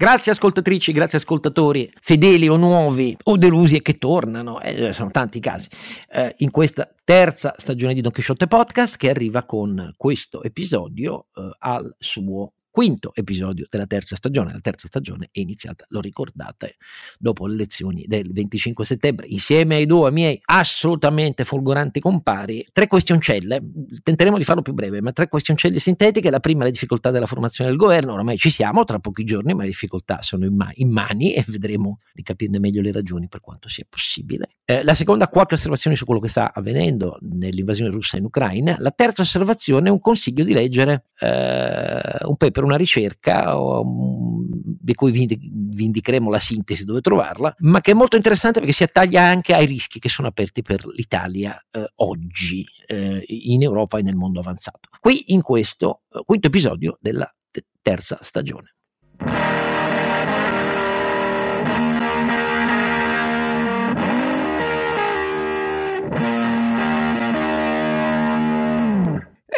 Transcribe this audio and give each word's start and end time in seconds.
Grazie 0.00 0.30
ascoltatrici, 0.30 0.92
grazie 0.92 1.18
ascoltatori, 1.18 1.92
fedeli 2.00 2.46
o 2.46 2.54
nuovi 2.54 3.16
o 3.24 3.36
delusi 3.36 3.74
e 3.74 3.82
che 3.82 3.98
tornano, 3.98 4.60
eh, 4.60 4.92
sono 4.92 5.10
tanti 5.10 5.40
casi, 5.40 5.68
eh, 6.12 6.36
in 6.38 6.52
questa 6.52 6.88
terza 7.02 7.52
stagione 7.58 7.94
di 7.94 8.00
Don 8.00 8.12
Quixote 8.12 8.46
Podcast 8.46 8.96
che 8.96 9.10
arriva 9.10 9.42
con 9.42 9.92
questo 9.96 10.44
episodio 10.44 11.26
eh, 11.34 11.50
al 11.58 11.96
suo 11.98 12.52
quinto 12.78 13.10
episodio 13.12 13.66
della 13.68 13.88
terza 13.88 14.14
stagione. 14.14 14.52
La 14.52 14.60
terza 14.60 14.86
stagione 14.86 15.30
è 15.32 15.40
iniziata, 15.40 15.84
lo 15.88 16.00
ricordate, 16.00 16.76
dopo 17.18 17.48
le 17.48 17.54
elezioni 17.54 18.04
del 18.06 18.30
25 18.32 18.84
settembre, 18.84 19.26
insieme 19.26 19.74
ai 19.74 19.84
due 19.84 20.12
miei 20.12 20.40
assolutamente 20.44 21.42
folgoranti 21.42 21.98
compari, 21.98 22.64
tre 22.72 22.86
questioncelle, 22.86 23.60
tenteremo 24.00 24.38
di 24.38 24.44
farlo 24.44 24.62
più 24.62 24.74
breve, 24.74 25.02
ma 25.02 25.10
tre 25.10 25.26
questioncelle 25.26 25.80
sintetiche. 25.80 26.30
La 26.30 26.38
prima, 26.38 26.62
le 26.62 26.70
difficoltà 26.70 27.10
della 27.10 27.26
formazione 27.26 27.68
del 27.68 27.80
governo, 27.80 28.12
oramai 28.12 28.38
ci 28.38 28.48
siamo, 28.48 28.84
tra 28.84 29.00
pochi 29.00 29.24
giorni, 29.24 29.54
ma 29.54 29.62
le 29.62 29.70
difficoltà 29.70 30.22
sono 30.22 30.44
in, 30.44 30.54
ma- 30.54 30.70
in 30.74 30.92
mani 30.92 31.34
e 31.34 31.42
vedremo 31.48 31.98
di 32.12 32.22
capirne 32.22 32.60
meglio 32.60 32.80
le 32.80 32.92
ragioni 32.92 33.26
per 33.26 33.40
quanto 33.40 33.68
sia 33.68 33.86
possibile. 33.90 34.57
Eh, 34.70 34.84
la 34.84 34.92
seconda, 34.92 35.28
qualche 35.28 35.54
osservazione 35.54 35.96
su 35.96 36.04
quello 36.04 36.20
che 36.20 36.28
sta 36.28 36.52
avvenendo 36.52 37.16
nell'invasione 37.22 37.90
russa 37.90 38.18
in 38.18 38.24
Ucraina. 38.24 38.76
La 38.80 38.90
terza 38.90 39.22
osservazione 39.22 39.88
è 39.88 39.90
un 39.90 39.98
consiglio 39.98 40.44
di 40.44 40.52
leggere 40.52 41.06
eh, 41.20 42.18
un 42.24 42.36
paper, 42.36 42.64
una 42.64 42.76
ricerca 42.76 43.50
di 43.82 44.92
cui 44.92 45.10
vi, 45.10 45.26
indicheremo 45.74 46.28
la 46.28 46.38
sintesi 46.38 46.84
dove 46.84 47.00
trovarla, 47.00 47.54
ma 47.60 47.80
che 47.80 47.92
è 47.92 47.94
molto 47.94 48.16
interessante 48.16 48.58
perché 48.58 48.74
si 48.74 48.82
attaglia 48.82 49.22
anche 49.22 49.54
ai 49.54 49.64
rischi 49.64 50.00
che 50.00 50.10
sono 50.10 50.28
aperti 50.28 50.60
per 50.60 50.84
l'Italia 50.88 51.58
eh, 51.70 51.90
oggi 51.94 52.66
eh, 52.88 53.24
in 53.26 53.62
Europa 53.62 53.96
e 53.96 54.02
nel 54.02 54.16
mondo 54.16 54.40
avanzato. 54.40 54.90
Qui 55.00 55.32
in 55.32 55.40
questo 55.40 56.02
eh, 56.12 56.20
quinto 56.26 56.48
episodio 56.48 56.98
della 57.00 57.34
terza 57.80 58.18
stagione. 58.20 58.74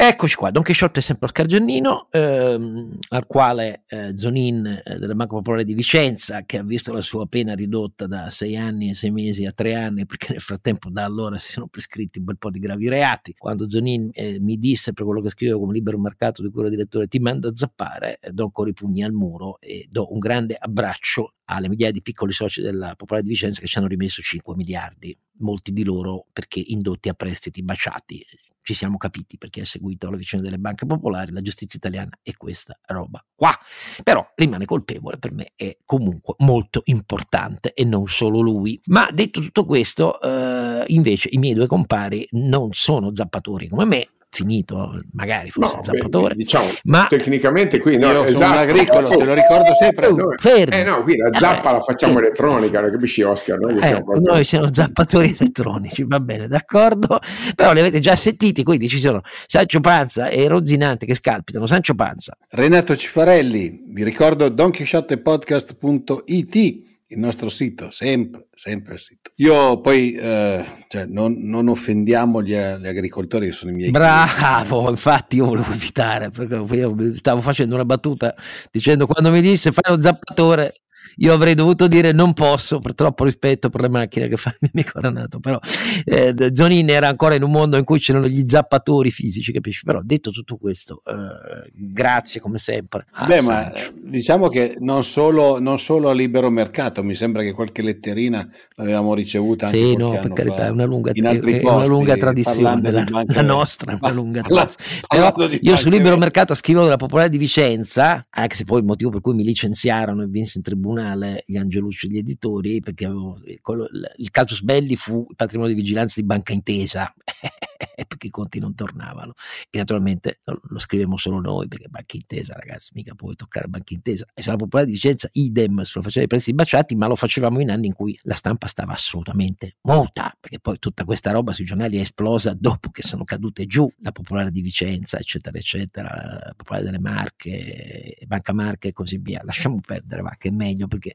Eccoci 0.03 0.35
qua, 0.35 0.51
Don 0.51 0.63
Chisciotte 0.63 1.01
è 1.01 1.03
sempre 1.03 1.27
Oscar 1.27 1.45
Giannino, 1.45 2.09
ehm, 2.11 3.01
al 3.11 3.27
quale 3.27 3.83
eh, 3.87 4.17
Zonin 4.17 4.65
eh, 4.65 4.99
della 4.99 5.15
Banca 5.15 5.35
Popolare 5.35 5.63
di 5.63 5.75
Vicenza, 5.75 6.47
che 6.47 6.57
ha 6.57 6.63
visto 6.63 6.95
la 6.95 7.03
sua 7.03 7.27
pena 7.27 7.53
ridotta 7.53 8.07
da 8.07 8.31
sei 8.31 8.57
anni 8.57 8.89
e 8.89 8.95
sei 8.95 9.11
mesi 9.11 9.45
a 9.45 9.53
tre 9.53 9.75
anni, 9.75 10.07
perché 10.07 10.33
nel 10.33 10.41
frattempo 10.41 10.89
da 10.89 11.05
allora 11.05 11.37
si 11.37 11.53
sono 11.53 11.67
prescritti 11.67 12.19
un 12.19 12.25
bel 12.25 12.39
po' 12.39 12.49
di 12.49 12.61
gravi 12.61 12.89
reati. 12.89 13.35
Quando 13.37 13.69
Zonin 13.69 14.09
eh, 14.15 14.41
mi 14.41 14.57
disse 14.57 14.95
per 14.95 15.05
quello 15.05 15.21
che 15.21 15.29
scrivevo 15.29 15.61
come 15.61 15.75
libero 15.75 15.99
mercato 15.99 16.41
di 16.41 16.49
cui 16.49 16.63
ero 16.63 16.71
direttore, 16.71 17.07
ti 17.07 17.19
mando 17.19 17.49
a 17.49 17.55
zappare, 17.55 18.21
eh, 18.23 18.31
do 18.31 18.45
ancora 18.45 18.71
i 18.71 18.73
pugni 18.73 19.05
al 19.05 19.13
muro 19.13 19.61
e 19.61 19.87
do 19.91 20.11
un 20.15 20.19
grande 20.19 20.57
abbraccio 20.59 21.35
alle 21.45 21.69
migliaia 21.69 21.93
di 21.93 22.01
piccoli 22.01 22.33
soci 22.33 22.63
della 22.63 22.95
Popolare 22.97 23.23
di 23.27 23.33
Vicenza 23.33 23.61
che 23.61 23.67
ci 23.67 23.77
hanno 23.77 23.87
rimesso 23.87 24.23
5 24.23 24.55
miliardi, 24.55 25.15
molti 25.41 25.75
di 25.75 25.85
loro 25.85 26.25
perché 26.33 26.59
indotti 26.65 27.11
a 27.11 27.13
prestiti 27.13 27.63
baciati 27.63 28.25
ci 28.63 28.75
siamo 28.75 28.97
capiti 28.97 29.39
perché 29.39 29.63
ha 29.63 29.65
seguito 29.65 30.11
la 30.11 30.17
vicenda 30.17 30.45
delle 30.45 30.59
banche 30.59 30.87
popolari, 30.87 31.33
la 31.33 31.41
giustizia 31.41 31.79
italiana 31.79 32.11
è 32.23 32.33
questa 32.37 32.79
roba 32.87 33.25
qua. 33.35 33.57
Però 34.03 34.27
rimane 34.35 34.65
colpevole, 34.65 35.19
per 35.19 35.33
me 35.33 35.53
è 35.57 35.79
comunque 35.85 36.35
molto 36.39 36.83
importante 36.85 37.73
e 37.73 37.85
non 37.85 38.07
solo 38.09 38.41
lui. 38.41 38.81
Ma 38.87 39.09
detto 39.13 39.41
tutto 39.41 39.65
questo, 39.65 40.21
eh, 40.21 40.85
invece 40.89 41.29
i 41.33 41.39
miei 41.39 41.55
due 41.55 41.67
compari 41.67 42.27
non 42.33 42.71
sono 42.73 43.15
zappatori 43.15 43.69
come 43.69 43.85
me, 43.85 44.09
finito, 44.31 44.95
magari 45.13 45.51
fosse 45.51 45.77
no, 45.77 45.83
zappatore. 45.83 46.35
Beh, 46.35 46.43
diciamo, 46.43 46.69
ma 46.85 47.05
tecnicamente 47.07 47.79
qui 47.81 47.99
no, 47.99 48.11
io 48.11 48.25
esatto, 48.25 48.39
sono 48.39 48.53
un 48.53 48.59
agricolo, 48.59 49.09
te 49.09 49.25
lo 49.25 49.35
ricordo 49.35 49.75
sempre. 49.75 50.13
Noi, 50.13 50.37
fermo. 50.39 50.75
Eh 50.75 50.85
no, 50.85 51.03
qui 51.03 51.17
la 51.17 51.37
zappa 51.37 51.71
eh, 51.71 51.73
la 51.75 51.81
facciamo 51.81 52.15
fermo. 52.15 52.29
elettronica, 52.29 52.81
non 52.81 52.91
capisci 52.91 53.21
Oscar? 53.23 53.59
Noi, 53.59 53.77
eh, 53.79 53.83
siamo, 53.83 54.15
noi 54.15 54.45
siamo 54.45 54.73
zappatori 54.73 55.37
elettronici, 55.39 56.05
va 56.05 56.21
bene, 56.21 56.47
d'accordo, 56.47 57.19
però 57.55 57.73
li 57.73 57.81
avete 57.81 57.99
già 57.99 58.15
sentiti, 58.17 58.63
quindi 58.63 58.89
ci 58.89 59.01
sono 59.01 59.21
Sancio 59.47 59.81
Panza 59.81 60.29
e 60.29 60.47
Rozzinante 60.49 61.07
che 61.07 61.15
scalpitano, 61.15 61.67
Sancio 61.67 61.95
Panza. 61.95 62.37
Renato 62.51 62.95
Cifarelli, 62.97 63.85
vi 63.89 64.05
ricordo 64.05 64.49
donkeyshotpodcast.it 64.49 66.89
il 67.13 67.19
nostro 67.19 67.49
sito, 67.49 67.91
sempre, 67.91 68.47
sempre 68.55 68.95
il 68.95 69.01
sito. 69.01 69.33
Io 69.37 69.81
poi, 69.81 70.13
eh, 70.13 70.65
cioè, 70.89 71.07
non, 71.07 71.35
non, 71.39 71.69
offendiamo 71.69 72.41
gli, 72.41 72.55
gli, 72.55 72.87
agricoltori 72.87 73.47
che 73.47 73.53
sono 73.53 73.73
i 73.73 73.75
miei 73.75 73.91
Bravo, 73.91 74.85
clienti. 74.85 74.91
infatti 74.91 75.37
io 75.37 75.47
volevo 75.47 75.73
evitare, 75.73 76.31
perché 76.31 76.55
io 76.77 77.17
stavo 77.17 77.41
facendo 77.41 77.75
una 77.75 77.85
battuta 77.85 78.35
dicendo 78.71 79.07
quando 79.07 79.31
mi 79.31 79.41
disse 79.41 79.73
fai 79.73 79.95
lo 79.95 80.01
zappatore, 80.01 80.83
io 81.17 81.33
avrei 81.33 81.55
dovuto 81.55 81.89
dire 81.89 82.13
non 82.13 82.33
posso 82.33 82.79
per 82.79 82.95
troppo 82.95 83.25
rispetto 83.25 83.69
per 83.69 83.83
le 83.83 83.89
macchine 83.89 84.29
che 84.29 84.37
fa 84.37 84.51
il 84.51 84.57
mio 84.61 84.71
amico 84.75 85.01
Renato, 85.01 85.41
però 85.41 85.59
eh, 86.05 86.35
Zonin 86.53 86.89
era 86.91 87.09
ancora 87.09 87.35
in 87.35 87.43
un 87.43 87.51
mondo 87.51 87.77
in 87.77 87.85
cui 87.85 87.99
c'erano 87.99 88.27
gli 88.27 88.45
zappatori 88.47 89.11
fisici, 89.11 89.53
capisci? 89.53 89.85
Però 89.85 90.01
detto 90.03 90.31
tutto 90.31 90.57
questo, 90.57 91.03
eh, 91.07 91.71
grazie 91.75 92.41
come 92.41 92.59
sempre. 92.59 93.07
Ah, 93.13 93.27
Beh, 93.27 93.43
ma 93.43 93.71
diciamo 94.03 94.49
che 94.49 94.77
non 94.79 95.05
solo, 95.05 95.59
non 95.61 95.79
solo, 95.79 96.09
a 96.09 96.13
libero 96.13 96.51
mercato, 96.51 97.03
mi 97.03 97.15
sembra 97.15 97.43
che 97.43 97.53
qualche 97.53 97.83
letterina 97.83 98.49
l'avevamo 98.77 99.15
ricevuta 99.15 99.67
anche 99.67 99.79
Sì, 99.79 99.97
no, 99.97 100.19
per 100.19 100.33
carità, 100.33 100.67
è 100.67 100.71
una 100.71 100.85
lunga, 100.85 101.13
è 101.13 101.21
posti, 101.21 101.61
una 101.63 101.87
lunga 101.87 102.17
tradizione, 102.17 102.91
la, 102.91 103.25
la, 103.27 103.43
nostra 103.43 103.93
è 103.93 103.99
una 104.01 104.13
lunga 104.13 104.43
tradizione. 104.43 104.99
Però 105.07 105.33
io 105.61 105.77
su 105.77 105.89
libero 105.89 106.17
mercato 106.17 106.55
scrivo 106.55 106.83
della 106.83 106.97
Popolare 106.97 107.29
di 107.29 107.39
Vicenza, 107.39 108.27
anche 108.31 108.57
se 108.57 108.65
poi 108.65 108.81
il 108.81 108.87
motivo 108.87 109.11
per 109.11 109.21
cui 109.21 109.35
mi 109.35 109.45
licenziarono 109.45 110.23
e 110.23 110.27
vinsi 110.27 110.59
in 110.59 110.63
tribunale 110.63 111.10
giornale 111.11 111.43
gli 111.47 111.57
Angelucci 111.57 112.11
gli 112.11 112.19
editori 112.19 112.81
perché 112.81 113.07
avevo, 113.07 113.37
quello, 113.61 113.89
il 114.17 114.31
casus 114.31 114.63
belli 114.63 114.97
fu 114.97 115.27
il 115.29 115.37
patrimonio 115.37 115.75
di 115.75 115.81
vigilanza 115.81 116.21
di 116.21 116.27
Banca 116.27 116.53
Intesa 116.53 117.13
perché 118.07 118.29
i 118.29 118.31
conti 118.31 118.59
non 118.59 118.75
tornavano. 118.75 119.35
E 119.69 119.79
naturalmente 119.79 120.39
lo 120.45 120.79
scrivemmo 120.79 121.17
solo 121.17 121.41
noi 121.41 121.69
perché 121.69 121.89
Banca 121.89 122.17
Intesa 122.17 122.55
ragazzi 122.55 122.91
mica 122.95 123.15
puoi 123.15 123.35
toccare 123.37 123.69
Banca 123.69 123.95
Intesa. 123.95 124.27
E 124.35 124.43
sulla 124.43 124.57
popolare 124.57 124.89
di 124.89 124.95
Vicenza 124.95 125.29
idem 125.33 125.83
se 125.83 125.93
lo 125.95 126.03
faceva 126.03 126.25
i 126.25 126.29
prezzi 126.29 126.55
baciati 126.55 126.95
ma 126.95 127.07
lo 127.07 127.17
facevamo 127.17 127.61
in 127.61 127.71
anni 127.71 127.87
in 127.87 127.95
cui 127.95 128.19
la 128.23 128.35
stampa 128.35 128.67
stava 128.67 128.93
assolutamente 128.93 129.77
muta 129.83 130.35
perché 130.39 130.61
poi 130.61 130.79
tutta 130.79 131.05
questa 131.05 131.31
roba 131.31 131.53
sui 131.53 131.65
giornali 131.65 131.99
è 131.99 132.01
esplosa 132.01 132.55
dopo 132.59 132.91
che 132.91 133.03
sono 133.03 133.25
cadute 133.25 133.67
giù 133.67 133.91
la 133.99 134.13
popolare 134.13 134.51
di 134.51 134.61
Vicenza 134.61 135.19
eccetera 135.19 135.57
eccetera 135.57 136.09
la 136.09 136.55
popolare 136.57 136.85
delle 136.85 136.99
Marche 136.99 138.17
Banca 138.27 138.53
Marche 138.53 138.89
e 138.89 138.93
così 138.93 139.19
via. 139.19 139.41
Lasciamo 139.45 139.81
perdere 139.81 140.23
va 140.23 140.35
che 140.39 140.49
è 140.49 140.53
meglio 140.53 140.87
perché 140.91 141.15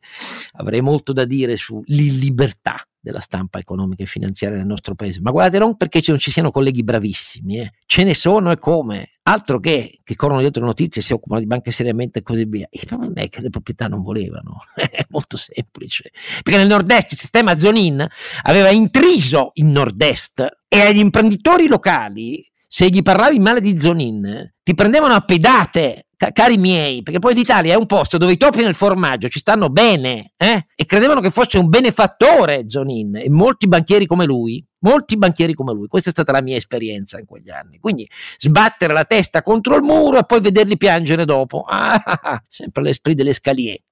avrei 0.53 0.81
molto 0.81 1.13
da 1.13 1.25
dire 1.25 1.57
sull'illibertà 1.57 2.87
della 3.05 3.19
stampa 3.19 3.59
economica 3.59 4.01
e 4.01 4.07
finanziaria 4.07 4.57
del 4.57 4.65
nostro 4.65 4.95
paese. 4.95 5.21
Ma 5.21 5.29
guardate, 5.29 5.59
non 5.59 5.77
perché 5.77 6.01
non 6.07 6.17
ci 6.17 6.31
siano 6.31 6.49
colleghi 6.49 6.83
bravissimi, 6.83 7.59
eh. 7.59 7.73
ce 7.85 8.03
ne 8.03 8.15
sono 8.15 8.49
e 8.49 8.57
come. 8.57 9.11
Altro 9.27 9.59
che, 9.59 9.99
che 10.03 10.15
corrono 10.15 10.39
dietro 10.39 10.61
le 10.61 10.67
notizie, 10.67 11.03
si 11.03 11.13
occupano 11.13 11.39
di 11.39 11.45
banche 11.45 11.69
seriamente 11.69 12.19
e 12.19 12.21
così 12.23 12.45
via. 12.45 12.67
Il 12.71 12.85
problema 12.87 13.21
è 13.21 13.29
che 13.29 13.41
le 13.41 13.49
proprietà 13.49 13.87
non 13.87 14.01
volevano. 14.01 14.57
è 14.73 15.05
molto 15.09 15.37
semplice. 15.37 16.11
Perché 16.41 16.57
nel 16.57 16.67
nord-est 16.67 17.11
il 17.11 17.17
sistema 17.19 17.55
Zonin 17.55 18.05
aveva 18.41 18.71
intriso 18.71 19.51
il 19.53 19.65
nord-est 19.65 20.61
e 20.67 20.81
agli 20.81 20.97
imprenditori 20.97 21.67
locali, 21.67 22.43
se 22.67 22.89
gli 22.89 23.01
parlavi 23.01 23.39
male 23.39 23.61
di 23.61 23.79
Zonin, 23.79 24.53
ti 24.63 24.73
prendevano 24.73 25.13
a 25.13 25.21
pedate 25.21 26.05
cari 26.31 26.57
miei, 26.57 27.03
perché 27.03 27.19
poi 27.19 27.33
l'Italia 27.33 27.73
è 27.73 27.77
un 27.77 27.85
posto 27.85 28.17
dove 28.17 28.33
i 28.33 28.37
topi 28.37 28.63
nel 28.63 28.75
formaggio 28.75 29.27
ci 29.27 29.39
stanno 29.39 29.69
bene, 29.69 30.33
eh? 30.37 30.65
E 30.75 30.85
credevano 30.85 31.19
che 31.21 31.29
fosse 31.29 31.57
un 31.57 31.69
benefattore 31.69 32.65
Zonin 32.67 33.17
e 33.17 33.29
molti 33.29 33.67
banchieri 33.67 34.05
come 34.05 34.25
lui, 34.25 34.65
molti 34.79 35.17
banchieri 35.17 35.53
come 35.53 35.73
lui. 35.73 35.87
Questa 35.87 36.09
è 36.09 36.13
stata 36.13 36.31
la 36.31 36.41
mia 36.41 36.55
esperienza 36.55 37.19
in 37.19 37.25
quegli 37.25 37.49
anni. 37.49 37.79
Quindi 37.79 38.07
sbattere 38.37 38.93
la 38.93 39.05
testa 39.05 39.41
contro 39.41 39.75
il 39.75 39.83
muro 39.83 40.19
e 40.19 40.25
poi 40.25 40.41
vederli 40.41 40.77
piangere 40.77 41.25
dopo. 41.25 41.63
Ah, 41.75 42.01
ah, 42.03 42.19
ah, 42.21 42.43
sempre 42.47 42.83
l'esprit 42.83 43.15
delle 43.17 43.33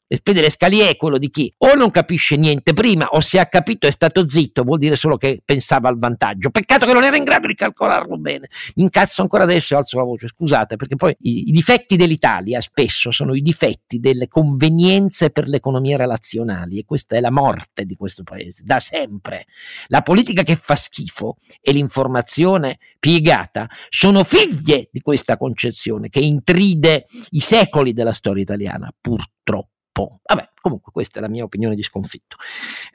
scalier. 0.04 0.08
L'esprit 0.08 0.36
delle 0.36 0.50
scalier 0.50 0.90
è 0.90 0.96
quello 0.96 1.18
di 1.18 1.30
chi 1.30 1.54
o 1.58 1.74
non 1.76 1.90
capisce 1.92 2.36
niente 2.36 2.74
prima 2.74 3.08
o 3.08 3.20
se 3.20 3.40
ha 3.40 3.48
capito 3.48 3.88
è 3.88 3.92
stato 3.92 4.28
zitto, 4.28 4.64
vuol 4.64 4.78
dire 4.78 4.96
solo 4.96 5.18
che 5.18 5.42
pensava 5.44 5.90
al 5.90 5.98
vantaggio. 5.98 6.50
Peccato 6.50 6.86
che 6.86 6.94
non 6.94 7.04
era 7.04 7.16
in 7.16 7.24
grado 7.24 7.48
di 7.48 7.56
calcolarlo 7.56 8.18
bene. 8.18 8.50
Mi 8.76 8.84
incazzo 8.84 9.22
ancora 9.22 9.44
adesso 9.44 9.74
e 9.74 9.78
alzo 9.78 9.98
la 9.98 10.04
voce, 10.04 10.28
scusate, 10.28 10.76
perché 10.76 10.96
poi 10.96 11.16
i, 11.22 11.50
i 11.50 11.52
difetti 11.52 11.96
dell'Italia 11.96 12.62
spesso 12.62 13.12
sono 13.12 13.34
i 13.34 13.42
difetti 13.42 14.00
delle 14.00 14.28
convenienze 14.28 15.30
per 15.30 15.48
le 15.48 15.58
economie 15.58 15.98
relazionali 15.98 16.80
e 16.80 16.86
questa 16.86 17.16
è 17.16 17.20
la 17.20 17.32
morte 17.32 17.86
di 17.86 17.96
questo 17.96 18.24
paese, 18.24 18.64
da 18.66 18.80
sempre. 18.80 19.46
La 19.88 20.02
politica 20.02 20.44
che 20.44 20.56
fa 20.56 20.76
schifo 20.76 21.38
e 21.62 21.72
l'informazione 21.72 22.78
piegata 23.00 23.68
sono 23.90 24.24
figlie 24.24 24.90
di 24.92 25.02
questa 25.02 25.38
concezione 25.38 26.10
che 26.10 26.20
intride 26.20 27.06
i 27.32 27.40
secoli 27.40 27.94
della 27.94 28.14
storia 28.14 28.44
italiana, 28.44 28.94
purtroppo. 29.00 29.73
Vabbè, 29.96 30.50
comunque 30.64 30.94
questa 30.94 31.20
è 31.20 31.22
la 31.22 31.28
mia 31.28 31.44
opinione 31.44 31.76
di 31.76 31.84
sconfitto. 31.84 32.38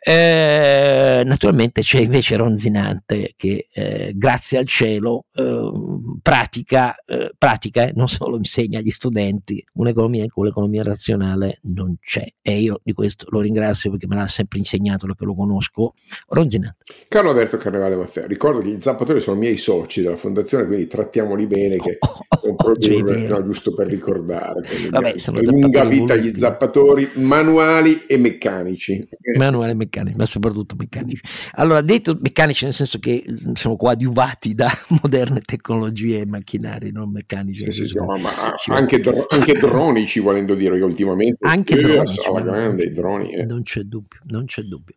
Eh, 0.00 1.22
naturalmente 1.26 1.82
c'è 1.82 2.00
invece 2.00 2.36
Ronzinante 2.36 3.34
che 3.36 3.66
eh, 3.70 4.12
grazie 4.14 4.56
al 4.56 4.66
cielo 4.66 5.26
eh, 5.34 5.70
pratica 6.22 6.94
pratica, 7.36 7.84
eh, 7.84 7.92
non 7.94 8.08
solo 8.08 8.36
insegna 8.36 8.78
agli 8.78 8.90
studenti 8.90 9.62
un'economia 9.74 10.24
con 10.28 10.46
l'economia 10.46 10.82
razionale 10.82 11.58
non 11.64 11.96
c'è 12.00 12.26
e 12.40 12.58
io 12.58 12.80
di 12.82 12.92
questo 12.92 13.26
lo 13.28 13.40
ringrazio 13.40 13.90
perché 13.90 14.06
me 14.06 14.16
l'ha 14.16 14.28
sempre 14.28 14.58
insegnato 14.58 15.06
perché 15.06 15.24
lo 15.24 15.34
conosco. 15.34 15.92
Ronzinat. 16.28 16.76
Carlo 17.08 17.30
Alberto 17.30 17.58
Carnevale 17.58 17.96
Maffeo, 17.96 18.26
ricordo 18.26 18.60
che 18.60 18.68
gli 18.68 18.80
zappatori 18.80 19.20
sono 19.20 19.36
miei 19.36 19.58
soci 19.58 20.00
della 20.00 20.16
fondazione, 20.16 20.66
quindi 20.66 20.86
trattiamoli 20.86 21.46
bene 21.46 21.76
che 21.76 21.98
oh, 22.00 22.24
oh, 22.40 22.56
oh, 22.56 23.28
no, 23.28 23.44
giusto 23.44 23.74
per 23.74 23.88
ricordare. 23.88 24.62
Vabbè, 24.90 25.14
lunga 25.42 25.84
vita 25.84 26.16
gli 26.16 26.34
zappatori 26.34 27.10
manuali 27.58 28.06
e 28.06 28.16
meccanici. 28.16 29.08
Manuali 29.36 29.72
e 29.72 29.74
meccanici, 29.74 30.16
ma 30.16 30.26
soprattutto 30.26 30.74
meccanici. 30.76 31.20
Allora, 31.52 31.80
detto 31.80 32.16
meccanici 32.20 32.64
nel 32.64 32.72
senso 32.72 32.98
che 32.98 33.24
sono 33.54 33.76
coadiuvati 33.76 34.54
da 34.54 34.70
moderne 35.02 35.40
tecnologie 35.40 36.20
e 36.20 36.26
macchinari 36.26 36.92
non 36.92 37.10
meccanici. 37.10 37.70
Sì, 37.70 37.86
sì, 37.86 37.98
ma, 37.98 38.16
ma 38.18 38.30
anche, 38.66 39.00
dro- 39.00 39.26
anche, 39.28 39.54
dronici, 39.54 40.20
volendo 40.20 40.54
dire 40.54 40.76
che 40.78 40.84
ultimamente 40.84 41.46
anche 41.46 41.74
eh, 41.74 41.80
dronici, 41.80 42.20
alla 42.26 42.40
grande, 42.40 42.84
i 42.84 42.92
droni. 42.92 43.32
Eh. 43.34 43.44
Non 43.44 43.62
c'è 43.62 43.82
dubbio, 43.82 44.20
non 44.24 44.46
c'è 44.46 44.62
dubbio. 44.62 44.94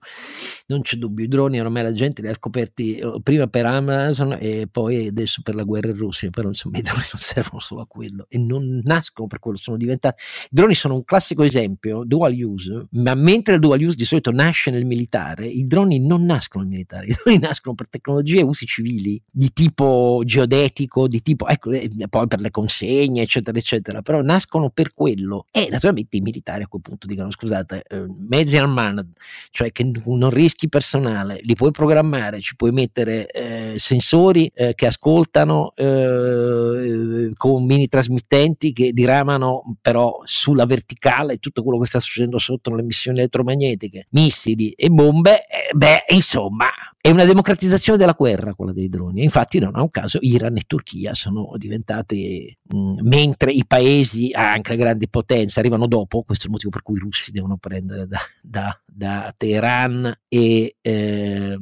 Non 0.68 0.82
c'è 0.82 0.96
dubbio, 0.98 1.26
i 1.26 1.28
droni 1.28 1.60
ormai 1.60 1.84
la 1.84 1.94
gente 1.94 2.22
li 2.22 2.28
ha 2.28 2.34
scoperti 2.34 2.98
eh, 2.98 3.20
prima 3.22 3.48
per 3.48 3.66
Amazon 3.66 4.38
e 4.40 4.68
poi 4.72 5.08
adesso 5.08 5.42
per 5.44 5.56
la 5.56 5.64
guerra 5.64 5.90
in 5.90 5.98
Russia, 5.98 6.30
però 6.30 6.48
insomma 6.48 6.78
i 6.78 6.82
droni 6.82 7.04
non 7.12 7.22
servono 7.22 7.60
solo 7.60 7.82
a 7.82 7.88
quello 7.88 8.26
e 8.30 8.38
non 8.38 8.82
nascono 8.84 9.28
per 9.28 9.40
quello, 9.40 9.58
sono 9.58 9.78
diventati... 9.78 10.22
I 10.46 10.50
droni 10.50 10.76
sono 10.76 10.94
un 10.94 11.04
classico 11.04 11.44
esempio, 11.44 12.04
dual 12.06 12.34
use, 12.34 12.51
ma 12.92 13.16
mentre 13.16 13.56
il 13.56 13.60
dual 13.60 13.82
use 13.82 13.96
di 13.96 14.06
solito 14.06 14.32
nasce 14.32 14.72
nel 14.72 14.86
militare, 14.86 15.48
i 15.48 15.66
droni 15.68 16.00
non 16.06 16.26
nascono 16.26 16.64
nel 16.64 16.74
militare, 16.74 17.08
i 17.08 17.16
droni 17.22 17.38
nascono 17.40 17.76
per 17.76 17.90
tecnologie 17.90 18.40
e 18.40 18.44
usi 18.44 18.66
civili 18.66 19.22
di 19.30 19.52
tipo 19.54 20.22
geodetico, 20.26 21.08
di 21.08 21.22
tipo, 21.22 21.48
ecco, 21.48 21.72
eh, 21.72 21.90
poi 22.10 22.28
per 22.28 22.40
le 22.40 22.52
consegne, 22.52 23.22
eccetera, 23.22 23.58
eccetera, 23.58 24.02
però 24.02 24.22
nascono 24.22 24.70
per 24.70 24.94
quello. 24.94 25.46
E 25.52 25.68
naturalmente 25.70 26.18
i 26.18 26.22
militari 26.22 26.64
a 26.64 26.68
quel 26.68 26.82
punto 26.82 27.08
dicono 27.08 27.32
scusate, 27.32 27.84
eh, 27.88 28.06
mezzi 28.28 28.58
armad, 28.58 29.06
cioè 29.52 29.72
che 29.72 29.90
non 30.06 30.30
rischi 30.30 30.70
personale, 30.70 31.40
li 31.44 31.56
puoi 31.56 31.72
programmare, 31.72 32.40
ci 32.40 32.56
puoi 32.56 32.72
mettere 32.72 33.28
eh, 33.28 33.74
sensori 33.78 34.52
eh, 34.54 34.74
che 34.74 34.88
ascoltano 34.88 35.72
eh, 35.76 37.32
con 37.36 37.66
mini 37.66 37.88
trasmittenti 37.88 38.74
che 38.74 38.92
diramano 38.92 39.62
però 39.82 40.22
sulla 40.24 40.66
verticale 40.66 41.38
tutto 41.38 41.64
quello 41.64 41.80
che 41.80 41.88
sta 41.88 42.00
succedendo 42.00 42.38
sotto 42.42 42.76
le 42.76 42.82
emissioni 42.82 43.20
elettromagnetiche, 43.20 44.08
missili 44.10 44.72
e 44.72 44.90
bombe, 44.90 45.46
eh, 45.48 45.74
beh, 45.74 46.06
insomma, 46.10 46.68
è 47.02 47.10
una 47.10 47.26
democratizzazione 47.26 47.98
della 47.98 48.16
guerra 48.16 48.54
quella 48.54 48.74
dei 48.74 48.88
droni. 48.88 49.24
Infatti, 49.24 49.58
non 49.58 49.76
a 49.76 49.82
un 49.82 49.90
caso, 49.90 50.20
Iran 50.22 50.56
e 50.58 50.62
Turchia 50.68 51.16
sono 51.16 51.52
diventate, 51.56 52.60
mh, 52.62 53.00
mentre 53.02 53.52
i 53.52 53.66
paesi, 53.66 54.32
anche 54.34 54.72
le 54.72 54.78
grandi 54.78 55.10
potenze, 55.10 55.60
arrivano 55.60 55.88
dopo, 55.88 56.22
questo 56.22 56.44
è 56.44 56.46
il 56.48 56.54
motivo 56.54 56.70
per 56.70 56.84
cui 56.84 56.98
i 56.98 57.00
russi 57.00 57.32
devono 57.32 57.58
prendere 57.58 58.06
da, 58.08 58.20
da, 58.40 58.80
da 58.86 59.34
Teheran 59.36 60.14
e 60.28 60.76
eh, 60.80 61.58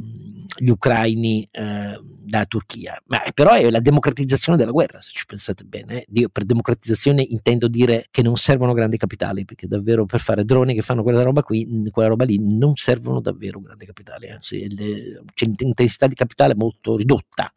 gli 0.58 0.70
ucraini 0.70 1.48
eh, 1.50 2.00
da 2.04 2.46
Turchia. 2.46 3.02
Ma, 3.06 3.22
però 3.34 3.54
è 3.54 3.70
la 3.70 3.80
democratizzazione 3.80 4.58
della 4.58 4.72
guerra, 4.72 5.00
se 5.00 5.12
ci 5.14 5.26
pensate 5.26 5.64
bene. 5.64 6.02
Eh. 6.02 6.06
Io 6.16 6.28
per 6.28 6.44
democratizzazione 6.44 7.22
intendo 7.22 7.70
dire 7.70 8.08
che 8.12 8.22
non 8.22 8.36
servono 8.36 8.74
grandi 8.74 8.98
capitali, 8.98 9.46
perché 9.46 9.68
davvero 9.68 10.06
per 10.06 10.20
fare 10.20 10.44
droni 10.44 10.74
che 10.74 10.82
fanno 10.82 11.02
quella 11.02 11.24
roba 11.24 11.44
qui, 11.44 11.90
quella 11.92 12.10
roba 12.10 12.26
lì, 12.26 12.58
non 12.58 12.76
servono 12.76 13.22
davvero 13.22 13.62
grandi 13.62 13.86
capitali, 13.86 14.30
anzi 14.30 14.76
le, 14.76 15.24
c'è 15.34 15.46
l'intensità 15.46 16.08
di 16.08 16.16
capitale 16.16 16.56
molto 16.56 16.96
ridotta, 16.96 17.52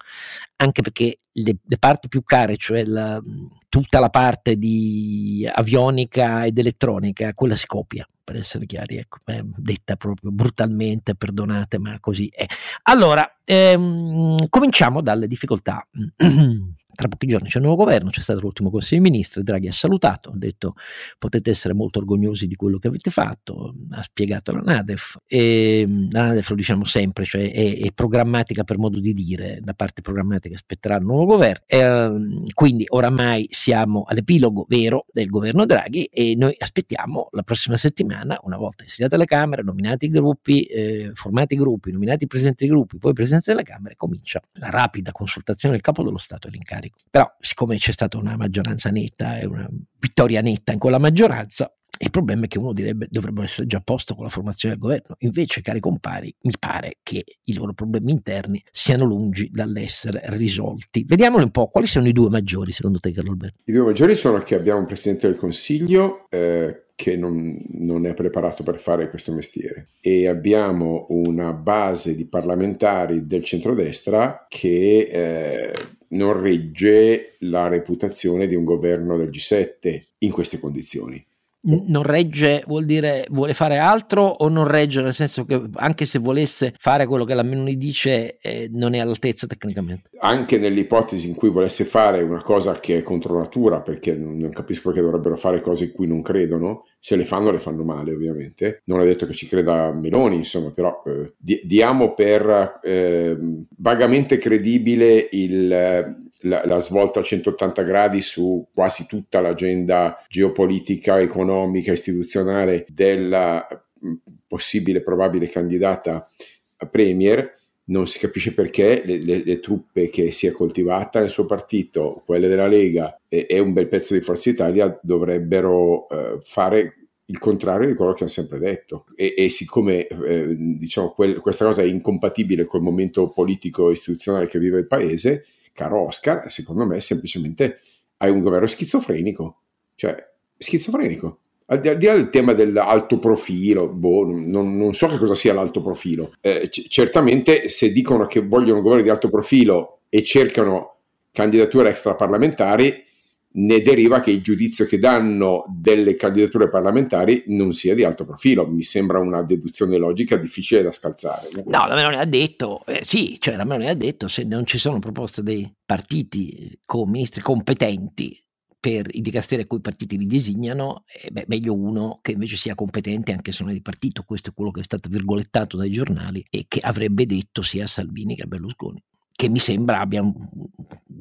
anche 0.57 0.83
perché 0.83 1.21
le, 1.33 1.57
le 1.63 1.79
parti 1.79 2.09
più 2.09 2.23
care, 2.23 2.57
cioè 2.57 2.85
la, 2.85 3.21
tutta 3.69 4.01
la 4.01 4.11
parte 4.11 4.57
di 4.57 5.49
avionica 5.51 6.45
ed 6.45 6.59
elettronica, 6.59 7.33
quella 7.35 7.57
si 7.57 7.67
copia, 7.67 8.07
per 8.23 8.37
essere 8.37 8.67
chiari, 8.67 8.97
ecco, 8.97 9.19
eh, 9.27 9.43
detta 9.45 9.97
proprio 9.97 10.31
brutalmente, 10.31 11.15
perdonate, 11.15 11.79
ma 11.79 11.99
così 12.01 12.29
è. 12.33 12.47
Allora, 12.83 13.39
ehm, 13.45 14.49
cominciamo 14.49 15.01
dalle 15.01 15.27
difficoltà. 15.27 15.87
Tra 16.95 17.09
pochi 17.09 17.27
giorni 17.27 17.49
c'è 17.49 17.57
un 17.57 17.65
nuovo 17.65 17.85
governo, 17.85 18.11
c'è 18.11 18.21
stato 18.21 18.41
l'ultimo 18.41 18.69
Consiglio 18.71 19.01
dei 19.01 19.11
Ministri, 19.11 19.43
Draghi 19.43 19.67
ha 19.67 19.73
salutato, 19.73 20.29
ha 20.29 20.37
detto 20.37 20.75
potete 21.17 21.49
essere 21.49 21.73
molto 21.73 22.01
orgogliosi 22.01 22.47
di 22.47 22.55
quello 22.55 22.79
che 22.79 22.89
avete 22.89 23.11
fatto, 23.11 23.75
ha 23.93 24.03
spiegato 24.03 24.53
la 24.53 24.61
Nadef, 24.61 25.17
e 25.27 25.87
la 26.11 26.27
Nadef 26.27 26.51
lo 26.51 26.55
diciamo 26.55 26.85
sempre, 26.85 27.25
cioè 27.25 27.51
è, 27.51 27.79
è 27.79 27.93
programmatica 27.95 28.63
per 28.63 28.77
modo 28.77 29.01
di 29.01 29.15
dire, 29.15 29.63
la 29.65 29.73
parte 29.73 30.03
programmatica 30.03 30.52
aspetterà 30.55 30.97
il 30.97 31.05
nuovo 31.05 31.25
governo, 31.25 31.65
e, 31.67 32.45
quindi 32.53 32.85
oramai 32.89 33.47
siamo 33.51 34.05
all'epilogo 34.07 34.67
vero 34.69 35.07
del 35.11 35.29
governo 35.29 35.65
Draghi 35.65 36.05
e 36.05 36.35
noi 36.37 36.55
aspettiamo 36.59 37.29
la 37.31 37.43
prossima 37.43 37.77
settimana, 37.77 38.39
una 38.43 38.57
volta 38.57 38.83
insediate 38.83 39.17
le 39.17 39.25
Camere, 39.25 39.63
nominati 39.63 40.07
i 40.07 40.09
gruppi, 40.11 40.65
eh, 40.65 41.11
formati 41.15 41.55
i 41.55 41.57
gruppi, 41.57 41.91
nominati 41.91 42.25
i 42.25 42.27
presidenti 42.27 42.67
dei 42.67 42.75
gruppi, 42.75 42.99
poi 42.99 43.11
il 43.11 43.17
Presidente 43.17 43.51
delle 43.51 43.63
Camere, 43.63 43.97
comincia 43.97 44.41
la 44.55 44.71
rapida 44.71 45.13
consultazione 45.13 45.75
del 45.75 45.83
Capo 45.83 46.03
dello 46.03 46.19
Stato 46.19 46.49
e 46.49 46.51
l'incarico 46.51 46.83
carico. 46.83 46.99
Però, 47.11 47.31
siccome 47.41 47.77
c'è 47.77 47.93
stata 47.93 48.19
una 48.19 48.37
maggioranza 48.37 48.91
netta 48.91 49.39
e 49.39 49.47
una 49.47 49.69
vittoria 49.99 50.41
netta 50.41 50.73
in 50.73 50.79
quella 50.79 50.99
maggioranza, 50.99 51.73
il 51.99 52.11
problema 52.11 52.47
è 52.47 52.49
che 52.49 52.59
uno 52.59 52.73
direbbe 52.73 53.07
dovrebbero 53.09 53.45
essere 53.45 53.67
già 53.67 53.79
a 53.79 53.83
posto 53.83 54.15
con 54.15 54.25
la 54.25 54.31
formazione 54.31 54.75
del 54.75 54.83
governo. 54.83 55.15
Invece, 55.19 55.61
cari 55.61 55.79
compari, 55.79 56.35
mi 56.43 56.55
pare 56.59 56.99
che 57.03 57.25
i 57.45 57.55
loro 57.55 57.75
problemi 57.75 58.11
interni 58.11 58.63
siano 58.71 59.05
lungi 59.05 59.49
dall'essere 59.51 60.23
risolti. 60.25 61.05
Vediamoli 61.07 61.45
un 61.45 61.51
po', 61.51 61.69
quali 61.69 61.87
sono 61.87 62.09
i 62.09 62.13
due 62.13 62.29
maggiori 62.29 62.73
secondo 62.73 62.99
te, 62.99 63.13
Carlo 63.13 63.31
Alberto? 63.31 63.61
I 63.65 63.73
due 63.73 63.85
maggiori 63.85 64.17
sono 64.17 64.39
che 64.39 64.55
abbiamo 64.55 64.81
un 64.81 64.87
Presidente 64.87 65.29
del 65.29 65.37
Consiglio 65.37 66.27
eh, 66.31 66.87
che 66.95 67.17
non, 67.17 67.57
non, 67.71 68.07
è 68.07 68.15
preparato 68.15 68.63
per 68.63 68.79
fare 68.79 69.09
questo 69.09 69.33
mestiere 69.33 69.89
e 70.01 70.29
abbiamo 70.29 71.07
una 71.11 71.53
base 71.53 72.15
di 72.17 72.27
parlamentari 72.27 73.27
del 73.27 73.45
centrodestra 73.45 74.47
che 74.49 75.09
eh, 75.11 75.73
non 76.09 76.41
regge 76.41 77.37
la 77.41 77.69
reputazione 77.69 78.47
di 78.47 78.55
un 78.55 78.65
governo 78.65 79.17
del 79.17 79.31
G7 79.31 80.03
in 80.19 80.31
queste 80.31 80.59
condizioni 80.59 81.25
non 81.63 82.03
regge 82.03 82.65
vuol 82.67 82.85
dire 82.85 83.25
vuole 83.31 83.55
fare 83.55 83.79
altro 83.79 84.23
o 84.23 84.49
non 84.49 84.67
regge 84.67 85.01
nel 85.01 85.13
senso 85.13 85.45
che 85.45 85.61
anche 85.75 86.05
se 86.05 86.19
volesse 86.19 86.75
fare 86.79 87.07
quello 87.07 87.25
che 87.25 87.35
la 87.35 87.43
Meloni 87.43 87.77
dice 87.77 88.39
eh, 88.41 88.69
non 88.73 88.95
è 88.95 88.99
all'altezza 88.99 89.47
tecnicamente. 89.47 90.11
Anche 90.21 90.59
nell'ipotesi 90.59 91.29
in 91.29 91.35
cui 91.35 91.51
volesse 91.51 91.85
fare 91.85 92.23
una 92.23 92.43
cosa 92.43 92.73
che 92.81 92.99
è 92.99 93.03
contro 93.03 93.39
natura 93.39 93.81
perché 93.81 94.15
non 94.15 94.51
capisco 94.51 94.89
perché 94.89 95.05
dovrebbero 95.05 95.37
fare 95.37 95.61
cose 95.61 95.85
in 95.85 95.93
cui 95.93 96.07
non 96.07 96.23
credono 96.23 96.87
se 96.99 97.17
le 97.17 97.25
fanno 97.25 97.51
le 97.51 97.61
fanno 97.61 97.85
male 97.85 98.13
ovviamente. 98.13 98.83
Non 98.87 99.01
è 99.01 99.05
detto 99.05 99.27
che 99.27 99.35
ci 99.35 99.47
creda 99.47 99.93
Meloni 99.93 100.37
insomma 100.37 100.71
però 100.71 101.03
eh, 101.07 101.35
diamo 101.63 102.15
per 102.15 102.81
eh, 102.83 103.37
vagamente 103.77 104.39
credibile 104.39 105.29
il 105.31 106.31
la, 106.43 106.63
la, 106.65 106.79
svolta 106.79 107.21
a 107.21 107.23
180 107.23 107.83
gradi 107.83 108.21
su 108.21 108.67
quasi 108.73 109.07
tutta 109.07 109.41
l'agenda 109.41 110.25
geopolitica, 110.29 111.21
economica, 111.21 111.93
istituzionale 111.93 112.87
della 112.89 113.67
mm, 114.05 114.15
possibile, 114.47 115.03
probabile 115.03 115.49
candidata 115.49 116.29
a 116.77 116.87
premier. 116.87 117.61
Non 117.85 118.07
si 118.07 118.19
capisce 118.19 118.55
perché 118.55 119.03
le, 119.05 119.19
le, 119.19 119.43
le, 119.45 119.61
truppe 119.61 120.09
che 120.09 120.31
si 120.31 120.47
è 120.47 120.53
coltivata 120.53 121.21
nel 121.21 121.31
suo 121.31 121.47
partito, 121.47 122.23
quelle 122.25 122.49
della 122.49 122.69
Lega 122.69 123.21
e, 123.29 123.47
e 123.49 123.59
un 123.59 123.73
bel 123.73 123.89
pezzo 123.89 124.15
di 124.15 124.21
Forza 124.21 124.51
Italia 124.51 124.99
dovrebbero 125.03 126.09
eh, 126.09 126.39
fare 126.45 127.03
il 127.33 127.39
contrario 127.39 127.89
di 127.89 127.95
quello 127.95 128.13
che 128.13 128.23
hanno 128.23 128.33
sempre 128.33 128.59
detto. 128.59 129.07
E, 129.17 129.35
e 129.37 129.49
siccome 129.49 130.07
eh, 130.07 130.55
diciamo, 130.57 131.11
quel, 131.11 131.41
questa 131.41 131.65
cosa 131.65 131.83
è 131.83 131.87
incompatibile 131.87 132.67
col 132.67 132.83
momento 132.83 133.31
politico 133.33 133.89
e 133.89 133.93
istituzionale 133.93 134.47
che 134.47 134.59
vive 134.59 134.79
il 134.79 134.87
paese, 134.87 135.45
caro 135.73 136.07
Oscar, 136.07 136.51
secondo 136.51 136.87
me 136.87 137.01
semplicemente 137.01 137.81
hai 138.19 138.31
un 138.31 138.41
governo 138.41 138.67
schizofrenico, 138.67 139.61
cioè 139.95 140.17
schizofrenico. 140.57 141.39
Al 141.67 141.81
di, 141.81 141.89
là 141.89 142.15
del 142.15 142.29
tema 142.29 142.53
dell'alto 142.53 143.19
profilo, 143.19 143.89
boh, 143.89 144.27
non, 144.27 144.77
non, 144.77 144.95
so 144.95 145.07
che 145.09 145.17
cosa 145.17 145.35
sia 145.35 145.55
l'alto 145.55 145.81
profilo. 145.81 146.33
Eh, 146.41 146.69
c- 146.69 146.87
certamente 146.89 147.69
se 147.69 147.93
dicono 147.93 148.27
che 148.27 148.41
vogliono 148.41 148.77
un 148.77 148.83
governo 148.83 149.03
di 149.03 149.09
alto 149.09 149.31
profilo 149.31 150.01
e 150.09 150.23
cercano 150.23 150.97
candidature 151.33 151.89
extraparlamentari, 151.89 153.05
ne 153.55 153.81
deriva 153.81 154.21
che 154.21 154.31
il 154.31 154.43
giudizio 154.43 154.87
che 154.87 154.99
danno 154.99 155.65
delle 155.69 156.15
candidature 156.15 156.69
parlamentari 156.69 157.45
non 157.49 157.73
sia 157.73 157.95
di 157.95 158.05
alto 158.05 158.25
profilo. 158.25 158.67
Mi 158.67 158.83
sembra 158.83 159.19
una 159.19 159.43
deduzione 159.43 159.99
logica 159.99 160.37
difficile 160.37 160.83
da 160.83 160.93
scalzare. 160.93 161.49
No, 161.67 161.87
la 161.87 161.95
Meloni 161.95 162.17
ha 162.17 162.25
detto, 162.25 162.85
eh, 162.87 163.03
sì, 163.05 163.37
cioè 163.39 163.57
la 163.57 163.65
Meloni 163.65 163.89
ha 163.89 163.95
detto 163.95 164.29
se 164.29 164.45
non 164.45 164.65
ci 164.65 164.79
sono 164.79 164.99
proposte 164.99 165.43
dei 165.43 165.71
partiti 165.85 166.79
con 166.85 167.11
ministri 167.11 167.43
competenti 167.43 168.39
per 168.81 169.07
i 169.11 169.21
dicasteri 169.21 169.63
a 169.63 169.67
cui 169.67 169.79
i 169.79 169.83
partiti 169.83 170.19
li 170.19 170.27
designano, 170.27 171.05
eh, 171.07 171.31
beh, 171.31 171.45
meglio 171.47 171.73
uno 171.73 172.19
che 172.21 172.33
invece 172.33 172.57
sia 172.57 172.75
competente 172.75 173.33
anche 173.33 173.53
se 173.53 173.63
non 173.63 173.71
è 173.71 173.75
di 173.75 173.83
partito. 173.83 174.25
Questo 174.25 174.51
è 174.51 174.53
quello 174.55 174.71
che 174.71 174.81
è 174.81 174.85
stato 174.85 175.09
virgolettato 175.09 175.77
dai 175.77 175.91
giornali 175.91 176.45
e 176.51 176.65
che 176.67 176.81
avrebbe 176.81 177.27
detto 177.27 177.63
sia 177.63 177.87
Salvini 177.87 178.35
che 178.35 178.43
a 178.43 178.47
Berlusconi 178.47 179.03
che 179.43 179.49
mi 179.49 179.59
sembra 179.59 179.99
abbia 179.99 180.23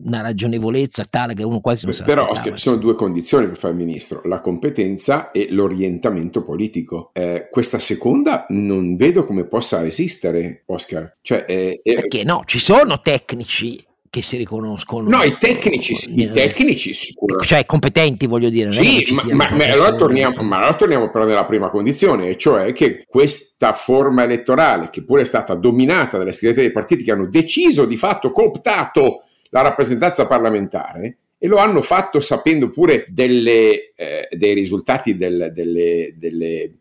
una 0.04 0.22
ragionevolezza 0.22 1.04
tale 1.10 1.34
che 1.34 1.44
uno 1.44 1.60
quasi 1.60 1.86
non 1.86 1.94
sa. 1.94 2.04
Però 2.04 2.28
Oscar, 2.28 2.54
ci 2.54 2.60
sono 2.62 2.78
due 2.78 2.96
condizioni 2.96 3.48
per 3.48 3.58
fare 3.58 3.74
il 3.74 3.80
ministro, 3.80 4.22
la 4.26 4.40
competenza 4.40 5.32
e 5.32 5.48
l'orientamento 5.50 6.44
politico. 6.44 7.12
Eh, 7.14 7.48
questa 7.50 7.80
seconda 7.80 8.46
non 8.50 8.96
vedo 8.96 9.26
come 9.26 9.46
possa 9.46 9.86
esistere, 9.86 10.64
Oscar. 10.68 11.18
Cioè, 11.22 11.46
eh, 11.48 11.82
Perché 11.84 12.24
no, 12.24 12.44
ci 12.46 12.60
sono 12.60 13.00
tecnici 13.00 13.84
che 14.12 14.22
si 14.22 14.36
riconoscono. 14.36 15.10
No, 15.10 15.24
i 15.24 15.38
tecnici, 15.38 15.96
i 16.20 16.30
tecnici 16.32 16.94
sicuramente. 16.94 17.48
Cioè 17.48 17.66
competenti, 17.66 18.28
voglio 18.28 18.50
dire. 18.50 18.70
Sì, 18.70 19.06
ma, 19.14 19.24
ma, 19.34 19.56
ma, 19.56 19.66
allora 19.72 19.96
torniamo, 19.96 20.44
ma, 20.44 20.58
allora 20.58 20.74
torniamo, 20.74 21.10
però 21.10 21.24
nella 21.24 21.46
prima 21.46 21.70
condizione, 21.70 22.36
cioè 22.36 22.74
che 22.74 23.06
questa 23.08 23.72
forma 23.72 24.24
elettorale, 24.24 24.90
che 24.90 25.06
pure 25.06 25.22
è 25.22 25.26
stata 25.26 25.56
dominata 25.56 26.18
dalle 26.18 26.34
segreterie 26.34 26.66
dei 26.66 26.74
partiti 26.74 27.06
che 27.06 27.12
hanno 27.12 27.30
deciso 27.30 27.86
di 27.86 27.96
fatto, 27.96 28.32
cooptato 28.32 29.24
la 29.52 29.62
rappresentanza 29.62 30.28
parlamentare, 30.28 31.18
e 31.38 31.48
lo 31.48 31.58
hanno 31.58 31.82
fatto 31.82 32.20
sapendo 32.20 32.70
pure 32.70 33.06
delle, 33.10 33.94
eh, 33.96 34.28
dei 34.32 34.54
risultati 34.54 35.18
del, 35.18 35.52
delle, 35.56 36.14
delle 36.16 36.74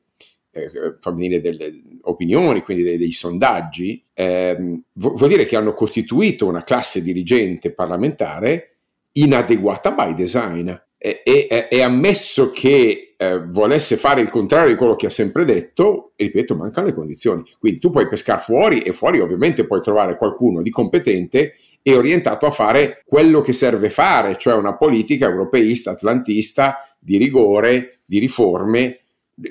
eh, 0.51 0.71
dire, 1.15 1.41
delle 1.41 1.83
opinioni, 2.03 2.61
quindi 2.61 2.83
dei, 2.83 2.99
dei 2.99 3.13
sondaggi, 3.13 4.05
ehm, 4.13 4.83
vuol 4.95 5.29
dire 5.29 5.47
che 5.47 5.57
hanno 5.57 5.73
costituito 5.73 6.47
una 6.47 6.63
classe 6.63 7.03
dirigente 7.03 7.73
parlamentare 7.73 8.75
inadeguata 9.13 9.93
by 9.93 10.15
design. 10.15 10.71
E, 11.03 11.23
e, 11.25 11.69
è 11.69 11.81
ammesso 11.81 12.51
che 12.51 13.15
eh, 13.17 13.43
volesse 13.47 13.97
fare 13.97 14.21
il 14.21 14.29
contrario 14.29 14.69
di 14.69 14.77
quello 14.77 14.97
che 14.97 15.07
ha 15.07 15.11
sempre 15.11 15.47
detto, 15.47 16.13
e 16.17 16.25
ripeto, 16.25 16.55
mancano 16.55 16.89
le 16.89 16.93
condizioni. 16.93 17.43
Quindi 17.59 17.81
tu 17.81 17.89
puoi 17.89 18.07
pescare 18.09 18.43
fuori 18.43 18.83
e 18.83 18.93
fuori 18.93 19.21
ovviamente 19.21 19.67
puoi 19.67 19.81
trovare 19.81 20.19
qualcuno 20.19 20.61
di 20.61 20.69
competente 20.69 21.55
e 21.83 21.95
orientato 21.95 22.47
a 22.47 22.51
fare 22.51 23.03
quello 23.07 23.41
che 23.41 23.53
serve 23.53 23.91
fare, 23.91 24.37
cioè 24.39 24.55
una 24.55 24.77
politica 24.77 25.27
europeista, 25.27 25.93
atlantista, 25.93 26.87
di 26.99 27.17
rigore, 27.17 27.99
di 28.07 28.19
riforme 28.19 28.99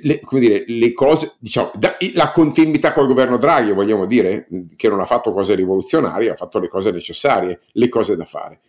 le, 0.02 0.20
come 0.20 0.40
dire, 0.40 0.64
le 0.68 0.94
cose, 0.94 1.34
diciamo, 1.40 1.72
da, 1.76 1.98
la 2.14 2.32
continuità 2.32 2.94
col 2.94 3.08
governo 3.08 3.38
Draghi, 3.38 3.72
vogliamo 3.72 4.06
dire, 4.06 4.48
che 4.76 4.88
non 4.88 5.00
ha 5.00 5.06
fatto 5.06 5.34
cose 5.34 5.56
rivoluzionarie, 5.56 6.30
ha 6.30 6.36
fatto 6.36 6.60
le 6.60 6.68
cose 6.68 6.92
necessarie, 6.92 7.62
le 7.72 7.90
cose 7.90 8.16
da 8.16 8.26
fare. 8.26 8.60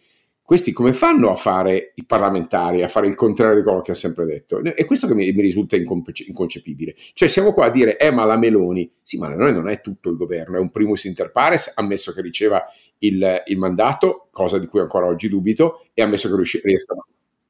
Questi 0.50 0.73
come 0.73 0.92
fanno 0.95 1.30
a 1.30 1.37
fare 1.37 1.92
i 1.95 2.04
parlamentari, 2.04 2.83
a 2.83 2.88
fare 2.88 3.07
il 3.07 3.14
contrario 3.14 3.54
di 3.54 3.62
quello 3.62 3.83
che 3.83 3.92
ha 3.92 3.95
sempre 3.95 4.25
detto? 4.25 4.61
È 4.61 4.85
questo 4.85 5.07
che 5.07 5.14
mi, 5.14 5.30
mi 5.30 5.42
risulta 5.42 5.76
inconce- 5.76 6.25
inconcepibile. 6.26 6.97
Cioè 7.12 7.28
siamo 7.28 7.52
qua 7.52 7.66
a 7.66 7.71
dire, 7.71 7.97
eh 7.97 8.11
ma 8.11 8.25
la 8.25 8.37
Meloni, 8.37 8.92
sì 9.00 9.16
ma 9.16 9.28
la 9.28 9.37
Meloni 9.37 9.54
non 9.54 9.69
è 9.69 9.80
tutto 9.80 10.11
il 10.11 10.16
governo, 10.16 10.57
è 10.57 10.61
un 10.61 10.71
primus 10.71 11.04
inter 11.04 11.30
pares, 11.30 11.73
ammesso 11.76 12.12
che 12.12 12.21
riceva 12.21 12.64
il, 12.99 13.42
il 13.47 13.59
mandato, 13.59 14.26
cosa 14.33 14.59
di 14.59 14.66
cui 14.66 14.80
ancora 14.80 15.07
oggi 15.07 15.28
dubito, 15.28 15.85
e 15.95 16.02
ammesso 16.02 16.28
che 16.28 16.61
riesca... 16.64 16.97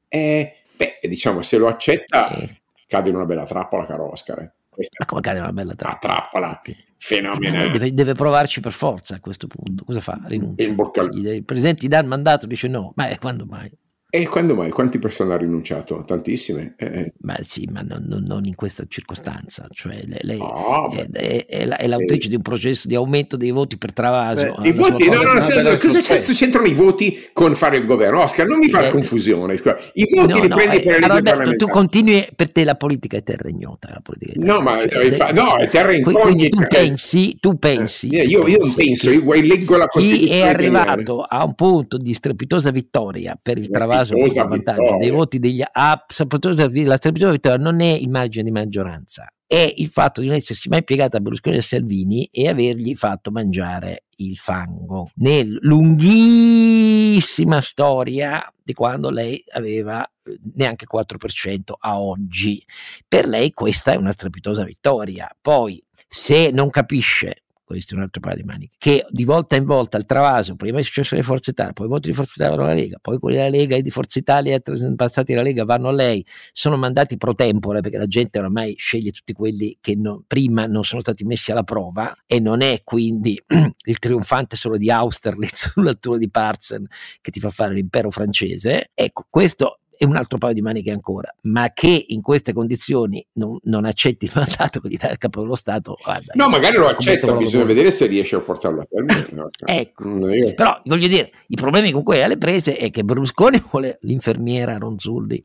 Eh, 0.07 0.53
beh, 0.77 0.99
diciamo, 1.01 1.41
se 1.41 1.57
lo 1.57 1.67
accetta... 1.67 2.29
Eh 2.29 2.61
cade 2.91 3.09
in 3.09 3.15
una 3.15 3.25
bella 3.25 3.45
trappola, 3.45 3.85
caro 3.85 4.11
Oscar. 4.11 4.39
Eh. 4.39 4.51
Questa 4.73 4.95
Ma 4.99 5.05
come 5.05 5.19
cade 5.19 5.37
in 5.37 5.43
una 5.43 5.51
bella 5.51 5.75
trappola? 5.75 6.13
trappola 6.13 6.61
fenomenale. 6.97 7.69
Deve, 7.71 7.93
deve, 7.93 8.13
provarci 8.13 8.61
per 8.61 8.71
forza 8.71 9.15
a 9.15 9.19
questo 9.19 9.47
punto. 9.47 9.83
Cosa 9.83 9.99
fa? 9.99 10.21
Rinuncia. 10.23 10.63
Il 10.63 11.43
presidente 11.43 11.85
gli 11.85 11.89
dà 11.89 11.99
il 11.99 12.07
mandato, 12.07 12.47
dice 12.47 12.69
no, 12.69 12.93
ma 12.95 13.09
quando 13.17 13.45
mai? 13.45 13.69
E 14.13 14.27
quando 14.27 14.55
mai? 14.55 14.71
Quante 14.71 14.99
persone 14.99 15.33
ha 15.33 15.37
rinunciato? 15.37 16.03
Tantissime. 16.05 16.73
Eh, 16.75 16.85
eh. 16.85 17.13
Ma 17.21 17.37
sì, 17.47 17.65
ma 17.71 17.79
non, 17.79 18.05
non, 18.27 18.43
in 18.43 18.55
questa 18.55 18.83
circostanza. 18.85 19.67
Cioè, 19.71 20.01
lei, 20.23 20.37
oh, 20.37 20.91
è, 20.91 21.07
è, 21.09 21.45
è, 21.45 21.65
è, 21.65 21.87
l'autrice 21.87 22.25
eh. 22.25 22.29
di 22.31 22.35
un 22.35 22.41
processo 22.41 22.89
di 22.89 22.95
aumento 22.95 23.37
dei 23.37 23.51
voti 23.51 23.77
per 23.77 23.93
Travaso. 23.93 24.57
I 24.63 24.73
voti, 24.73 25.07
no, 25.07 25.21
no, 25.21 25.31
no, 25.31 25.61
no 25.61 25.77
cosa 25.77 26.01
cazzo 26.01 26.33
c'entrano 26.33 26.67
i 26.67 26.73
voti 26.73 27.29
con 27.31 27.55
fare 27.55 27.77
il 27.77 27.85
governo? 27.85 28.21
Oscar, 28.21 28.47
non 28.47 28.57
mi 28.57 28.67
fa 28.67 28.87
eh, 28.87 28.89
confusione. 28.89 29.53
I 29.53 29.61
voti 29.61 30.33
no, 30.33 30.41
li 30.41 30.47
no, 30.49 30.55
prendi 30.57 30.75
eh, 30.75 30.81
per 30.81 31.09
Alberto, 31.09 31.55
tu 31.55 31.67
continui, 31.69 32.27
per 32.35 32.51
te 32.51 32.65
la 32.65 32.75
politica 32.75 33.15
è 33.15 33.23
terra 33.23 33.47
ignota. 33.47 33.97
Politica 34.03 34.33
terra 34.33 34.53
no, 34.53 34.59
ma 34.59 34.77
cioè, 34.89 35.09
fa, 35.11 35.31
no, 35.31 35.55
è 35.55 35.69
terra 35.69 35.95
incognita. 35.95 36.21
Quindi 36.21 36.49
tu 36.49 36.59
pensi, 36.67 37.37
tu 37.39 37.57
pensi. 37.57 38.09
Eh, 38.09 38.23
io, 38.23 38.45
io 38.45 38.57
non 38.57 38.73
penso, 38.73 39.09
io 39.09 39.31
leggo 39.31 39.77
la 39.77 39.87
Costituzione. 39.87 40.31
Chi 40.33 40.37
è 40.37 40.45
arrivato 40.45 41.21
a 41.21 41.45
un 41.45 41.55
punto 41.55 41.97
di 41.97 42.13
strepitosa 42.13 42.71
vittoria 42.71 43.39
per 43.41 43.57
il 43.57 43.69
Travaso 43.69 43.99
vantaggio 44.47 44.73
vantaggio 44.73 44.97
dei 44.97 45.09
voti 45.09 45.39
degli 45.39 45.61
ah, 45.61 46.05
soprattutto 46.07 46.55
la 46.55 46.97
strepitosa 46.97 47.31
vittoria 47.31 47.57
non 47.57 47.81
è 47.81 47.91
il 47.91 48.09
margine 48.09 48.43
di 48.43 48.51
maggioranza, 48.51 49.31
è 49.45 49.73
il 49.75 49.89
fatto 49.89 50.21
di 50.21 50.27
non 50.27 50.37
essersi 50.37 50.69
mai 50.69 50.83
piegato 50.83 51.17
a 51.17 51.19
Berlusconi 51.19 51.57
e 51.57 51.61
Salvini 51.61 52.25
e 52.31 52.47
avergli 52.47 52.95
fatto 52.95 53.31
mangiare 53.31 54.05
il 54.17 54.37
fango 54.37 55.09
nel 55.15 55.57
lunghissima 55.61 57.59
storia 57.59 58.49
di 58.63 58.73
quando 58.73 59.09
lei 59.09 59.43
aveva 59.53 60.05
eh, 60.05 60.39
neanche 60.53 60.85
4% 60.85 61.73
a 61.77 61.99
oggi. 61.99 62.63
Per 63.07 63.27
lei 63.27 63.51
questa 63.51 63.91
è 63.91 63.97
una 63.97 64.13
strepitosa 64.13 64.63
vittoria. 64.63 65.29
Poi 65.41 65.83
se 66.07 66.51
non 66.51 66.69
capisce 66.69 67.43
questo 67.71 67.93
è 67.93 67.97
un 67.97 68.03
altro 68.03 68.19
paio 68.19 68.35
di 68.35 68.43
maniche, 68.43 68.75
che 68.77 69.05
di 69.09 69.23
volta 69.23 69.55
in 69.55 69.63
volta 69.63 69.97
il 69.97 70.05
travaso, 70.05 70.55
prima 70.55 70.79
è 70.79 70.83
successo 70.83 71.15
le 71.15 71.23
Forze 71.23 71.51
Italia, 71.51 71.71
poi 71.71 71.85
i 71.85 71.89
voti 71.89 72.09
di 72.09 72.13
Forza 72.13 72.33
Italia 72.35 72.55
vanno 72.55 72.69
alla 72.69 72.79
Lega, 72.79 72.97
poi 73.01 73.17
quelli 73.17 73.37
della 73.37 73.49
Lega 73.49 73.75
e 73.77 73.81
di 73.81 73.91
Forza 73.91 74.19
Italia 74.19 74.61
passati 74.95 75.33
alla 75.33 75.41
Lega 75.41 75.63
vanno 75.63 75.87
a 75.87 75.91
lei, 75.91 76.25
sono 76.51 76.75
mandati 76.75 77.17
pro 77.17 77.33
tempore 77.33 77.79
perché 77.79 77.97
la 77.97 78.07
gente 78.07 78.39
oramai 78.39 78.75
sceglie 78.77 79.11
tutti 79.11 79.31
quelli 79.31 79.77
che 79.79 79.95
non, 79.95 80.23
prima 80.27 80.65
non 80.65 80.83
sono 80.83 81.01
stati 81.01 81.23
messi 81.23 81.51
alla 81.51 81.63
prova 81.63 82.13
e 82.27 82.39
non 82.39 82.61
è 82.61 82.81
quindi 82.83 83.41
il 83.47 83.99
trionfante 83.99 84.55
solo 84.57 84.75
di 84.77 84.91
Austerlitz 84.91 85.71
sull'altura 85.71 86.17
di 86.17 86.29
Parzen 86.29 86.85
che 87.21 87.31
ti 87.31 87.39
fa 87.39 87.49
fare 87.49 87.73
l'impero 87.73 88.11
francese. 88.11 88.91
Ecco, 88.93 89.25
questo 89.29 89.80
e 90.01 90.05
un 90.05 90.15
altro 90.15 90.39
paio 90.39 90.55
di 90.55 90.61
maniche 90.61 90.89
ancora, 90.89 91.31
ma 91.41 91.69
che 91.73 92.05
in 92.07 92.23
queste 92.23 92.53
condizioni 92.53 93.23
non, 93.33 93.59
non 93.65 93.85
accetti 93.85 94.25
il 94.25 94.31
mandato 94.33 94.79
di 94.79 94.97
dare 94.97 95.13
il 95.13 95.19
capo 95.19 95.41
dello 95.41 95.53
Stato. 95.53 95.95
Guarda, 96.03 96.31
no, 96.33 96.49
magari 96.49 96.77
lo 96.77 96.87
accetta, 96.87 97.31
bisogna 97.33 97.65
vedere 97.65 97.91
se 97.91 98.07
riesce 98.07 98.35
a 98.35 98.39
portarlo 98.39 98.81
a 98.81 98.87
termine. 98.89 99.27
No, 99.33 99.49
ecco, 99.63 100.27
io... 100.29 100.55
però 100.55 100.79
voglio 100.85 101.07
dire, 101.07 101.31
i 101.49 101.55
problemi 101.55 101.91
con 101.91 102.01
cui 102.01 102.19
alle 102.19 102.39
prese 102.39 102.77
è 102.77 102.89
che 102.89 103.03
Berlusconi 103.03 103.63
vuole 103.69 103.99
l'infermiera 104.01 104.79
Ronzulli 104.79 105.43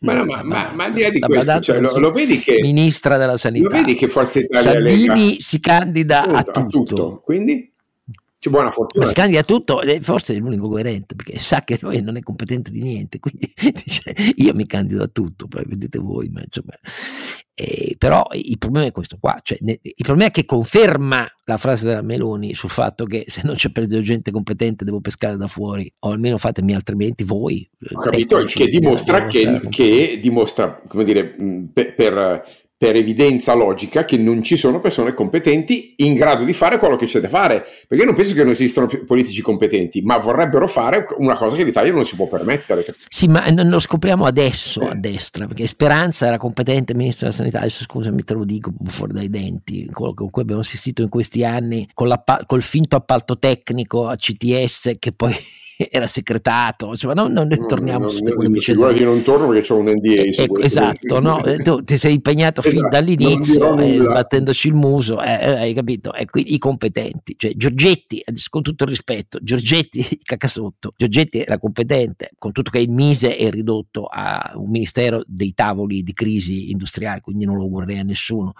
ma, 0.00 0.14
no, 0.14 0.24
ma, 0.24 0.42
ma, 0.44 0.70
ma, 0.74 0.84
al 0.84 0.92
di 0.92 1.02
là 1.02 1.10
di 1.10 1.20
questo, 1.20 1.60
cioè, 1.60 1.78
lo, 1.78 1.96
lo, 1.98 2.10
vedi 2.10 2.38
che 2.38 2.58
ministra 2.60 3.16
della 3.16 3.36
sanità, 3.36 3.68
lo 3.68 3.82
vedi 3.82 3.94
che 3.94 4.08
Forza 4.08 4.40
Italia 4.40 4.72
Salvini 4.72 5.06
Lega, 5.06 5.40
si 5.40 5.60
candida 5.60 6.24
a 6.24 6.42
tutto. 6.42 6.60
a 6.60 6.66
tutto. 6.66 7.20
Quindi 7.24 7.71
c'è 8.42 8.50
buona 8.50 8.72
fortuna. 8.72 9.04
Ma 9.04 9.08
si 9.08 9.14
candida 9.14 9.44
tutto, 9.44 9.80
forse 10.00 10.34
è 10.34 10.38
l'unico 10.38 10.68
coerente 10.68 11.14
perché 11.14 11.38
sa 11.38 11.62
che 11.62 11.78
lui 11.80 12.02
non 12.02 12.16
è 12.16 12.22
competente 12.22 12.72
di 12.72 12.82
niente, 12.82 13.20
quindi 13.20 13.52
dice 13.54 14.12
io 14.34 14.52
mi 14.52 14.66
candido 14.66 15.04
a 15.04 15.06
tutto, 15.06 15.46
poi 15.46 15.62
vedete 15.64 16.00
voi, 16.00 16.28
ma 16.28 16.40
insomma. 16.40 16.72
Eh, 17.54 17.94
però 17.96 18.26
il 18.32 18.58
problema 18.58 18.86
è 18.86 18.90
questo 18.90 19.18
qua, 19.20 19.38
cioè, 19.42 19.58
ne, 19.60 19.78
il 19.80 19.94
problema 20.02 20.30
è 20.30 20.32
che 20.32 20.44
conferma 20.44 21.24
la 21.44 21.56
frase 21.56 21.86
della 21.86 22.02
Meloni 22.02 22.52
sul 22.54 22.70
fatto 22.70 23.04
che 23.04 23.22
se 23.28 23.42
non 23.44 23.54
c'è 23.54 23.70
perso 23.70 24.00
gente 24.00 24.32
competente 24.32 24.84
devo 24.84 25.00
pescare 25.00 25.36
da 25.36 25.46
fuori, 25.46 25.92
o 26.00 26.10
almeno 26.10 26.36
fatemi 26.36 26.74
altrimenti 26.74 27.22
voi. 27.22 27.70
Ho 27.92 28.00
capito, 28.00 28.42
che 28.44 28.66
dimostra, 28.66 29.26
che, 29.26 29.60
che 29.68 30.18
dimostra, 30.20 30.82
come 30.88 31.04
dire, 31.04 31.36
per, 31.72 31.94
per 31.94 32.44
per 32.82 32.96
evidenza 32.96 33.54
logica 33.54 34.04
che 34.04 34.16
non 34.16 34.42
ci 34.42 34.56
sono 34.56 34.80
persone 34.80 35.14
competenti 35.14 35.94
in 35.98 36.14
grado 36.14 36.42
di 36.42 36.52
fare 36.52 36.78
quello 36.78 36.96
che 36.96 37.06
c'è 37.06 37.20
da 37.20 37.28
fare. 37.28 37.60
Perché 37.86 38.02
io 38.02 38.06
non 38.06 38.16
penso 38.16 38.34
che 38.34 38.42
non 38.42 38.50
esistano 38.50 38.88
politici 39.06 39.40
competenti, 39.40 40.02
ma 40.02 40.18
vorrebbero 40.18 40.66
fare 40.66 41.06
una 41.18 41.36
cosa 41.36 41.54
che 41.54 41.62
l'Italia 41.62 41.92
non 41.92 42.04
si 42.04 42.16
può 42.16 42.26
permettere. 42.26 42.84
Sì, 43.08 43.28
ma 43.28 43.46
non 43.50 43.68
lo 43.68 43.78
scopriamo 43.78 44.24
adesso 44.24 44.80
eh. 44.80 44.88
a 44.88 44.94
destra, 44.96 45.46
perché 45.46 45.68
Speranza 45.68 46.26
era 46.26 46.38
competente 46.38 46.92
ministro 46.92 47.26
della 47.26 47.38
sanità, 47.38 47.58
adesso 47.58 47.84
scusami 47.84 48.24
te 48.24 48.34
lo 48.34 48.44
dico 48.44 48.72
fuori 48.86 49.12
dai 49.12 49.30
denti, 49.30 49.88
quello 49.88 50.14
con 50.14 50.28
cui 50.30 50.42
abbiamo 50.42 50.62
assistito 50.62 51.02
in 51.02 51.08
questi 51.08 51.44
anni, 51.44 51.88
con 51.94 52.12
col 52.46 52.62
finto 52.62 52.96
appalto 52.96 53.38
tecnico 53.38 54.08
a 54.08 54.16
CTS 54.16 54.96
che 54.98 55.12
poi 55.12 55.36
era 55.90 56.06
segretato, 56.06 56.88
insomma, 56.88 57.14
non, 57.14 57.32
non 57.32 57.48
torniamo 57.66 58.08
su 58.08 58.22
quelle 58.22 58.50
vicende. 58.50 58.92
Io 58.92 59.04
non 59.06 59.22
torno 59.22 59.48
perché 59.48 59.72
ho 59.72 59.78
un 59.78 59.90
NDA. 59.90 60.22
Eh, 60.22 60.34
ecco, 60.36 60.58
esatto, 60.58 61.20
no? 61.20 61.44
Eh, 61.44 61.58
tu 61.58 61.82
ti 61.82 61.96
sei 61.96 62.14
impegnato 62.14 62.60
esatto, 62.60 62.76
fin 62.76 62.88
dall'inizio, 62.88 63.78
eh, 63.78 64.00
sbattendoci 64.00 64.68
il 64.68 64.74
muso, 64.74 65.22
eh, 65.22 65.32
eh, 65.32 65.50
hai 65.60 65.74
capito? 65.74 66.12
E 66.12 66.26
qui 66.26 66.54
i 66.54 66.58
competenti, 66.58 67.34
cioè 67.36 67.52
Giorgetti, 67.54 68.22
con 68.48 68.62
tutto 68.62 68.84
il 68.84 68.90
rispetto, 68.90 69.38
Giorgetti 69.40 70.04
cacasotto, 70.22 70.94
Giorgetti 70.96 71.40
era 71.40 71.58
competente, 71.58 72.30
con 72.38 72.52
tutto 72.52 72.70
che 72.70 72.78
il 72.78 72.90
Mise 72.90 73.36
è 73.36 73.50
ridotto 73.50 74.04
a 74.04 74.52
un 74.56 74.70
ministero 74.70 75.22
dei 75.26 75.54
tavoli 75.54 76.02
di 76.02 76.12
crisi 76.12 76.70
industriale, 76.70 77.20
quindi 77.20 77.44
non 77.44 77.56
lo 77.56 77.68
vorrei 77.68 77.98
a 77.98 78.02
nessuno 78.02 78.52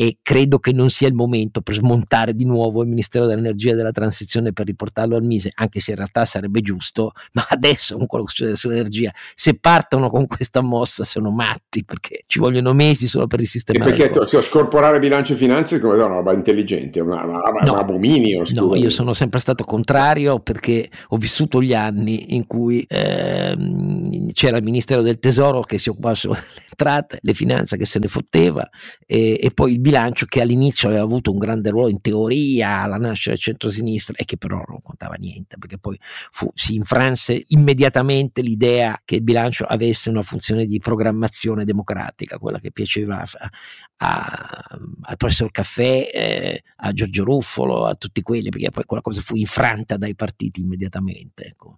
e 0.00 0.18
credo 0.22 0.60
che 0.60 0.70
non 0.70 0.90
sia 0.90 1.08
il 1.08 1.14
momento 1.14 1.60
per 1.60 1.74
smontare 1.74 2.32
di 2.32 2.44
nuovo 2.44 2.82
il 2.82 2.88
Ministero 2.88 3.26
dell'Energia 3.26 3.72
e 3.72 3.74
della 3.74 3.90
Transizione 3.90 4.52
per 4.52 4.66
riportarlo 4.66 5.16
al 5.16 5.24
Mise, 5.24 5.50
anche 5.52 5.80
se 5.80 5.90
in 5.90 5.96
realtà 5.96 6.24
sarebbe 6.24 6.60
giusto, 6.60 7.10
ma 7.34 7.44
adesso 7.48 7.96
con 7.96 8.06
quello 8.06 8.24
che 8.24 8.30
succede 8.30 8.54
sull'energia, 8.54 9.10
se 9.34 9.58
partono 9.58 10.08
con 10.08 10.28
questa 10.28 10.60
mossa 10.60 11.02
sono 11.02 11.32
matti 11.32 11.84
perché 11.84 12.22
ci 12.28 12.38
vogliono 12.38 12.72
mesi 12.74 13.08
solo 13.08 13.26
per 13.26 13.40
risistemare. 13.40 13.92
E 13.92 13.96
perché 13.96 14.26
cioè, 14.28 14.40
scorporare 14.40 15.00
bilancio 15.00 15.32
e 15.32 15.36
finanze 15.36 15.80
come 15.80 15.96
una 15.96 16.06
roba 16.06 16.32
intelligente, 16.32 17.00
una, 17.00 17.24
una, 17.24 17.40
no, 17.64 17.72
un 17.72 17.78
abominio. 17.80 18.44
No, 18.54 18.76
io 18.76 18.90
sono 18.90 19.14
sempre 19.14 19.40
stato 19.40 19.64
contrario 19.64 20.38
perché 20.38 20.88
ho 21.08 21.16
vissuto 21.16 21.60
gli 21.60 21.74
anni 21.74 22.36
in 22.36 22.46
cui 22.46 22.84
ehm, 22.86 24.30
c'era 24.30 24.58
il 24.58 24.62
Ministero 24.62 25.02
del 25.02 25.18
Tesoro 25.18 25.62
che 25.62 25.78
si 25.78 25.88
occupava 25.88 26.14
delle 26.22 26.36
entrate, 26.78 27.18
le 27.20 27.34
finanze 27.34 27.76
che 27.76 27.84
se 27.84 27.98
ne 27.98 28.06
fotteva 28.06 28.68
e, 29.04 29.40
e, 29.42 29.50
poi 29.52 29.72
il 29.72 29.80
bilancio 29.88 30.26
che 30.26 30.42
all'inizio 30.42 30.88
aveva 30.88 31.02
avuto 31.02 31.30
un 31.30 31.38
grande 31.38 31.70
ruolo 31.70 31.88
in 31.88 32.02
teoria 32.02 32.82
alla 32.82 32.98
nascita 32.98 33.30
del 33.30 33.38
centro-sinistra 33.38 34.14
e 34.16 34.26
che 34.26 34.36
però 34.36 34.62
non 34.68 34.82
contava 34.82 35.14
niente 35.14 35.56
perché 35.56 35.78
poi 35.78 35.98
fu, 36.30 36.50
si 36.54 36.74
infranse 36.74 37.42
immediatamente 37.48 38.42
l'idea 38.42 39.00
che 39.02 39.16
il 39.16 39.22
bilancio 39.22 39.64
avesse 39.64 40.10
una 40.10 40.20
funzione 40.20 40.66
di 40.66 40.78
programmazione 40.78 41.64
democratica, 41.64 42.36
quella 42.38 42.60
che 42.60 42.70
piaceva 42.70 43.22
a, 43.22 43.50
a, 43.98 44.66
al 45.02 45.16
professor 45.16 45.50
Caffè, 45.50 46.10
eh, 46.12 46.62
a 46.76 46.92
Giorgio 46.92 47.24
Ruffolo, 47.24 47.86
a 47.86 47.94
tutti 47.94 48.22
quelli, 48.22 48.50
perché 48.50 48.70
poi 48.70 48.84
quella 48.84 49.02
cosa 49.02 49.20
fu 49.20 49.36
infranta 49.36 49.96
dai 49.96 50.14
partiti 50.14 50.60
immediatamente, 50.60 51.46
ecco. 51.46 51.76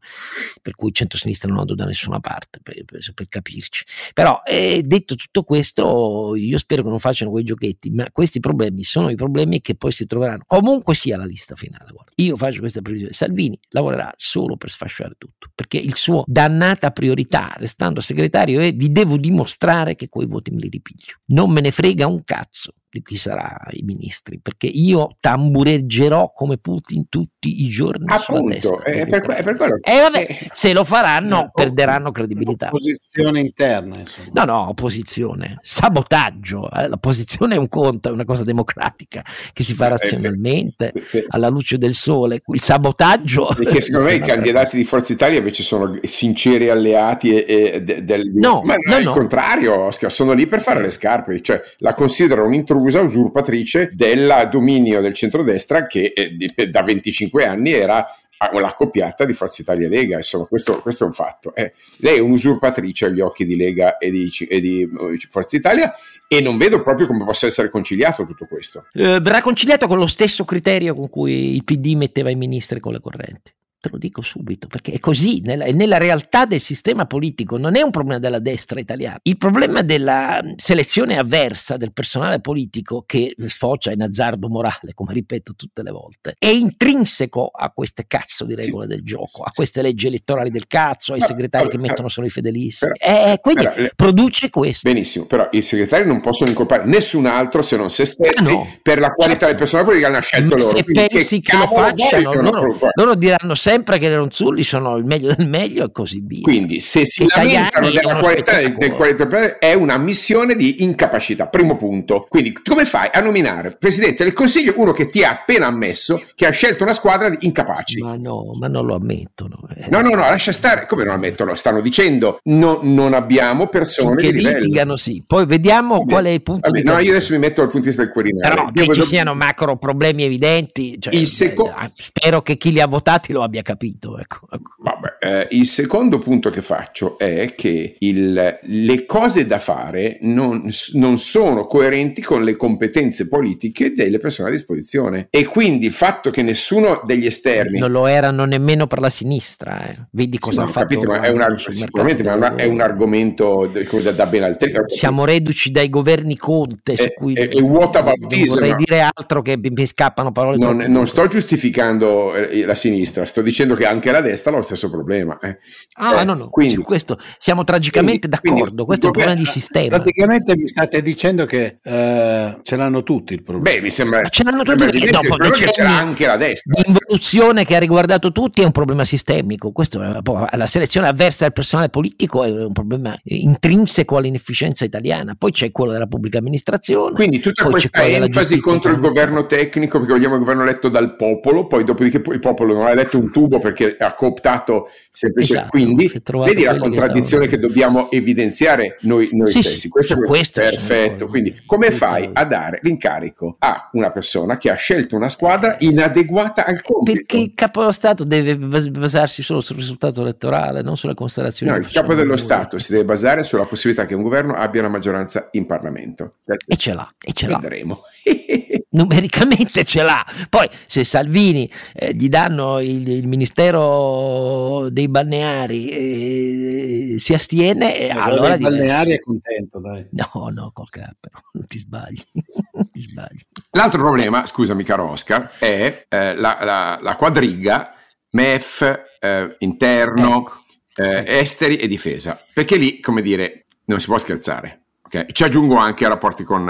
per 0.61 0.75
cui 0.75 0.89
il 0.89 0.95
centro-sinistra 0.95 1.49
non 1.49 1.61
andò 1.61 1.75
da 1.75 1.85
nessuna 1.85 2.21
parte, 2.21 2.61
per, 2.62 2.85
per, 2.85 3.00
per 3.15 3.29
capirci. 3.29 3.85
Però 4.12 4.43
eh, 4.45 4.83
detto 4.85 5.15
tutto 5.15 5.43
questo, 5.45 6.35
io 6.37 6.59
spero 6.59 6.83
che 6.83 6.89
non 6.89 6.99
facciano 6.99 7.31
quei 7.31 7.45
giochetti, 7.45 7.91
ma 7.91 8.07
questi 8.12 8.41
problemi 8.41 8.83
sono 8.83 9.09
i 9.09 9.15
problemi 9.15 9.61
che 9.61 9.75
poi 9.75 9.93
si 9.93 10.07
troveranno, 10.07 10.43
comunque 10.47 10.95
sia 10.95 11.17
la 11.17 11.25
lista 11.25 11.55
finale. 11.57 11.91
Guarda. 11.93 12.12
Io 12.17 12.37
faccio 12.37 12.61
questa 12.61 12.83
previsione, 12.83 13.12
Salvini 13.12 13.59
lavorerà 13.71 14.12
solo 14.17 14.57
per 14.57 14.71
sfasciare 14.71 15.15
tutto, 15.17 15.50
perché 15.55 15.79
il 15.79 15.95
suo 15.95 16.25
dannata 16.27 16.91
priorità, 16.91 17.55
restando 17.57 18.00
segretario, 18.00 18.61
è 18.61 18.73
vi 18.73 18.93
devo 18.93 19.17
dimostrare 19.17 19.95
che 19.95 20.09
quei 20.09 20.27
voti 20.27 20.50
me 20.50 20.61
li 20.61 20.69
ripiglio. 20.69 21.15
Non 21.27 21.50
me 21.50 21.61
ne 21.61 21.71
frega 21.71 22.07
un 22.11 22.23
cazzo 22.25 22.75
di 22.90 23.02
chi 23.02 23.16
sarà 23.16 23.56
i 23.70 23.82
ministri, 23.82 24.40
perché 24.40 24.66
io 24.66 25.16
tambureggerò 25.20 26.32
come 26.35 26.59
Putin 26.59 27.09
tutti 27.09 27.62
i 27.64 27.68
giorni. 27.68 28.06
Appunto, 28.09 28.82
è 28.82 29.06
per, 29.06 29.23
è 29.23 29.42
per 29.44 29.56
quello. 29.56 29.76
E 29.80 29.92
eh, 29.92 30.00
vabbè, 30.00 30.26
eh, 30.28 30.50
se 30.52 30.73
lo 30.73 30.82
faranno 30.82 31.44
eh, 31.44 31.50
perderanno 31.54 32.11
credibilità. 32.11 32.66
Opposizione 32.66 33.40
interna, 33.40 33.99
insomma. 33.99 34.28
No, 34.32 34.44
no, 34.44 34.68
opposizione, 34.70 35.59
sabotaggio. 35.62 36.68
Eh, 36.70 36.88
la 36.88 36.97
posizione 36.97 37.54
è 37.54 37.59
un 37.59 37.68
conto, 37.68 38.09
è 38.09 38.12
una 38.12 38.25
cosa 38.25 38.42
democratica 38.42 39.23
che 39.52 39.62
si 39.62 39.75
fa 39.75 39.87
eh, 39.87 39.90
razionalmente, 39.90 40.92
alla 41.28 41.49
luce 41.49 41.78
del 41.78 41.94
sole. 41.94 42.42
Il 42.44 42.61
sabotaggio... 42.61 43.54
Perché 43.54 43.80
secondo 43.82 44.09
me 44.09 44.16
i 44.16 44.20
candidati 44.20 44.76
di 44.76 44.85
Forza 44.85 45.12
Italia 45.12 45.38
invece 45.38 45.62
sono 45.62 45.97
sinceri 46.02 46.68
alleati 46.68 47.37
e, 47.37 47.44
e 47.47 47.82
de, 47.82 48.02
del... 48.02 48.32
No, 48.35 48.62
ma 48.64 48.75
no, 48.75 48.80
no, 48.85 48.94
no. 48.94 49.00
il 49.00 49.09
contrario, 49.11 49.78
Oscar, 49.78 50.11
sono 50.11 50.32
lì 50.32 50.49
per 50.49 50.61
fare 50.61 50.82
le 50.82 50.90
scarpe, 50.90 51.40
cioè 51.40 51.61
la 51.78 51.94
considero 51.94 52.44
un'intrusione 52.44 52.78
intrusa 52.80 53.00
usurpatrice 53.02 53.90
del 53.92 54.49
dominio 54.50 55.00
del 55.00 55.14
centrodestra 55.14 55.87
che 55.87 56.12
eh, 56.14 56.66
da 56.68 56.82
25 56.82 57.44
anni 57.44 57.72
era 57.72 58.06
l'accoppiata 58.52 59.26
di 59.26 59.34
Forza 59.34 59.60
Italia 59.60 59.87
Lega, 59.87 60.16
insomma 60.16 60.46
questo, 60.46 60.80
questo 60.80 61.04
è 61.04 61.06
un 61.06 61.12
fatto. 61.12 61.54
Eh, 61.54 61.75
lei 61.99 62.16
è 62.16 62.20
un'usurpatrice 62.20 63.04
agli 63.04 63.20
occhi 63.20 63.44
di 63.44 63.54
Lega 63.54 63.99
e 63.99 64.10
di, 64.10 64.30
e 64.49 64.60
di, 64.60 64.80
eh, 64.80 65.18
Forza 65.28 65.56
Italia 65.56 65.92
e 66.26 66.40
non 66.40 66.56
vedo 66.56 66.82
proprio 66.82 67.06
come 67.06 67.25
possa 67.25 67.46
essere 67.46 67.68
conciliato 67.68 68.25
tutto 68.25 68.46
questo. 68.46 68.87
Eh, 68.94 69.20
verrà 69.20 69.42
conciliato 69.42 69.87
con 69.87 69.99
lo 69.99 70.06
stesso 70.06 70.46
criterio 70.46 70.94
con 70.94 71.10
cui 71.10 71.54
il 71.54 71.64
PD 71.64 71.94
metteva 71.96 72.30
i 72.30 72.37
ministri 72.37 72.80
con 72.80 72.92
le 72.92 73.00
correnti. 73.00 73.52
Te 73.80 73.88
lo 73.90 73.96
dico 73.96 74.20
subito, 74.20 74.66
perché 74.66 74.92
è 74.92 74.99
così, 74.99 75.40
nella, 75.42 75.64
nella, 75.64 75.96
realtà 75.96 76.44
del 76.44 76.60
sistema 76.60 77.06
politico 77.06 77.56
non 77.56 77.76
è 77.76 77.80
un 77.80 77.90
problema 77.90 78.18
della 78.18 78.38
destra 78.38 78.78
italiana. 78.78 79.18
Il 79.22 79.38
problema 79.38 79.80
della 79.80 80.38
selezione 80.56 81.16
avversa 81.16 81.78
del 81.78 81.94
personale 81.94 82.42
politico 82.42 83.04
che 83.06 83.34
sfocia 83.46 83.90
in 83.90 84.02
azzardo 84.02 84.50
morale, 84.50 84.92
come 84.92 85.14
ripeto 85.14 85.54
tutte 85.56 85.82
le 85.82 85.92
volte, 85.92 86.34
è 86.38 86.49
intrinseco 86.49 87.46
a 87.46 87.70
queste 87.70 88.04
cazzo 88.06 88.44
di 88.44 88.54
regole 88.54 88.87
sì. 88.87 88.96
del 88.96 89.02
gioco, 89.02 89.44
a 89.44 89.50
queste 89.50 89.80
leggi 89.80 90.08
elettorali 90.08 90.50
del 90.50 90.66
cazzo, 90.66 91.14
ai 91.14 91.20
segretari 91.22 91.68
però, 91.68 91.78
che 91.78 91.88
mettono 91.88 92.10
solo 92.10 92.26
i 92.26 92.30
fedelissimi. 92.30 92.92
Però, 92.99 93.32
eh, 93.32 93.38
quindi 93.40 93.64
però, 93.64 93.88
produce 93.96 94.50
questo. 94.50 94.90
Benissimo, 94.90 95.25
però 95.25 95.49
i 95.52 95.62
segretari 95.62 96.06
non 96.06 96.20
possono 96.20 96.50
incolpare 96.50 96.84
nessun 96.84 97.25
altro 97.25 97.62
se 97.62 97.78
non 97.78 97.88
se 97.88 98.04
stessi 98.04 98.52
no. 98.52 98.76
per 98.82 98.99
la 98.99 99.14
qualità 99.14 99.46
del 99.46 99.56
personale 99.56 99.87
politico 99.87 100.10
che 100.10 100.14
hanno 100.14 100.22
scelto 100.22 100.56
Ma 100.56 100.62
loro. 100.62 100.76
Se 100.76 100.84
pensi 100.84 101.40
che, 101.40 101.50
che 101.50 101.56
lo 101.56 101.66
facciano, 101.66 102.34
loro, 102.34 102.78
loro 102.93 103.14
diranno 103.14 103.54
sempre 103.54 103.69
sempre 103.71 103.99
che 103.99 104.09
le 104.09 104.17
Ronzulli 104.17 104.65
sono 104.65 104.97
il 104.97 105.04
meglio 105.04 105.33
del 105.33 105.47
meglio 105.47 105.85
e 105.85 105.93
così 105.93 106.21
via. 106.25 106.43
Quindi 106.43 106.80
se 106.80 107.06
si 107.06 107.25
lamentano 107.28 107.91
della 107.91 108.19
qualità 108.19 108.56
del, 108.56 108.93
qualità 108.95 109.59
è 109.59 109.75
una 109.75 109.97
missione 109.97 110.56
di 110.56 110.83
incapacità, 110.83 111.47
primo 111.47 111.76
punto. 111.76 112.26
Quindi 112.28 112.52
come 112.65 112.85
fai 112.85 113.09
a 113.13 113.21
nominare 113.21 113.76
Presidente 113.78 114.25
del 114.25 114.33
Consiglio 114.33 114.73
uno 114.76 114.91
che 114.91 115.09
ti 115.09 115.23
ha 115.23 115.30
appena 115.30 115.67
ammesso 115.67 116.21
che 116.35 116.47
ha 116.47 116.50
scelto 116.50 116.83
una 116.83 116.95
squadra 116.95 117.28
di 117.28 117.39
incapaci? 117.41 118.00
Ma 118.00 118.17
no, 118.17 118.56
ma 118.59 118.67
non 118.67 118.87
lo 118.87 118.97
ammettono. 118.97 119.61
Eh. 119.76 119.89
No, 119.89 120.00
no, 120.00 120.11
no, 120.11 120.17
lascia 120.17 120.52
stare. 120.52 120.87
Come 120.87 121.04
non 121.04 121.15
ammettono? 121.15 121.54
Stanno 121.54 121.80
dicendo 121.80 122.41
no, 122.45 122.80
non 122.83 123.15
abbiamo 123.15 123.69
persone 123.69 124.21
che 124.21 124.33
di 124.33 124.39
livello. 124.39 124.59
litigano, 124.59 124.97
sì. 124.97 125.23
Poi 125.25 125.47
vediamo 125.47 125.99
vabbè, 125.99 126.11
qual 126.11 126.25
è 126.25 126.30
il 126.30 126.43
punto 126.43 126.71
vabbè, 126.71 126.83
di 126.83 126.89
No, 126.89 126.99
io 126.99 127.11
adesso 127.11 127.33
mi 127.33 127.39
metto 127.39 127.61
dal 127.61 127.71
punto 127.71 127.89
di 127.89 127.95
vista 127.95 128.02
del 128.02 128.13
Quirinale. 128.13 128.54
Però 128.54 128.71
che 128.73 128.95
ci 128.95 129.02
siano 129.02 129.35
macro 129.35 129.76
problemi 129.76 130.25
evidenti, 130.25 130.97
cioè, 130.99 131.15
il 131.15 131.28
seco- 131.28 131.69
eh, 131.69 131.93
spero 131.95 132.43
che 132.43 132.56
chi 132.56 132.73
li 132.73 132.80
ha 132.80 132.87
votati 132.87 133.33
lo 133.33 133.43
abbia 133.43 133.59
capito. 133.62 134.18
Ecco. 134.18 134.46
Vabbè, 134.78 135.10
eh, 135.20 135.49
il 135.50 135.66
secondo 135.66 136.18
punto 136.18 136.49
che 136.49 136.62
faccio 136.62 137.18
è 137.18 137.54
che 137.54 137.96
il, 137.99 138.58
le 138.60 139.04
cose 139.04 139.46
da 139.46 139.58
fare 139.58 140.16
non, 140.23 140.70
non, 140.94 141.18
sono 141.18 141.66
coerenti 141.66 142.23
con 142.23 142.42
le 142.42 142.56
competenze 142.56 143.28
politiche 143.28 143.92
delle 143.92 144.18
persone 144.18 144.49
a 144.49 144.50
disposizione 144.52 145.28
e 145.28 145.44
quindi 145.44 145.84
il 145.84 145.92
fatto 145.92 146.30
che 146.30 146.40
nessuno 146.40 147.02
degli 147.04 147.26
esterni 147.26 147.78
non 147.78 147.90
lo 147.90 148.06
erano 148.06 148.46
nemmeno 148.46 148.86
per 148.86 149.00
la 149.00 149.10
sinistra 149.10 149.86
eh. 149.88 149.99
vedi 150.12 150.38
cosa 150.38 150.62
ha 150.62 150.66
fatto 150.66 150.99
capito, 150.99 151.12
è 151.12 151.28
un, 151.28 151.58
sicuramente 151.58 152.23
ma 152.23 152.54
è 152.54 152.64
un 152.64 152.80
argomento 152.80 153.70
da, 154.02 154.12
da 154.12 154.26
ben 154.26 154.44
altri 154.44 154.73
siamo 154.86 155.26
reduci 155.26 155.70
dai 155.70 155.90
governi 155.90 156.36
Conte 156.36 156.96
su 156.96 157.08
cui 157.14 157.34
e, 157.34 157.50
e 157.52 157.60
what 157.60 157.94
about 157.96 158.18
non 158.18 158.46
vorrei 158.46 158.75
dire 158.76 159.00
altro 159.00 159.42
che 159.42 159.58
mi 159.62 159.86
scappano 159.86 160.32
parole 160.32 160.56
non, 160.56 160.76
non 160.88 161.06
sto 161.06 161.26
giustificando 161.26 162.34
eh, 162.34 162.64
la 162.64 162.75
sinistra 162.75 163.26
sto 163.26 163.42
dicendo 163.42 163.50
che 163.50 163.86
anche 163.86 164.10
la 164.10 164.21
destra 164.21 164.52
ha 164.52 164.56
lo 164.56 164.63
stesso 164.63 164.91
problema. 164.91 165.39
Eh. 165.41 165.58
Ah, 165.95 166.21
eh, 166.21 166.25
no, 166.25 166.34
no, 166.34 166.49
quindi, 166.49 166.75
su 166.75 166.82
questo 166.82 167.19
siamo 167.39 167.65
tragicamente 167.65 168.28
quindi, 168.28 168.49
d'accordo. 168.49 168.84
Quindi, 168.84 168.84
questo 168.84 169.04
è 169.04 169.08
un 169.08 169.13
problema 169.13 169.39
di 169.39 169.47
sistema. 169.47 169.97
Praticamente 169.97 170.56
mi 170.56 170.69
state 170.69 171.02
dicendo 171.02 171.47
che 171.47 171.78
uh, 171.82 172.60
ce 172.63 172.76
l'hanno 172.76 173.02
tutti 173.02 173.34
il 173.34 173.43
problema. 173.43 173.76
Beh, 173.76 173.82
mi 173.82 173.91
sembra. 173.91 174.23
Ma 174.23 174.28
ce 174.28 174.43
l'hanno 174.45 174.63
tutti 174.63 174.76
perché 174.76 175.10
dopo 175.10 175.36
che 175.36 175.65
c'è 175.67 175.84
anche 175.84 176.26
la 176.26 176.36
destra. 176.36 176.80
L'involuzione 176.82 177.65
che 177.65 177.76
ha 177.76 177.78
riguardato 177.78 178.32
tutti 178.32 178.63
è 178.63 178.65
un 178.65 178.73
problema 178.73 179.04
sistemico. 179.04 179.73
Questo, 179.73 180.00
la 180.00 180.67
selezione 180.67 181.08
avversa 181.08 181.45
del 181.45 181.52
personale 181.52 181.89
politico 181.89 182.45
è 182.45 182.50
un 182.50 182.73
problema 182.73 183.19
intrinseco 183.25 184.17
all'inefficienza 184.17 184.84
italiana. 184.84 185.34
Poi 185.36 185.52
c'è 185.52 185.71
quello 185.73 185.93
della 185.93 186.06
pubblica 186.06 186.39
amministrazione. 186.39 187.15
Quindi 187.15 187.41
tutta 187.41 187.65
questa 187.65 188.02
enfasi 188.04 188.58
contro 188.60 188.91
il 188.91 188.99
governo 188.99 189.47
tecnico, 189.47 189.99
perché 189.99 190.13
vogliamo 190.13 190.34
il 190.34 190.41
governo 190.41 190.63
eletto 190.63 190.89
dal 190.89 191.17
popolo, 191.17 191.67
poi 191.67 191.84
dopodiché 191.84 192.21
poi 192.21 192.34
il 192.34 192.41
popolo 192.41 192.75
non 192.75 192.86
ha 192.86 192.91
eletto 192.91 193.19
un 193.19 193.30
tubo 193.41 193.59
perché 193.59 193.97
ha 193.99 194.13
cooptato 194.13 194.91
semplicemente. 195.11 195.49
Esatto, 195.50 195.71
Quindi 195.71 196.13
vedi 196.45 196.65
la 196.65 196.76
contraddizione 196.76 197.45
che, 197.45 197.57
che, 197.57 197.59
dobbiamo 197.59 198.11
evidenziare 198.11 198.99
noi, 199.03 199.31
noi 199.33 199.50
sì, 199.50 199.63
stessi. 199.63 199.89
Questo, 199.89 200.15
è 200.15 200.26
questo 200.26 200.61
perfetto. 200.61 201.26
Quindi 201.26 201.63
come 201.65 201.91
fai 201.91 202.29
a 202.31 202.45
dare 202.45 202.81
l'incarico 202.83 203.57
a 203.59 203.89
una 203.93 204.11
persona 204.11 204.59
che 204.59 204.71
ha 204.71 204.75
scelto 204.75 205.17
una 205.17 205.31
squadra 205.31 205.76
inadeguata 205.79 206.67
al 206.67 206.83
compito? 206.83 207.17
Perché 207.17 207.39
il 207.39 207.53
capo 207.55 207.81
dello 207.81 207.93
Stato 207.93 208.25
deve 208.25 208.57
basarsi 208.57 209.43
solo 209.43 209.61
sul 209.61 209.76
risultato 209.76 210.21
elettorale, 210.21 210.83
non 210.83 210.97
sulle 210.97 211.15
constellazioni. 211.15 211.73
No, 211.73 211.79
il 211.79 211.91
capo 211.91 212.15
dello 212.15 212.37
Stato 212.37 212.79
si 212.79 212.93
deve 212.93 213.05
basare 213.05 213.45
sulla 213.45 213.65
possibilità 213.65 214.05
che 214.05 214.15
un 214.15 214.23
governo 214.23 214.55
abbia 214.55 214.81
una 214.81 214.91
maggioranza 214.91 215.49
in 215.53 215.65
Parlamento. 215.65 216.35
E 216.67 216.76
ce 216.76 216.93
l'ha, 216.93 217.11
e 217.19 217.33
ce 217.33 217.47
l'ha. 217.47 217.59
Vedremo. 217.59 218.03
numericamente 218.91 219.85
ce 219.85 220.03
l'ha. 220.03 220.25
Poi 220.49 220.69
se 220.87 221.05
Salvini 221.05 221.71
eh, 221.95 222.13
gli 222.15 222.29
danno 222.29 222.81
il, 222.81 223.07
il, 223.09 223.26
Ministero 223.26 224.89
dei 224.91 225.09
balneari 225.09 225.91
e 225.91 227.15
eh, 227.15 227.19
si 227.19 227.35
astiene, 227.35 227.99
eh, 227.99 228.11
allora... 228.11 228.57
Dei 228.57 228.69
balneari 228.69 229.13
è 229.13 229.19
contento, 229.19 229.79
dai. 229.79 230.09
No, 230.13 230.49
no, 230.53 230.71
col 230.73 230.89
capo, 230.89 231.29
non 231.53 231.67
ti 231.67 231.79
sbagli. 231.79 232.23
ti 232.93 233.00
sbagli. 233.00 233.41
L'altro 233.73 234.00
problema, 234.00 234.47
scusami 234.47 234.83
caro 234.83 235.11
Oscar, 235.11 235.53
è 235.59 236.07
eh, 236.09 236.35
la, 236.35 236.59
la, 236.63 236.99
la, 237.00 237.17
quadriga 237.17 237.95
MEF, 238.31 239.03
eh, 239.21 239.57
interno, 239.59 240.41
ecco. 240.41 240.65
ecco. 240.95 241.31
esteri 241.31 241.76
e 241.76 241.87
difesa. 241.87 242.43
Perché 242.53 242.76
lì, 242.76 243.00
come 243.00 243.23
dire, 243.23 243.67
non 243.85 244.00
si 244.00 244.07
può 244.07 244.19
scherzare. 244.19 244.83
Okay? 245.03 245.26
Ci 245.33 245.45
aggiungo 245.45 245.76
anche 245.76 246.05
a 246.05 246.09
rapporti 246.09 246.45
con 246.45 246.69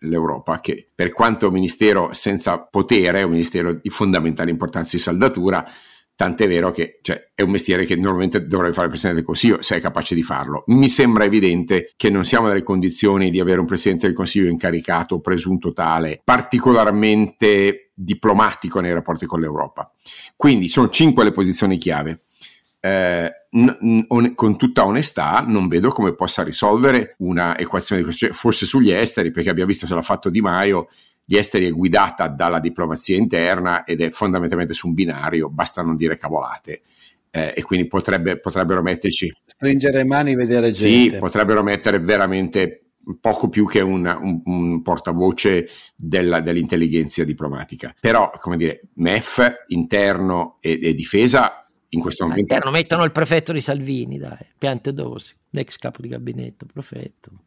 l'Europa, 0.00 0.60
che 0.60 0.88
per 0.94 1.12
quanto 1.12 1.50
ministero 1.50 2.12
senza 2.12 2.66
potere, 2.66 3.20
è 3.20 3.22
un 3.22 3.30
ministero 3.32 3.72
di 3.72 3.88
fondamentale 3.90 4.50
importanza 4.50 4.96
di 4.96 5.02
saldatura, 5.02 5.64
Tant'è 6.16 6.48
vero 6.48 6.70
che 6.70 6.98
cioè, 7.02 7.32
è 7.34 7.42
un 7.42 7.50
mestiere 7.50 7.84
che 7.84 7.94
normalmente 7.94 8.46
dovrebbe 8.46 8.72
fare 8.72 8.86
il 8.86 8.92
Presidente 8.92 9.20
del 9.20 9.28
Consiglio 9.28 9.60
se 9.60 9.76
è 9.76 9.80
capace 9.82 10.14
di 10.14 10.22
farlo. 10.22 10.64
Mi 10.68 10.88
sembra 10.88 11.24
evidente 11.24 11.92
che 11.94 12.08
non 12.08 12.24
siamo 12.24 12.46
nelle 12.46 12.62
condizioni 12.62 13.30
di 13.30 13.38
avere 13.38 13.60
un 13.60 13.66
Presidente 13.66 14.06
del 14.06 14.16
Consiglio 14.16 14.48
incaricato, 14.48 15.20
presunto 15.20 15.74
tale, 15.74 16.22
particolarmente 16.24 17.90
diplomatico 17.92 18.80
nei 18.80 18.94
rapporti 18.94 19.26
con 19.26 19.40
l'Europa. 19.40 19.92
Quindi 20.34 20.70
sono 20.70 20.88
cinque 20.88 21.22
le 21.22 21.32
posizioni 21.32 21.76
chiave. 21.76 22.20
Eh, 22.86 23.32
n- 23.50 24.06
n- 24.08 24.34
con 24.34 24.56
tutta 24.56 24.84
onestà 24.84 25.44
non 25.44 25.66
vedo 25.66 25.88
come 25.88 26.14
possa 26.14 26.44
risolvere 26.44 27.16
una 27.18 27.58
equazione 27.58 28.00
di 28.00 28.06
questo, 28.06 28.32
forse 28.32 28.64
sugli 28.64 28.92
esteri, 28.92 29.32
perché 29.32 29.50
abbiamo 29.50 29.68
visto 29.68 29.88
se 29.88 29.94
l'ha 29.94 30.02
fatto 30.02 30.30
Di 30.30 30.40
Maio, 30.40 30.88
gli 31.24 31.36
esteri 31.36 31.66
è 31.66 31.72
guidata 31.72 32.28
dalla 32.28 32.60
diplomazia 32.60 33.16
interna 33.16 33.82
ed 33.82 34.02
è 34.02 34.10
fondamentalmente 34.10 34.72
su 34.72 34.86
un 34.86 34.94
binario, 34.94 35.48
basta 35.48 35.82
non 35.82 35.96
dire 35.96 36.16
cavolate. 36.16 36.82
Eh, 37.30 37.54
e 37.56 37.62
quindi 37.62 37.88
potrebbe, 37.88 38.38
potrebbero 38.38 38.82
metterci... 38.82 39.32
Stringere 39.44 40.04
mani, 40.04 40.36
vedere 40.36 40.70
gente. 40.70 41.10
Sì, 41.10 41.18
potrebbero 41.18 41.64
mettere 41.64 41.98
veramente 41.98 42.82
poco 43.20 43.48
più 43.48 43.66
che 43.66 43.80
un, 43.80 44.06
un, 44.06 44.42
un 44.44 44.82
portavoce 44.82 45.68
della, 45.96 46.40
dell'intelligenza 46.40 47.24
diplomatica. 47.24 47.92
Però, 47.98 48.30
come 48.38 48.56
dire, 48.56 48.80
MEF, 48.94 49.64
interno 49.68 50.58
e, 50.60 50.78
e 50.80 50.94
difesa 50.94 51.65
in 51.90 52.00
questo 52.00 52.24
momento... 52.24 52.42
Interno 52.42 52.70
mettono 52.70 53.04
il 53.04 53.12
prefetto 53.12 53.52
di 53.52 53.60
Salvini, 53.60 54.18
dai, 54.18 54.46
piante 54.58 54.92
dosi, 54.92 55.34
l'ex 55.50 55.76
capo 55.76 56.02
di 56.02 56.08
gabinetto, 56.08 56.66
prefetto 56.66 57.44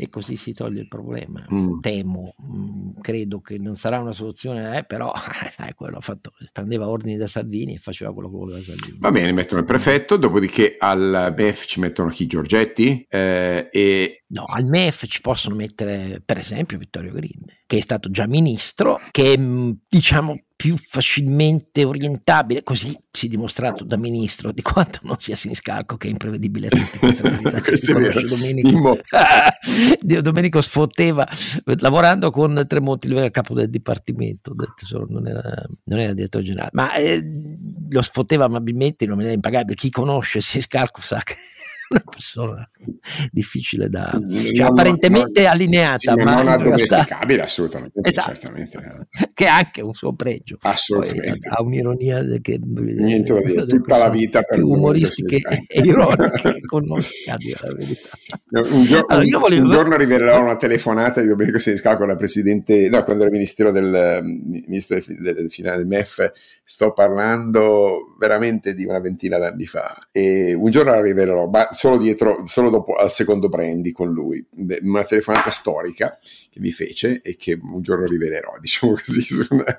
e 0.00 0.08
così 0.08 0.36
si 0.36 0.54
toglie 0.54 0.80
il 0.80 0.88
problema. 0.88 1.46
Mm. 1.52 1.80
Temo, 1.80 2.34
mm, 2.42 3.00
credo 3.02 3.42
che 3.42 3.58
non 3.58 3.76
sarà 3.76 3.98
una 3.98 4.12
soluzione, 4.12 4.78
eh, 4.78 4.84
però 4.84 5.12
eh, 5.58 5.74
quello 5.74 6.00
fatto, 6.00 6.32
prendeva 6.52 6.88
ordini 6.88 7.18
da 7.18 7.26
Salvini 7.26 7.74
e 7.74 7.78
faceva 7.78 8.10
quello 8.14 8.30
che 8.30 8.36
voleva 8.36 8.62
Salvini. 8.62 8.96
Va 8.98 9.10
bene, 9.10 9.32
mettono 9.32 9.60
il 9.60 9.66
prefetto, 9.66 10.16
dopodiché 10.16 10.76
al 10.78 11.34
MEF 11.36 11.66
ci 11.66 11.80
mettono 11.80 12.08
chi 12.08 12.26
Giorgetti 12.26 13.06
eh, 13.10 13.68
e... 13.70 14.24
No, 14.28 14.44
al 14.44 14.64
MEF 14.64 15.04
ci 15.06 15.20
possono 15.20 15.54
mettere 15.54 16.22
per 16.24 16.38
esempio 16.38 16.78
Vittorio 16.78 17.12
Grilli, 17.12 17.60
che 17.66 17.76
è 17.76 17.80
stato 17.80 18.10
già 18.10 18.26
ministro, 18.26 19.00
che 19.10 19.36
mm, 19.36 19.70
diciamo 19.86 20.38
più 20.60 20.76
facilmente 20.76 21.84
orientabile, 21.84 22.62
così 22.62 22.94
si 23.10 23.24
è 23.24 23.28
dimostrato 23.30 23.82
da 23.82 23.96
ministro 23.96 24.52
di 24.52 24.60
quanto 24.60 24.98
non 25.04 25.18
sia 25.18 25.34
Siniscalco 25.34 25.96
che 25.96 26.08
è 26.08 26.10
imprevedibile 26.10 26.66
a 26.66 26.68
tutti. 26.68 26.98
Questo 27.64 27.92
è 27.92 27.94
vero. 27.94 28.20
Domenico. 28.20 28.98
Domenico 30.20 30.60
sfotteva 30.60 31.26
lavorando 31.64 32.30
con 32.30 32.62
Tremonti, 32.68 33.08
lui 33.08 33.16
era 33.16 33.26
il 33.28 33.32
capo 33.32 33.54
del 33.54 33.70
dipartimento 33.70 34.52
del 34.52 34.74
tesoro, 34.76 35.06
non 35.08 35.28
era, 35.28 35.64
non 35.84 35.98
era 35.98 36.12
direttore 36.12 36.44
generale, 36.44 36.70
ma 36.74 36.92
eh, 36.92 37.24
lo 37.88 38.02
sfotteva 38.02 38.44
amabilmente 38.44 39.04
in 39.04 39.10
maniera 39.12 39.32
impagabile. 39.32 39.76
Chi 39.76 39.88
conosce 39.88 40.42
Siniscalco 40.42 41.00
sa 41.00 41.22
che 41.24 41.36
una 41.94 42.04
persona 42.08 42.70
difficile 43.32 43.88
da 43.88 44.10
cioè, 44.12 44.52
non, 44.52 44.66
apparentemente 44.66 45.42
non, 45.42 45.50
allineata, 45.50 46.14
sì, 46.14 46.22
ma 46.22 46.34
non 46.36 46.48
addomesticabile 46.48 47.42
assolutamente, 47.42 48.00
esatto. 48.02 48.32
certamente. 48.32 48.78
che 49.34 49.46
ha 49.46 49.56
anche 49.56 49.80
un 49.80 49.92
suo 49.92 50.14
pregio. 50.14 50.56
Assolutamente. 50.60 51.48
Poi, 51.48 51.56
ha 51.56 51.62
un'ironia 51.62 52.24
che 52.40 52.60
niente 52.62 53.32
da 53.32 53.40
dire, 53.40 53.66
tutta 53.66 53.98
la 53.98 54.08
vita 54.08 54.42
per 54.42 54.58
più 54.58 54.68
umoristiche 54.68 55.40
e 55.66 55.80
ironiche 55.80 56.52
che 56.52 56.60
conosco, 56.60 57.12
la 57.26 57.74
verità. 57.74 58.08
Un, 58.50 58.84
gio- 58.84 59.04
allora, 59.08 59.24
un, 59.24 59.40
volevo... 59.40 59.64
un, 59.64 59.70
giorno 59.70 59.96
rivelerò 59.96 60.42
una 60.42 60.56
telefonata 60.56 61.20
di 61.20 61.26
Domenico 61.26 61.58
Seniscalco 61.58 61.98
con 61.98 62.08
la 62.08 62.14
presidente, 62.14 62.88
no, 62.88 63.02
quando 63.02 63.24
era 63.24 63.32
ministro 63.32 63.72
del 63.72 64.20
ministro 64.22 64.96
del, 65.04 65.34
del, 65.34 65.50
finale 65.50 65.78
del 65.78 65.86
MEF, 65.86 66.32
sto 66.64 66.92
parlando 66.92 68.14
veramente 68.16 68.74
di 68.74 68.84
una 68.84 69.00
ventina 69.00 69.38
d'anni 69.38 69.66
fa 69.66 69.96
e 70.12 70.54
un 70.54 70.70
giorno 70.70 70.92
la 70.92 71.00
rivelerò, 71.00 71.48
ma 71.48 71.68
solo 71.80 71.96
dietro, 71.96 72.44
solo 72.46 72.68
dopo 72.68 72.92
al 72.92 73.10
secondo 73.10 73.48
brandy 73.48 73.90
con 73.90 74.12
lui, 74.12 74.46
una 74.82 75.02
telefonata 75.02 75.50
storica 75.50 76.18
che 76.50 76.60
mi 76.60 76.72
fece 76.72 77.22
e 77.22 77.36
che 77.36 77.58
un 77.58 77.80
giorno 77.80 78.04
rivelerò, 78.04 78.52
diciamo 78.60 78.92
così. 78.92 79.24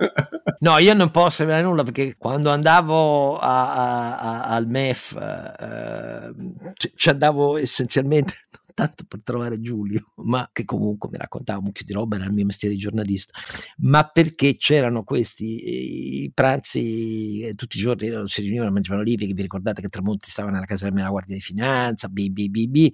no, 0.62 0.78
io 0.80 0.94
non 0.96 1.12
posso 1.12 1.44
rivelare 1.44 1.64
nulla 1.64 1.84
perché 1.84 2.16
quando 2.18 2.50
andavo 2.50 3.38
a, 3.38 3.74
a, 3.74 4.18
a, 4.18 4.42
al 4.46 4.68
MEF 4.68 5.16
eh, 5.60 6.34
ci 6.96 7.10
andavo 7.10 7.58
essenzialmente 7.58 8.34
tanto 8.82 9.06
per 9.08 9.22
trovare 9.24 9.60
Giulio, 9.60 10.12
ma 10.24 10.50
che 10.52 10.66
comunque 10.66 11.10
mi 11.12 11.18
raccontava 11.18 11.60
un 11.60 11.66
mucchio 11.66 11.86
di 11.86 11.94
roba, 11.94 12.16
era 12.16 12.26
il 12.26 12.34
mio 12.34 12.46
mestiere 12.46 12.74
di 12.74 12.80
giornalista, 12.80 13.34
ma 13.78 14.04
perché 14.08 14.56
c'erano 14.58 15.04
questi 15.04 16.24
eh, 16.26 16.32
pranzi 16.34 17.42
eh, 17.42 17.54
tutti 17.54 17.78
i 17.78 17.80
giorni, 17.80 18.10
si 18.28 18.42
riunivano, 18.42 18.72
mangiavano 18.72 19.04
lì, 19.04 19.16
perché 19.18 19.34
vi 19.34 19.42
ricordate 19.44 19.82
che 19.82 19.90
Tramonti 19.90 20.30
stava 20.30 20.50
nella 20.50 20.66
casa 20.66 20.90
della 20.90 21.10
Guardia 21.10 21.36
di 21.36 21.42
Finanza, 21.42 22.08
BBBB, 22.08 22.94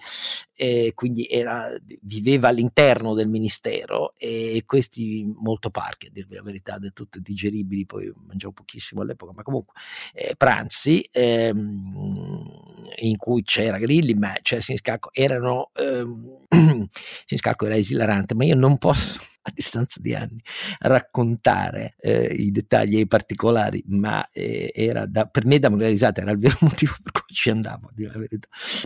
e 0.59 0.93
quindi 0.95 1.27
era, 1.29 1.69
viveva 2.01 2.47
all'interno 2.47 3.13
del 3.13 3.27
ministero 3.27 4.15
e 4.17 4.63
questi 4.65 5.23
molto 5.39 5.69
parchi, 5.69 6.07
a 6.07 6.09
dirvi 6.11 6.33
la 6.33 6.41
verità, 6.41 6.79
del 6.79 6.93
tutto 6.93 7.19
digeribili, 7.19 7.85
poi 7.85 8.11
mangiavo 8.25 8.53
pochissimo 8.53 9.01
all'epoca, 9.01 9.33
ma 9.35 9.43
comunque 9.43 9.75
eh, 10.13 10.33
pranzi 10.35 11.07
ehm, 11.11 12.43
in 13.01 13.17
cui 13.17 13.43
c'era 13.43 13.77
Grilli, 13.77 14.15
ma 14.15 14.33
c'era 14.41 14.59
Siniscalco, 14.59 15.11
erano 15.13 15.69
ehm, 15.75 16.45
Siniscalco 17.25 17.65
era 17.67 17.75
esilarante, 17.75 18.33
ma 18.33 18.43
io 18.43 18.55
non 18.55 18.79
posso 18.79 19.19
a 19.47 19.51
distanza 19.53 19.99
di 20.01 20.13
anni 20.13 20.41
raccontare 20.79 21.95
eh, 22.01 22.33
i 22.35 22.51
dettagli 22.51 22.97
e 22.97 23.01
i 23.01 23.07
particolari, 23.07 23.81
ma 23.87 24.27
eh, 24.33 24.71
era 24.75 25.05
da, 25.05 25.25
per 25.25 25.45
me 25.45 25.57
da 25.59 25.69
risata, 25.69 26.21
era 26.21 26.31
il 26.31 26.37
vero 26.37 26.57
motivo 26.61 26.93
per 27.01 27.11
cui 27.13 27.33
ci 27.33 27.49
andavo. 27.49 27.91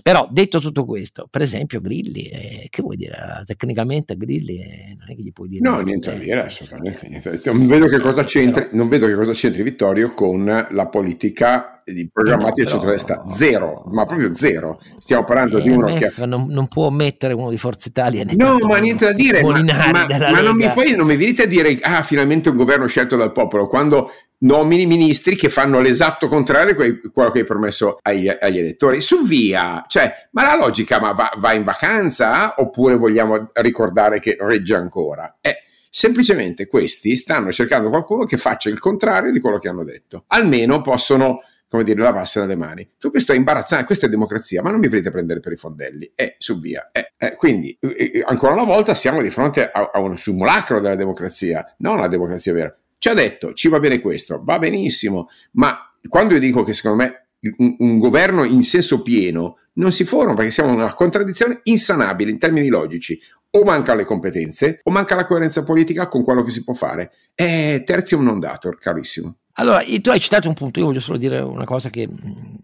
Però 0.02 0.28
detto 0.32 0.60
tutto 0.60 0.86
questo, 0.86 1.28
per 1.30 1.42
esempio 1.42 1.82
Grilli, 1.82 2.24
eh, 2.26 2.68
che 2.70 2.82
vuoi 2.82 2.96
dire? 2.96 3.42
Tecnicamente 3.46 4.16
Grilli 4.16 4.60
eh, 4.60 4.96
non 4.98 5.10
è 5.10 5.16
che 5.16 5.22
gli 5.24 5.34
puoi 5.34 5.50
dire... 5.50 5.68
No, 5.68 5.80
niente 5.82 6.12
da 6.12 6.18
dire, 6.18 6.46
assolutamente 6.46 7.08
niente. 7.08 7.42
Non 7.52 7.68
vedo 7.68 7.88
che 7.88 8.00
cosa 8.00 8.24
c'entri, 8.24 8.68
non 8.72 8.88
vedo 8.88 9.08
che 9.08 9.16
cosa 9.16 9.34
c'entri 9.34 9.64
Vittorio 9.64 10.14
con 10.14 10.46
la 10.46 10.88
politica 10.88 11.81
programmati 12.12 12.62
del 12.62 12.68
centrodestra, 12.68 13.26
zero, 13.30 13.84
ma 13.88 14.06
proprio 14.06 14.34
zero. 14.34 14.80
Stiamo 15.00 15.24
parlando 15.24 15.60
di 15.60 15.70
uno 15.70 15.94
che... 15.96 16.12
Non, 16.26 16.48
non, 16.48 16.68
può 16.68 16.90
mettere 16.90 17.34
uno 17.34 17.50
di 17.50 17.58
Forza 17.58 17.88
Italia. 17.88 18.24
No, 18.36 18.58
ma 18.60 18.78
niente 18.78 19.06
da 19.06 19.14
dire. 19.14 19.42
Ma, 19.42 19.62
ma, 19.62 20.06
ma 20.08 20.42
non, 20.42 20.56
mi, 20.56 20.70
poi 20.74 20.96
non 20.96 21.08
mi 21.08 21.18
venite 21.18 21.44
a 21.44 21.48
dire, 21.48 21.78
ah, 21.82 22.04
finalmente 22.04 22.50
un 22.50 22.58
governo 22.58 22.88
scelto 22.88 23.16
dal 23.16 23.32
popolo, 23.32 23.68
quando 23.68 24.12
nomini 24.42 24.86
ministri 24.86 25.36
che 25.36 25.50
fanno 25.50 25.80
l'esatto 25.80 26.28
contrario 26.28 26.76
di 26.76 27.02
quello 27.12 27.32
che 27.32 27.40
hai 27.40 27.46
promesso 27.46 27.98
agli, 28.02 28.28
agli, 28.28 28.60
elettori. 28.60 29.02
Su 29.02 29.26
via, 29.26 29.84
cioè, 29.88 30.30
ma 30.32 30.44
la 30.44 30.56
logica 30.56 31.00
ma 31.00 31.12
va, 31.12 31.34
va, 31.38 31.54
in 31.54 31.64
vacanza 31.64 32.56
oppure 32.58 32.96
vogliamo 32.96 33.52
ricordare 33.54 34.20
che 34.20 34.38
regge 34.40 34.76
ancora? 34.76 35.38
Eh, 35.42 35.64
semplicemente 35.90 36.68
questi 36.68 37.16
stanno 37.16 37.52
cercando 37.52 37.90
qualcuno 37.90 38.24
che 38.26 38.38
faccia 38.38 38.70
il 38.70 38.80
contrario 38.80 39.32
di 39.32 39.40
quello 39.40 39.60
che 39.60 39.68
hanno 39.68 39.84
detto. 39.84 40.24
Almeno 40.28 40.82
possono 40.82 41.42
come 41.72 41.86
dire, 41.86 42.02
lavasse 42.02 42.42
dalle 42.42 42.58
mani. 42.58 42.84
Tutto 42.84 43.12
questo 43.12 43.32
è 43.32 43.36
imbarazzante, 43.38 43.86
questa 43.86 44.08
è 44.08 44.10
democrazia, 44.10 44.62
ma 44.62 44.72
non 44.72 44.82
mi 44.82 44.90
volete 44.90 45.10
prendere 45.10 45.40
per 45.40 45.54
i 45.54 45.56
fondelli. 45.56 46.12
E 46.14 46.24
eh, 46.24 46.36
su 46.38 46.60
via. 46.60 46.90
Eh, 46.92 47.14
eh, 47.18 47.36
quindi, 47.38 47.78
eh, 47.80 48.12
eh, 48.16 48.24
ancora 48.28 48.52
una 48.52 48.66
volta, 48.66 48.94
siamo 48.94 49.22
di 49.22 49.30
fronte 49.30 49.72
a, 49.72 49.90
a 49.94 50.00
un 50.00 50.18
simulacro 50.18 50.82
della 50.82 50.96
democrazia, 50.96 51.66
non 51.78 51.98
una 51.98 52.10
democrazia 52.10 52.52
vera. 52.52 52.78
Ci 52.98 53.08
ha 53.08 53.14
detto, 53.14 53.54
ci 53.54 53.70
va 53.70 53.80
bene 53.80 54.02
questo, 54.02 54.42
va 54.44 54.60
benissimo, 54.60 55.30
ma 55.54 55.78
quando 56.10 56.34
io 56.34 56.42
dico 56.42 56.64
che 56.64 56.74
secondo 56.74 57.04
me 57.04 57.28
un, 57.58 57.76
un 57.80 58.00
governo 58.00 58.44
in 58.44 58.64
senso 58.64 59.02
pieno 59.02 59.58
non 59.76 59.94
si 59.94 60.04
forma 60.04 60.34
perché 60.34 60.52
siamo 60.52 60.74
in 60.74 60.76
una 60.76 60.94
contraddizione 60.94 61.62
insanabile 61.64 62.32
in 62.32 62.38
termini 62.38 62.68
logici. 62.68 63.18
O 63.54 63.64
mancano 63.64 64.00
le 64.00 64.06
competenze 64.06 64.80
o 64.84 64.92
manca 64.92 65.16
la 65.16 65.26
coerenza 65.26 65.64
politica 65.64 66.08
con 66.08 66.24
quello 66.24 66.44
che 66.44 66.52
si 66.52 66.64
può 66.64 66.74
fare. 66.74 67.12
È 67.34 67.82
terzium 67.86 68.24
non 68.24 68.40
dator, 68.40 68.78
carissimo. 68.78 69.38
Allora, 69.54 69.84
tu 69.84 70.10
hai 70.10 70.20
citato 70.20 70.48
un 70.48 70.54
punto, 70.54 70.80
io 70.80 70.86
voglio 70.86 71.02
solo 71.02 71.18
dire 71.18 71.40
una 71.40 71.66
cosa 71.66 71.90
che 71.90 72.08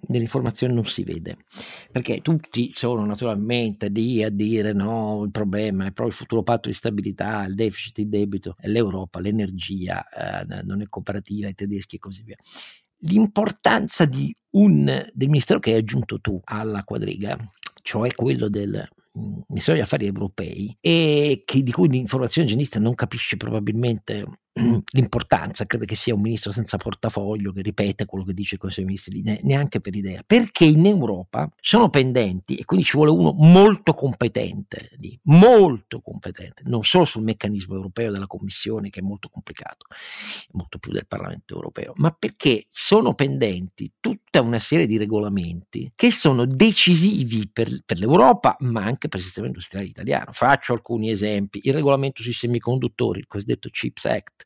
nell'informazione 0.08 0.74
non 0.74 0.86
si 0.86 1.04
vede, 1.04 1.38
perché 1.92 2.22
tutti 2.22 2.72
sono 2.74 3.06
naturalmente 3.06 3.90
lì 3.90 4.24
a 4.24 4.30
dire 4.30 4.72
no, 4.72 5.24
il 5.26 5.32
problema 5.32 5.84
è 5.84 5.92
proprio 5.92 6.08
il 6.08 6.14
futuro 6.14 6.44
patto 6.44 6.70
di 6.70 6.76
stabilità, 6.76 7.44
il 7.46 7.56
deficit, 7.56 7.98
il 8.00 8.08
debito, 8.08 8.56
l'Europa, 8.62 9.20
l'energia, 9.20 10.04
eh, 10.10 10.64
non 10.64 10.82
è 10.82 10.86
cooperativa, 10.88 11.50
i 11.50 11.56
tedeschi 11.56 11.98
e 11.98 12.00
così 12.00 12.24
via. 12.24 12.38
L'importanza 13.02 14.10
un, 14.52 14.86
del 14.86 15.28
ministero 15.30 15.60
che 15.60 15.72
hai 15.72 15.78
aggiunto 15.80 16.20
tu 16.20 16.40
alla 16.46 16.84
quadriga, 16.84 17.38
cioè 17.84 18.14
quello 18.14 18.50
del 18.50 18.88
Ministero 19.48 19.74
degli 19.74 19.82
Affari 19.82 20.06
Europei, 20.06 20.78
e 20.80 21.42
che, 21.44 21.64
di 21.64 21.72
cui 21.72 21.90
l'informazione 21.90 22.48
genista 22.48 22.80
non 22.80 22.94
capisce 22.94 23.36
probabilmente 23.36 24.26
l'importanza, 24.94 25.66
credo 25.66 25.86
che 25.86 25.96
sia 25.96 26.14
un 26.14 26.22
ministro 26.22 26.52
senza 26.52 26.78
portafoglio 26.78 27.52
che 27.52 27.62
ripete 27.62 28.06
quello 28.06 28.26
che 28.26 28.34
dice 28.34 28.56
il 28.56 28.62
Consiglio 28.62 28.88
dei 28.88 28.96
Ministri, 28.96 29.40
neanche 29.44 29.80
per 29.80 29.96
idea, 29.96 30.24
perché 30.26 30.66
in 30.66 30.86
Europa 30.86 31.50
sono 31.60 31.90
pendenti 31.90 32.56
e 32.56 32.66
quindi 32.66 32.86
ci 32.86 32.98
vuole 32.98 33.12
uno 33.12 33.34
molto 33.34 33.94
competente, 33.94 34.92
molto 35.24 36.02
competente, 36.02 36.64
non 36.66 36.84
solo 36.84 37.06
sul 37.06 37.24
meccanismo 37.24 37.76
europeo 37.76 38.12
della 38.12 38.28
Commissione 38.28 38.90
che 38.90 39.00
è 39.00 39.04
molto 39.04 39.30
complicato, 39.30 39.86
molto 40.52 40.78
più 40.80 40.92
del 40.92 41.08
Parlamento 41.08 41.54
europeo, 41.54 41.94
ma 41.96 42.12
perché 42.12 42.68
sono 42.70 43.14
pendenti 43.14 43.94
tutta 44.00 44.42
una 44.42 44.60
serie 44.60 44.86
di 44.86 44.98
regolamenti 44.98 45.92
che 45.96 46.12
sono 46.12 46.46
decisivi 46.46 47.50
per, 47.52 47.70
per 47.86 48.00
l'Europa, 48.00 48.56
ma 48.60 48.84
anche 48.84 49.08
per 49.08 49.20
il 49.20 49.26
sistema 49.26 49.48
industriale 49.48 49.88
italiano. 49.88 50.32
Faccio 50.32 50.74
alcuni 50.74 51.10
esempi, 51.10 51.60
il 51.64 51.74
regolamento 51.74 52.22
sui 52.22 52.34
semiconduttori, 52.34 53.20
il 53.20 53.28
cosiddetto 53.28 53.70
CHIPS 53.70 54.06
Act, 54.06 54.46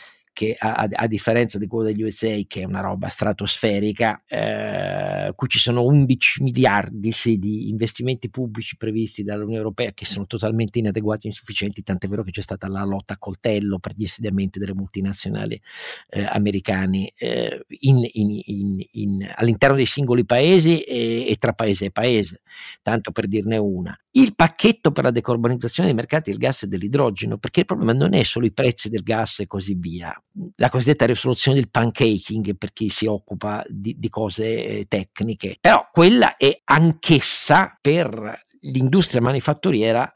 che 0.33 0.55
a, 0.57 0.87
a, 0.89 1.07
differenza 1.07 1.57
di 1.57 1.67
quello 1.67 1.85
degli 1.85 2.03
USA, 2.03 2.37
che 2.47 2.61
è 2.61 2.65
una 2.65 2.81
roba 2.81 3.09
stratosferica, 3.09 4.23
eh, 4.27 5.31
cui 5.35 5.47
ci 5.47 5.59
sono 5.59 5.83
11 5.83 6.43
miliardi 6.43 7.11
sì, 7.11 7.37
di 7.37 7.69
investimenti 7.69 8.29
pubblici 8.29 8.77
previsti 8.77 9.23
dall'Unione 9.23 9.57
Europea 9.57 9.91
che 9.91 10.05
sono 10.05 10.25
totalmente 10.25 10.79
inadeguati 10.79 11.27
e 11.27 11.29
insufficienti, 11.29 11.83
tant'è 11.83 12.07
vero 12.07 12.23
che 12.23 12.31
c'è 12.31 12.41
stata 12.41 12.67
la 12.67 12.83
lotta 12.83 13.15
a 13.15 13.17
coltello 13.17 13.79
per 13.79 13.93
gli 13.95 14.01
insediamenti 14.01 14.57
delle 14.57 14.73
multinazionali 14.73 15.61
eh, 16.09 16.23
americane 16.23 17.11
eh, 17.17 17.65
in, 17.79 18.07
in, 18.13 18.79
in, 18.91 19.31
all'interno 19.35 19.75
dei 19.75 19.85
singoli 19.85 20.25
paesi 20.25 20.81
e, 20.81 21.27
e 21.27 21.35
tra 21.35 21.53
paese 21.53 21.85
e 21.85 21.91
paese, 21.91 22.41
tanto 22.81 23.11
per 23.11 23.27
dirne 23.27 23.57
una. 23.57 23.95
Il 24.13 24.35
pacchetto 24.35 24.91
per 24.91 25.05
la 25.05 25.11
decarbonizzazione 25.11 25.87
dei 25.87 25.97
mercati 25.97 26.31
del 26.31 26.39
gas 26.39 26.63
e 26.63 26.67
dell'idrogeno, 26.67 27.37
perché 27.37 27.61
il 27.61 27.65
problema 27.65 27.93
non 27.93 28.13
è 28.13 28.23
solo 28.23 28.45
i 28.45 28.51
prezzi 28.51 28.89
del 28.89 29.03
gas 29.03 29.39
e 29.39 29.47
così 29.47 29.73
via, 29.75 30.13
la 30.55 30.69
cosiddetta 30.69 31.05
risoluzione 31.05 31.57
del 31.57 31.69
pancaking 31.69 32.55
per 32.55 32.71
chi 32.71 32.89
si 32.89 33.05
occupa 33.05 33.63
di, 33.67 33.95
di 33.97 34.09
cose 34.09 34.65
eh, 34.65 34.85
tecniche, 34.87 35.57
però 35.59 35.89
quella 35.91 36.37
è 36.37 36.61
anch'essa 36.63 37.77
per 37.81 38.43
l'industria 38.61 39.21
manifatturiera 39.21 40.11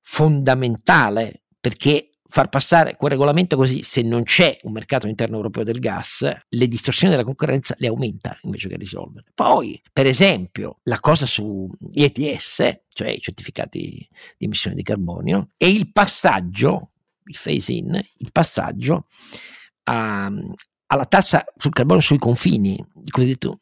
fondamentale 0.00 1.42
perché 1.60 2.12
far 2.32 2.48
passare 2.48 2.96
quel 2.96 3.10
regolamento 3.10 3.56
così, 3.56 3.82
se 3.82 4.00
non 4.00 4.22
c'è 4.22 4.58
un 4.62 4.72
mercato 4.72 5.06
interno 5.06 5.36
europeo 5.36 5.64
del 5.64 5.78
gas, 5.80 6.26
le 6.48 6.66
distorsioni 6.66 7.12
della 7.12 7.26
concorrenza 7.26 7.74
le 7.76 7.88
aumenta 7.88 8.38
invece 8.44 8.70
che 8.70 8.76
risolvere. 8.76 9.26
Poi, 9.34 9.78
per 9.92 10.06
esempio, 10.06 10.78
la 10.84 10.98
cosa 10.98 11.26
sugli 11.26 12.02
ETS, 12.02 12.84
cioè 12.88 13.10
i 13.10 13.20
certificati 13.20 14.08
di 14.38 14.46
emissione 14.46 14.74
di 14.74 14.82
carbonio, 14.82 15.50
e 15.58 15.68
il 15.68 15.92
passaggio, 15.92 16.91
il 17.24 17.38
phase 17.40 17.72
in, 17.72 18.00
il 18.18 18.32
passaggio 18.32 19.06
a, 19.84 20.30
alla 20.86 21.06
tassa 21.06 21.44
sul 21.56 21.72
carbonio 21.72 22.02
sui 22.02 22.18
confini, 22.18 22.72
il 23.04 23.10
cosiddetto 23.10 23.60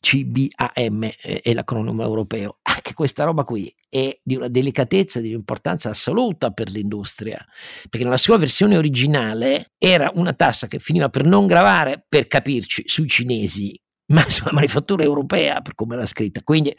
CBAM 0.00 1.10
è 1.42 1.52
l'acronimo 1.52 2.02
europeo. 2.02 2.58
Anche 2.62 2.94
questa 2.94 3.24
roba 3.24 3.44
qui 3.44 3.72
è 3.88 4.18
di 4.22 4.36
una 4.36 4.48
delicatezza, 4.48 5.20
di 5.20 5.28
un'importanza 5.28 5.90
assoluta 5.90 6.50
per 6.50 6.70
l'industria, 6.70 7.44
perché 7.88 8.04
nella 8.04 8.16
sua 8.16 8.38
versione 8.38 8.76
originale 8.76 9.72
era 9.78 10.10
una 10.14 10.32
tassa 10.32 10.68
che 10.68 10.78
finiva 10.78 11.08
per 11.08 11.24
non 11.24 11.46
gravare, 11.46 12.04
per 12.08 12.26
capirci, 12.26 12.84
sui 12.86 13.08
cinesi, 13.08 13.78
ma 14.12 14.26
sulla 14.28 14.52
manifattura 14.52 15.02
europea, 15.02 15.60
per 15.60 15.74
come 15.74 15.94
era 15.96 16.06
scritta. 16.06 16.42
Quindi, 16.42 16.74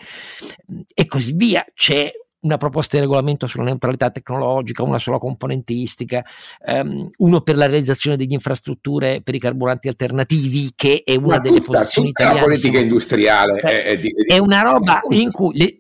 e 0.94 1.06
così 1.06 1.34
via. 1.34 1.66
C'è 1.74 2.12
una 2.42 2.58
proposta 2.58 2.96
di 2.98 3.04
regolamento 3.04 3.48
sulla 3.48 3.64
neutralità 3.64 4.10
tecnologica, 4.12 4.84
una 4.84 5.00
sulla 5.00 5.18
componentistica, 5.18 6.24
um, 6.68 7.10
uno 7.18 7.42
per 7.42 7.58
la 7.58 7.66
realizzazione 7.66 8.16
degli 8.16 8.34
infrastrutture 8.34 9.22
per 9.22 9.36
i 9.36 9.40
carburanti 9.40 9.88
alternativi, 9.88 10.72
che 10.76 11.02
è 11.04 11.16
una 11.16 11.36
Ma 11.36 11.40
delle 11.40 11.60
tutta, 11.60 11.80
posizioni 11.80 12.08
tutta 12.08 12.24
italiane. 12.24 12.40
La 12.40 12.54
politica 12.54 12.80
industriale 12.80 13.60
cioè, 13.60 13.84
è, 13.84 13.84
è, 13.84 13.98
di, 13.98 14.12
è, 14.26 14.38
una 14.38 14.62
roba 14.62 15.02
in 15.10 15.32
cui 15.32 15.58
le, 15.58 15.80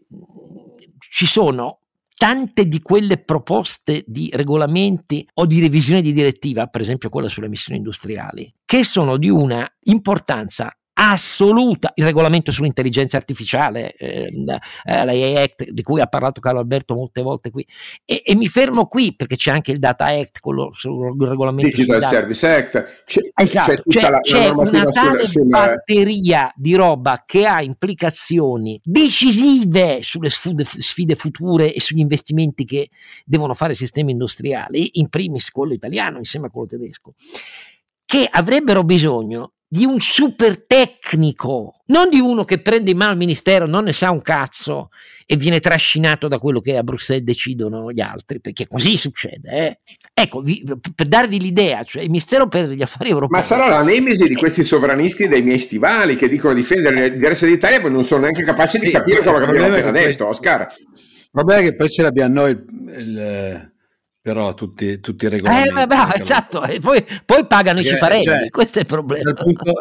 ci 1.10 1.26
sono 1.26 1.80
tante 2.19 2.67
di 2.67 2.82
quelle 2.82 3.17
proposte 3.17 4.04
di 4.06 4.30
regolamenti 4.34 5.26
o 5.36 5.45
di 5.45 5.62
revisione 5.62 6.02
di 6.02 6.12
direttiva, 6.12 6.67
per 6.67 6.82
esempio 6.82 7.08
quella 7.08 7.30
sulle 7.30 7.45
emissioni 7.45 7.78
industriali, 7.78 8.54
che 8.65 8.84
sono 8.84 9.15
di 9.15 9.30
una 9.30 9.65
importanza 9.84 10.74
assoluta 11.02 11.94
il 11.96 12.04
regolamento 12.04 12.52
sull'intelligenza 12.52 13.16
artificiale, 13.16 13.94
eh, 13.94 14.26
eh, 14.26 15.06
l'AI 15.06 15.38
Act 15.38 15.70
di 15.70 15.82
cui 15.82 16.02
ha 16.02 16.08
parlato 16.08 16.42
Carlo 16.42 16.60
Alberto 16.60 16.94
molte 16.94 17.22
volte 17.22 17.52
qui 17.52 17.66
e, 18.04 18.22
e, 18.26 18.36
mi 18.36 18.48
fermo 18.48 18.86
qui 18.88 19.16
perché 19.16 19.38
c'è 19.38 19.52
anche 19.52 19.72
il 19.72 19.80
Data 19.80 20.08
Act, 20.08 20.40
quello 20.42 20.72
sul 20.74 21.16
regolamento 21.18 21.70
Digital 21.70 22.04
Service 22.04 22.46
Act, 22.46 23.04
c'è, 23.06 23.22
esatto, 23.34 23.82
c'è, 23.88 24.00
c'è, 24.00 24.10
la, 24.10 24.20
c'è 24.20 24.48
la 24.48 24.52
una 24.52 24.86
tale 24.86 25.26
sulle, 25.26 25.46
batteria 25.46 26.52
di 26.54 26.76
roba 26.76 27.24
che 27.26 27.46
ha 27.46 27.62
implicazioni 27.62 28.80
decisive 28.84 30.00
sulle 30.02 30.30
sfide, 30.30 30.66
sfide 30.66 31.16
future 31.16 31.74
e 31.74 31.80
sugli 31.80 32.00
investimenti 32.00 32.66
che 32.66 32.90
devono 33.24 33.54
fare 33.54 33.72
i 33.72 33.76
sistemi 33.76 34.12
industriali, 34.12 35.00
in 35.00 35.08
primis 35.08 35.50
quello 35.50 35.74
italiano 35.74 36.18
insieme 36.18 36.48
a 36.48 36.50
quello 36.50 36.68
tedesco 36.68 37.14
che 38.06 38.28
avrebbero 38.30 38.84
bisogno 38.84 39.54
di 39.72 39.86
un 39.86 40.00
super 40.00 40.66
tecnico, 40.66 41.76
non 41.88 42.10
di 42.10 42.20
uno 42.20 42.44
che 42.44 42.60
prende 42.60 42.90
in 42.90 42.98
mano 42.98 43.12
il 43.12 43.18
ministero, 43.20 43.68
non 43.68 43.84
ne 43.84 43.94
sa 43.94 44.10
un 44.10 44.22
cazzo 44.22 44.90
e 45.28 45.36
viene 45.36 45.60
trascinato 45.60 46.28
da 46.28 46.40
quello 46.40 46.60
che 46.60 46.76
a 46.76 46.82
Bruxelles 46.82 47.24
decidono 47.24 47.92
gli 47.92 48.02
altri, 48.02 48.42
perché 48.42 48.68
così 48.68 48.98
succede. 48.98 49.50
Eh? 49.52 49.80
Ecco, 50.12 50.42
vi, 50.42 50.64
per 50.96 51.08
darvi 51.08 51.40
l'idea, 51.40 51.84
cioè 51.84 52.02
il 52.02 52.10
Ministero 52.10 52.48
per 52.48 52.68
gli 52.68 52.82
Affari 52.82 53.12
Europei. 53.12 53.40
Ma 53.40 53.46
sarà 53.46 53.68
la 53.68 53.84
nemesi 53.84 54.28
di 54.28 54.34
questi 54.34 54.66
sovranisti 54.66 55.28
dei 55.28 55.44
miei 55.44 55.60
stivali 55.60 56.16
che 56.16 56.28
dicono 56.28 56.56
difendere 56.56 57.10
l'interesse 57.10 57.46
d'Italia 57.46 57.78
e 57.78 57.82
poi 57.82 57.92
non 57.92 58.04
sono 58.04 58.22
neanche 58.22 58.44
capaci 58.44 58.80
di 58.80 58.88
sì, 58.88 58.92
capire 58.92 59.22
quello 59.22 59.38
che 59.38 59.44
abbiamo 59.44 59.68
appena 59.68 59.92
detto, 59.92 60.30
Oscar. 60.30 60.68
Il 60.82 61.30
problema 61.30 61.62
è 61.62 61.64
che 61.64 61.76
poi 61.76 61.90
ce 61.92 62.02
l'abbiamo 62.02 62.34
noi 62.34 62.50
il, 62.50 62.98
il 62.98 63.72
però 64.30 64.54
tutti, 64.54 65.00
tutti 65.00 65.26
i 65.26 65.30
regolamenti. 65.30 65.70
Eh, 65.70 65.86
vabbè, 65.88 66.20
esatto, 66.22 66.63
e 66.63 66.80
poi, 66.80 67.04
poi 67.26 67.48
pagano 67.48 67.78
Perché, 67.78 67.89
i 67.89 67.94
cifarelli, 67.94 68.24
cioè, 68.24 68.50
questo 68.50 68.78
è 68.78 68.82
il 68.82 68.88
problema. 68.88 69.34
Punto, 69.34 69.74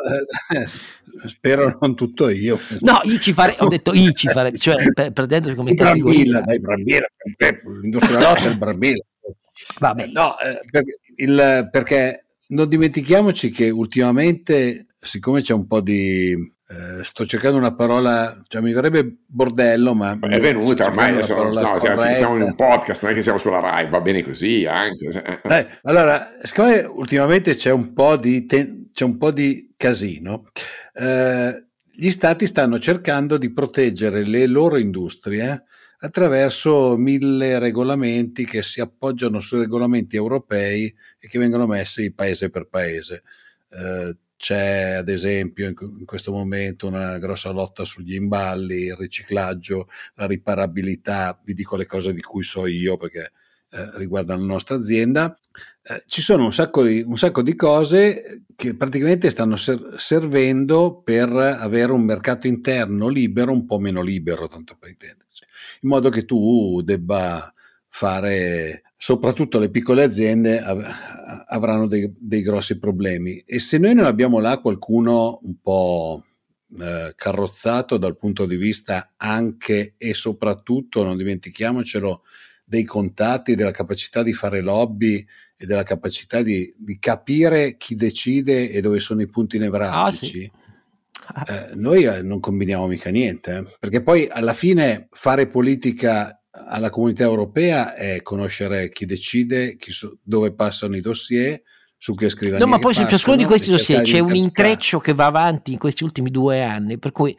eh, 0.54 1.28
spero 1.28 1.76
non 1.82 1.94
tutto 1.94 2.30
io. 2.30 2.58
No, 2.80 2.98
i 3.02 3.20
cifarelli, 3.20 3.58
ho 3.60 3.68
detto 3.68 3.92
i 3.92 4.10
cifarelli, 4.14 4.56
cioè 4.56 5.12
prendendosi 5.12 5.54
come 5.54 5.74
Brambilla, 5.74 6.40
dai, 6.40 6.60
Brambilla, 6.60 7.06
l'industria 7.82 8.20
lotta 8.20 8.44
è 8.44 8.48
il 8.48 8.56
Brambilla. 8.56 9.04
Vabbè. 9.80 10.06
No, 10.06 10.38
eh, 10.38 10.60
perché, 10.70 10.98
il, 11.16 11.68
perché 11.70 12.24
non 12.46 12.68
dimentichiamoci 12.68 13.50
che 13.50 13.68
ultimamente, 13.68 14.86
siccome 14.98 15.42
c'è 15.42 15.52
un 15.52 15.66
po' 15.66 15.80
di 15.80 16.34
eh, 16.70 17.02
sto 17.02 17.24
cercando 17.24 17.56
una 17.56 17.74
parola, 17.74 18.38
cioè 18.46 18.60
mi 18.60 18.72
verrebbe 18.72 19.20
bordello, 19.26 19.94
ma 19.94 20.18
è 20.20 20.38
venuta 20.38 20.86
ormai. 20.86 21.12
Adesso, 21.12 21.42
no, 21.42 21.50
siamo, 21.78 22.12
siamo, 22.12 22.36
in 22.36 22.42
un 22.42 22.54
podcast, 22.54 23.02
non 23.04 23.12
è 23.12 23.14
che 23.14 23.22
siamo 23.22 23.38
sulla 23.38 23.60
Rai, 23.60 23.88
va 23.88 24.00
bene 24.00 24.22
così 24.22 24.66
anche. 24.66 25.06
Eh, 25.48 25.66
allora, 25.84 26.28
siccome 26.42 26.80
ultimamente 26.80 27.54
c'è 27.54 27.70
un 27.70 27.94
po' 27.94 28.16
di, 28.16 28.44
ten- 28.44 28.90
c'è 28.92 29.04
un 29.04 29.16
po 29.16 29.30
di 29.30 29.72
casino, 29.78 30.44
eh, 30.92 31.68
gli 31.90 32.10
stati 32.10 32.46
stanno 32.46 32.78
cercando 32.78 33.38
di 33.38 33.50
proteggere 33.50 34.22
le 34.24 34.46
loro 34.46 34.76
industrie 34.76 35.64
attraverso 36.00 36.96
mille 36.96 37.58
regolamenti 37.58 38.44
che 38.44 38.62
si 38.62 38.80
appoggiano 38.80 39.40
sui 39.40 39.60
regolamenti 39.60 40.16
europei 40.16 40.94
e 41.18 41.28
che 41.28 41.38
vengono 41.38 41.66
messi 41.66 42.12
paese 42.12 42.50
per 42.50 42.68
paese. 42.68 43.22
Eh, 43.70 44.16
c'è 44.38 44.92
ad 44.92 45.08
esempio 45.08 45.66
in, 45.66 46.04
questo 46.06 46.30
momento 46.30 46.86
una 46.86 47.18
grossa 47.18 47.50
lotta 47.50 47.84
sugli 47.84 48.14
imballi, 48.14 48.84
il 48.84 48.96
riciclaggio, 48.96 49.88
la 50.14 50.26
riparabilità, 50.26 51.38
vi 51.44 51.54
dico 51.54 51.76
le 51.76 51.86
cose 51.86 52.14
di 52.14 52.22
cui 52.22 52.44
so 52.44 52.66
io 52.66 52.96
perché 52.96 53.32
eh, 53.70 53.98
riguardano 53.98 54.40
la 54.40 54.46
nostra 54.46 54.76
azienda. 54.76 55.36
Eh, 55.82 56.04
ci 56.06 56.22
sono 56.22 56.44
un 56.44 56.52
sacco, 56.52 56.84
di, 56.84 57.02
un 57.04 57.18
sacco, 57.18 57.42
di, 57.42 57.56
cose 57.56 58.44
che 58.54 58.76
praticamente 58.76 59.28
stanno 59.28 59.56
ser- 59.56 59.96
servendo 59.96 61.02
per 61.02 61.30
avere 61.30 61.90
un 61.90 62.04
mercato 62.04 62.46
interno 62.46 63.08
libero, 63.08 63.50
un 63.50 63.66
po' 63.66 63.80
meno 63.80 64.02
libero, 64.02 64.46
tanto 64.46 64.76
per 64.78 64.90
intenderci, 64.90 65.44
in 65.80 65.88
modo 65.88 66.10
che 66.10 66.24
tu 66.24 66.80
debba 66.84 67.52
fare 67.88 68.82
soprattutto 69.00 69.60
le 69.60 69.70
piccole 69.70 70.02
aziende 70.02 70.60
av- 70.60 70.84
avranno 71.46 71.86
dei, 71.86 72.12
dei, 72.18 72.42
grossi 72.42 72.78
problemi 72.78 73.38
e 73.46 73.60
se 73.60 73.78
noi 73.78 73.94
non 73.94 74.06
abbiamo 74.06 74.40
là 74.40 74.58
qualcuno 74.58 75.38
un 75.42 75.54
po' 75.62 76.24
eh, 76.76 77.12
carrozzato 77.14 77.96
dal 77.96 78.16
punto 78.16 78.44
di 78.44 78.56
vista 78.56 79.12
anche 79.16 79.94
e 79.96 80.14
soprattutto, 80.14 81.04
non 81.04 81.16
dimentichiamocelo, 81.16 82.22
dei 82.64 82.84
contatti, 82.84 83.54
della 83.54 83.70
capacità 83.70 84.22
di 84.22 84.34
fare 84.34 84.60
lobby 84.60 85.24
e 85.56 85.64
della 85.64 85.84
capacità 85.84 86.42
di, 86.42 86.70
di 86.76 86.98
capire 86.98 87.76
chi 87.76 87.94
decide 87.94 88.68
e 88.68 88.80
dove 88.80 88.98
sono 88.98 89.22
i 89.22 89.28
punti 89.28 89.58
nevralgici. 89.58 90.50
Ah, 91.28 91.44
sì. 91.46 91.52
eh, 91.52 91.74
noi 91.76 92.04
eh, 92.04 92.20
non 92.20 92.40
combiniamo 92.40 92.86
mica 92.88 93.10
niente, 93.10 93.56
eh? 93.56 93.76
perché 93.78 94.02
poi 94.02 94.28
alla 94.28 94.54
fine 94.54 95.06
fare 95.12 95.46
politica 95.46 96.37
alla 96.66 96.90
comunità 96.90 97.24
europea 97.24 97.94
è 97.94 98.22
conoscere 98.22 98.90
chi 98.90 99.06
decide, 99.06 99.76
chi 99.76 99.90
so, 99.90 100.18
dove 100.22 100.52
passano 100.52 100.96
i 100.96 101.00
dossier, 101.00 101.62
su 101.96 102.14
che 102.14 102.28
scrivania. 102.28 102.64
No, 102.64 102.70
ma 102.70 102.78
poi 102.78 102.94
su 102.94 103.04
ciascuno 103.06 103.36
di 103.36 103.44
questi 103.44 103.70
dossier 103.70 104.02
c'è 104.02 104.20
un 104.20 104.34
intreccio 104.34 105.00
che 105.00 105.14
va 105.14 105.26
avanti 105.26 105.72
in 105.72 105.78
questi 105.78 106.04
ultimi 106.04 106.30
due 106.30 106.62
anni, 106.62 106.98
per 106.98 107.10
cui 107.10 107.36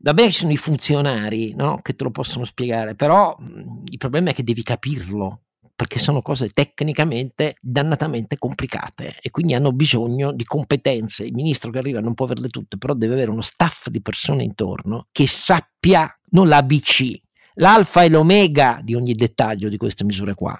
va 0.00 0.12
bene 0.12 0.30
ci 0.30 0.40
sono 0.40 0.52
i 0.52 0.58
funzionari 0.58 1.54
no, 1.54 1.78
che 1.80 1.94
te 1.94 2.04
lo 2.04 2.10
possono 2.10 2.44
spiegare, 2.44 2.94
però 2.94 3.34
il 3.38 3.96
problema 3.96 4.30
è 4.30 4.34
che 4.34 4.44
devi 4.44 4.62
capirlo 4.62 5.40
perché 5.76 5.98
sono 5.98 6.22
cose 6.22 6.50
tecnicamente 6.50 7.56
dannatamente 7.60 8.38
complicate 8.38 9.16
e 9.20 9.30
quindi 9.30 9.54
hanno 9.54 9.72
bisogno 9.72 10.32
di 10.32 10.44
competenze. 10.44 11.24
Il 11.24 11.32
ministro 11.32 11.70
che 11.70 11.78
arriva 11.78 12.00
non 12.00 12.14
può 12.14 12.26
averle 12.26 12.48
tutte, 12.48 12.76
però 12.76 12.94
deve 12.94 13.14
avere 13.14 13.30
uno 13.30 13.40
staff 13.40 13.88
di 13.88 14.00
persone 14.00 14.44
intorno 14.44 15.08
che 15.10 15.26
sappia 15.26 16.08
non 16.30 16.46
l'ABC, 16.46 17.22
l'alfa 17.54 18.02
e 18.02 18.08
l'omega 18.08 18.80
di 18.82 18.94
ogni 18.94 19.14
dettaglio 19.14 19.68
di 19.68 19.76
queste 19.76 20.04
misure 20.04 20.34
qua 20.34 20.58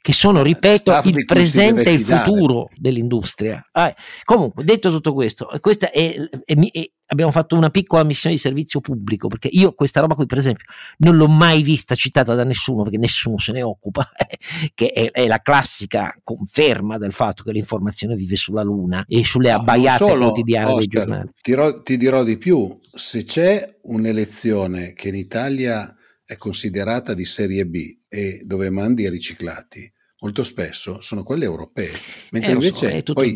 che 0.00 0.12
sono, 0.12 0.42
ripeto, 0.42 1.00
il 1.04 1.24
presente 1.24 1.84
e 1.84 1.92
il 1.92 2.04
futuro 2.04 2.68
dell'industria. 2.74 3.64
Ah, 3.72 3.94
comunque, 4.24 4.64
detto 4.64 4.90
tutto 4.90 5.12
questo, 5.12 5.50
questa 5.60 5.90
è, 5.90 6.14
è, 6.44 6.54
è, 6.54 6.90
abbiamo 7.06 7.30
fatto 7.30 7.56
una 7.56 7.70
piccola 7.70 8.04
missione 8.04 8.34
di 8.34 8.40
servizio 8.40 8.80
pubblico, 8.80 9.28
perché 9.28 9.48
io 9.50 9.72
questa 9.72 10.00
roba 10.00 10.14
qui, 10.14 10.26
per 10.26 10.38
esempio, 10.38 10.66
non 10.98 11.16
l'ho 11.16 11.28
mai 11.28 11.62
vista 11.62 11.94
citata 11.94 12.34
da 12.34 12.44
nessuno, 12.44 12.82
perché 12.82 12.98
nessuno 12.98 13.38
se 13.38 13.52
ne 13.52 13.62
occupa, 13.62 14.08
che 14.74 14.90
è, 14.90 15.10
è, 15.10 15.26
la 15.26 15.40
classica 15.40 16.14
conferma 16.22 16.98
del 16.98 17.12
fatto 17.12 17.42
che 17.42 17.52
l'informazione 17.52 18.14
vive 18.14 18.36
sulla 18.36 18.62
Luna 18.62 19.04
e 19.06 19.24
sulle 19.24 19.50
no, 19.50 19.58
abbaiate 19.58 20.04
solo, 20.04 20.26
quotidiane 20.26 20.66
Oscar, 20.66 20.78
dei 20.78 20.88
giornali. 20.88 21.30
Ti, 21.40 21.52
ro- 21.52 21.82
ti 21.82 21.96
dirò 21.96 22.24
di 22.24 22.36
più, 22.38 22.78
se 22.92 23.24
c'è 23.24 23.76
un'elezione 23.82 24.92
che 24.94 25.08
in 25.08 25.14
Italia 25.14 25.94
è 26.30 26.36
considerata 26.36 27.12
di 27.12 27.24
serie 27.24 27.66
B 27.66 28.02
e 28.06 28.42
dove 28.44 28.70
mandi 28.70 29.02
i 29.02 29.10
riciclati 29.10 29.92
molto 30.20 30.44
spesso 30.44 31.00
sono 31.00 31.24
quelle 31.24 31.44
europee, 31.44 31.90
mentre 32.30 32.52
eh, 32.52 32.54
invece 32.54 33.02
so, 33.04 33.12
poi 33.14 33.34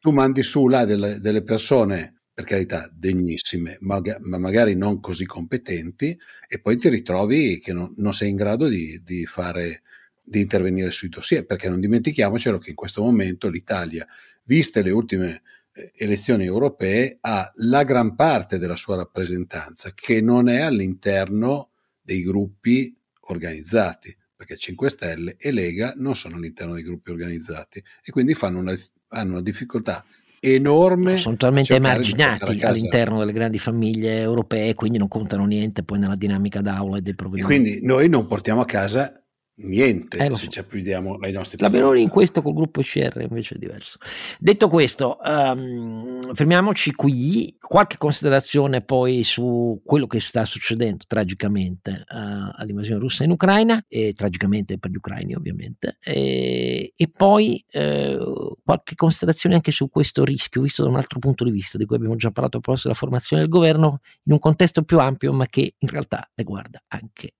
tu 0.00 0.10
mandi 0.10 0.42
su 0.42 0.66
là 0.66 0.84
delle, 0.84 1.20
delle, 1.20 1.44
persone, 1.44 2.22
per 2.34 2.44
carità, 2.44 2.90
degnissime, 2.92 3.76
ma, 3.80 4.00
ma, 4.22 4.38
magari 4.38 4.74
non 4.74 4.98
così 4.98 5.24
competenti, 5.24 6.18
e 6.48 6.60
poi 6.60 6.78
ti 6.78 6.88
ritrovi 6.88 7.60
che 7.60 7.72
non, 7.72 7.94
non 7.98 8.12
sei 8.12 8.30
in 8.30 8.36
grado 8.36 8.66
di, 8.66 9.00
di, 9.04 9.24
fare, 9.24 9.82
di 10.20 10.40
intervenire 10.40 10.90
sui 10.90 11.10
dossier, 11.10 11.46
perché 11.46 11.68
non 11.68 11.78
dimentichiamocelo 11.78 12.58
che 12.58 12.70
in 12.70 12.76
questo 12.76 13.02
momento 13.02 13.48
l'Italia, 13.48 14.04
viste 14.44 14.82
le 14.82 14.90
ultime 14.90 15.42
eh, 15.74 15.92
elezioni 15.94 16.44
europee, 16.44 17.18
ha 17.20 17.52
la 17.56 17.84
gran 17.84 18.16
parte 18.16 18.58
della 18.58 18.76
sua 18.76 18.96
rappresentanza 18.96 19.92
che 19.94 20.20
non 20.20 20.48
è 20.48 20.60
all'interno 20.60 21.71
dei 22.02 22.22
gruppi 22.22 22.94
organizzati, 23.28 24.14
perché 24.34 24.56
5 24.56 24.90
Stelle 24.90 25.36
e 25.38 25.52
Lega 25.52 25.94
non 25.96 26.16
sono 26.16 26.36
all'interno 26.36 26.74
dei 26.74 26.82
gruppi 26.82 27.10
organizzati 27.10 27.82
e 28.04 28.10
quindi 28.10 28.36
una, 28.40 28.76
hanno 29.08 29.30
una 29.30 29.42
difficoltà 29.42 30.04
enorme. 30.40 31.18
Sono 31.18 31.36
totalmente 31.36 31.74
emarginati 31.74 32.60
all'interno 32.62 33.20
delle 33.20 33.32
grandi 33.32 33.58
famiglie 33.58 34.20
europee, 34.20 34.74
quindi 34.74 34.98
non 34.98 35.06
contano 35.06 35.46
niente 35.46 35.84
poi 35.84 36.00
nella 36.00 36.16
dinamica 36.16 36.60
d'aula 36.60 36.98
e 36.98 37.02
dei 37.02 37.14
provvedimenti. 37.14 37.54
E 37.54 37.60
quindi 37.60 37.86
noi 37.86 38.08
non 38.08 38.26
portiamo 38.26 38.60
a 38.60 38.64
casa 38.64 39.21
niente 39.56 40.18
eh, 40.18 40.34
se 40.34 40.48
ci 40.48 40.58
applichiamo 40.58 41.16
ai 41.20 41.32
nostri 41.32 41.58
La 41.60 41.68
Meloni 41.68 42.00
in 42.00 42.08
questo 42.08 42.42
col 42.42 42.54
gruppo 42.54 42.80
CR 42.82 43.20
invece 43.20 43.54
è 43.54 43.58
diverso. 43.58 43.98
Detto 44.38 44.68
questo, 44.68 45.18
um, 45.22 46.32
fermiamoci 46.34 46.92
qui. 46.92 47.56
Qualche 47.60 47.96
considerazione 47.96 48.82
poi 48.82 49.24
su 49.24 49.80
quello 49.84 50.06
che 50.06 50.20
sta 50.20 50.44
succedendo 50.44 51.04
tragicamente 51.06 52.04
uh, 52.08 52.50
all'invasione 52.54 53.00
russa 53.00 53.24
in 53.24 53.30
Ucraina, 53.30 53.84
e 53.88 54.12
tragicamente 54.14 54.78
per 54.78 54.90
gli 54.90 54.96
ucraini 54.96 55.34
ovviamente, 55.34 55.98
e, 56.00 56.92
e 56.94 57.08
poi 57.08 57.64
uh, 57.72 58.56
qualche 58.64 58.94
considerazione 58.94 59.54
anche 59.54 59.70
su 59.70 59.88
questo 59.88 60.24
rischio, 60.24 60.62
visto 60.62 60.82
da 60.82 60.88
un 60.88 60.96
altro 60.96 61.18
punto 61.18 61.44
di 61.44 61.50
vista, 61.50 61.78
di 61.78 61.84
cui 61.86 61.96
abbiamo 61.96 62.16
già 62.16 62.30
parlato 62.30 62.58
a 62.58 62.60
proposito 62.60 62.88
della 62.88 62.98
formazione 62.98 63.42
del 63.42 63.50
governo, 63.50 64.00
in 64.24 64.32
un 64.32 64.38
contesto 64.38 64.82
più 64.82 64.98
ampio, 64.98 65.32
ma 65.32 65.46
che 65.46 65.74
in 65.76 65.88
realtà 65.88 66.28
riguarda 66.34 66.82
anche 66.88 67.34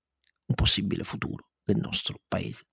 un 0.46 0.55
possibile 0.55 1.05
futuro 1.05 1.46
del 1.72 1.80
nostro 1.80 2.18
paese. 2.28 2.64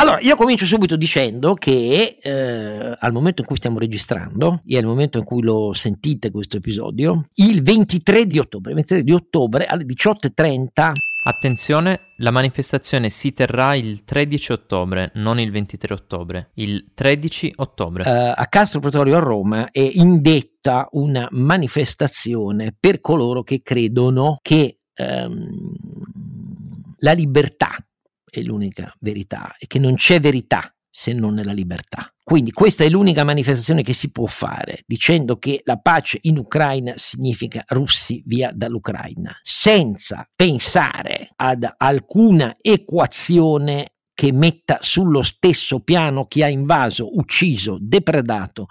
Allora, 0.00 0.20
io 0.20 0.36
comincio 0.36 0.64
subito 0.64 0.96
dicendo 0.96 1.54
che 1.54 2.18
eh, 2.22 2.96
al 2.98 3.12
momento 3.12 3.40
in 3.40 3.46
cui 3.46 3.56
stiamo 3.56 3.80
registrando 3.80 4.62
e 4.64 4.76
al 4.78 4.84
momento 4.84 5.18
in 5.18 5.24
cui 5.24 5.42
lo 5.42 5.72
sentite 5.72 6.30
questo 6.30 6.58
episodio, 6.58 7.26
il 7.34 7.62
23 7.62 8.26
di 8.26 8.38
ottobre, 8.38 8.74
23 8.74 9.02
di 9.02 9.12
ottobre 9.12 9.66
alle 9.66 9.84
18.30 9.84 10.92
Attenzione, 11.28 12.12
la 12.18 12.30
manifestazione 12.30 13.10
si 13.10 13.34
terrà 13.34 13.74
il 13.74 14.04
13 14.04 14.52
ottobre, 14.52 15.10
non 15.16 15.38
il 15.38 15.50
23 15.50 15.92
ottobre, 15.92 16.50
il 16.54 16.92
13 16.94 17.52
ottobre. 17.56 18.02
Uh, 18.08 18.32
a 18.34 18.46
Castro 18.46 18.80
Pretorio 18.80 19.16
a 19.16 19.20
Roma 19.20 19.68
è 19.70 19.90
indetta 19.92 20.88
una 20.92 21.28
manifestazione 21.32 22.74
per 22.78 23.00
coloro 23.00 23.42
che 23.42 23.60
credono 23.62 24.38
che 24.40 24.77
ehm, 24.98 25.72
la 26.98 27.12
libertà 27.12 27.74
è 28.30 28.40
l'unica 28.42 28.94
verità 29.00 29.54
e 29.58 29.66
che 29.66 29.78
non 29.78 29.94
c'è 29.94 30.20
verità 30.20 30.72
se 30.90 31.12
non 31.12 31.34
nella 31.34 31.52
libertà. 31.52 32.12
Quindi 32.22 32.50
questa 32.50 32.84
è 32.84 32.88
l'unica 32.88 33.24
manifestazione 33.24 33.82
che 33.82 33.92
si 33.92 34.10
può 34.10 34.26
fare 34.26 34.82
dicendo 34.84 35.38
che 35.38 35.60
la 35.64 35.78
pace 35.78 36.18
in 36.22 36.38
Ucraina 36.38 36.92
significa 36.96 37.62
russi 37.68 38.22
via 38.26 38.50
dall'Ucraina, 38.52 39.38
senza 39.42 40.28
pensare 40.34 41.30
ad 41.36 41.66
alcuna 41.76 42.54
equazione 42.60 43.92
che 44.18 44.32
metta 44.32 44.78
sullo 44.80 45.22
stesso 45.22 45.78
piano 45.78 46.26
chi 46.26 46.42
ha 46.42 46.48
invaso, 46.48 47.16
ucciso, 47.16 47.78
depredato, 47.80 48.66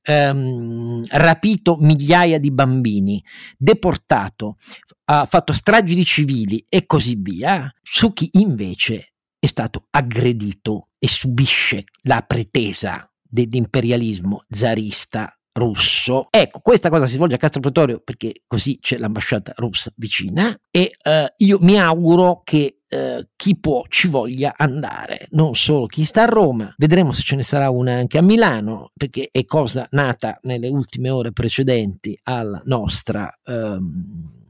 ehm, 0.00 1.04
rapito 1.08 1.76
migliaia 1.80 2.38
di 2.38 2.52
bambini, 2.52 3.20
deportato, 3.58 4.58
ha 5.04 5.24
fatto 5.26 5.52
stragi 5.52 5.94
di 5.94 6.04
civili 6.04 6.64
e 6.68 6.86
così 6.86 7.16
via, 7.18 7.72
su 7.82 8.12
chi 8.12 8.28
invece 8.32 9.14
è 9.38 9.46
stato 9.46 9.86
aggredito 9.90 10.88
e 10.98 11.08
subisce 11.08 11.84
la 12.02 12.22
pretesa 12.22 13.10
dell'imperialismo 13.20 14.44
zarista 14.48 15.36
russo. 15.54 16.28
Ecco, 16.30 16.60
questa 16.60 16.88
cosa 16.88 17.06
si 17.06 17.14
svolge 17.14 17.34
a 17.34 17.38
Castro 17.38 17.60
Pretorio 17.60 18.00
perché 18.02 18.42
così 18.46 18.78
c'è 18.80 18.96
l'ambasciata 18.98 19.52
russa 19.56 19.92
vicina 19.96 20.56
e 20.70 20.92
eh, 21.02 21.34
io 21.36 21.58
mi 21.60 21.78
auguro 21.78 22.42
che 22.44 22.78
eh, 22.88 23.28
chi 23.36 23.58
può 23.58 23.84
ci 23.88 24.08
voglia 24.08 24.54
andare, 24.56 25.26
non 25.30 25.54
solo 25.54 25.86
chi 25.86 26.04
sta 26.04 26.22
a 26.22 26.26
Roma, 26.26 26.72
vedremo 26.76 27.12
se 27.12 27.22
ce 27.22 27.36
ne 27.36 27.42
sarà 27.42 27.70
una 27.70 27.94
anche 27.94 28.18
a 28.18 28.22
Milano 28.22 28.92
perché 28.94 29.28
è 29.30 29.44
cosa 29.44 29.86
nata 29.90 30.38
nelle 30.42 30.68
ultime 30.68 31.10
ore 31.10 31.32
precedenti 31.32 32.18
alla 32.22 32.60
nostra 32.64 33.30
ehm, 33.44 34.41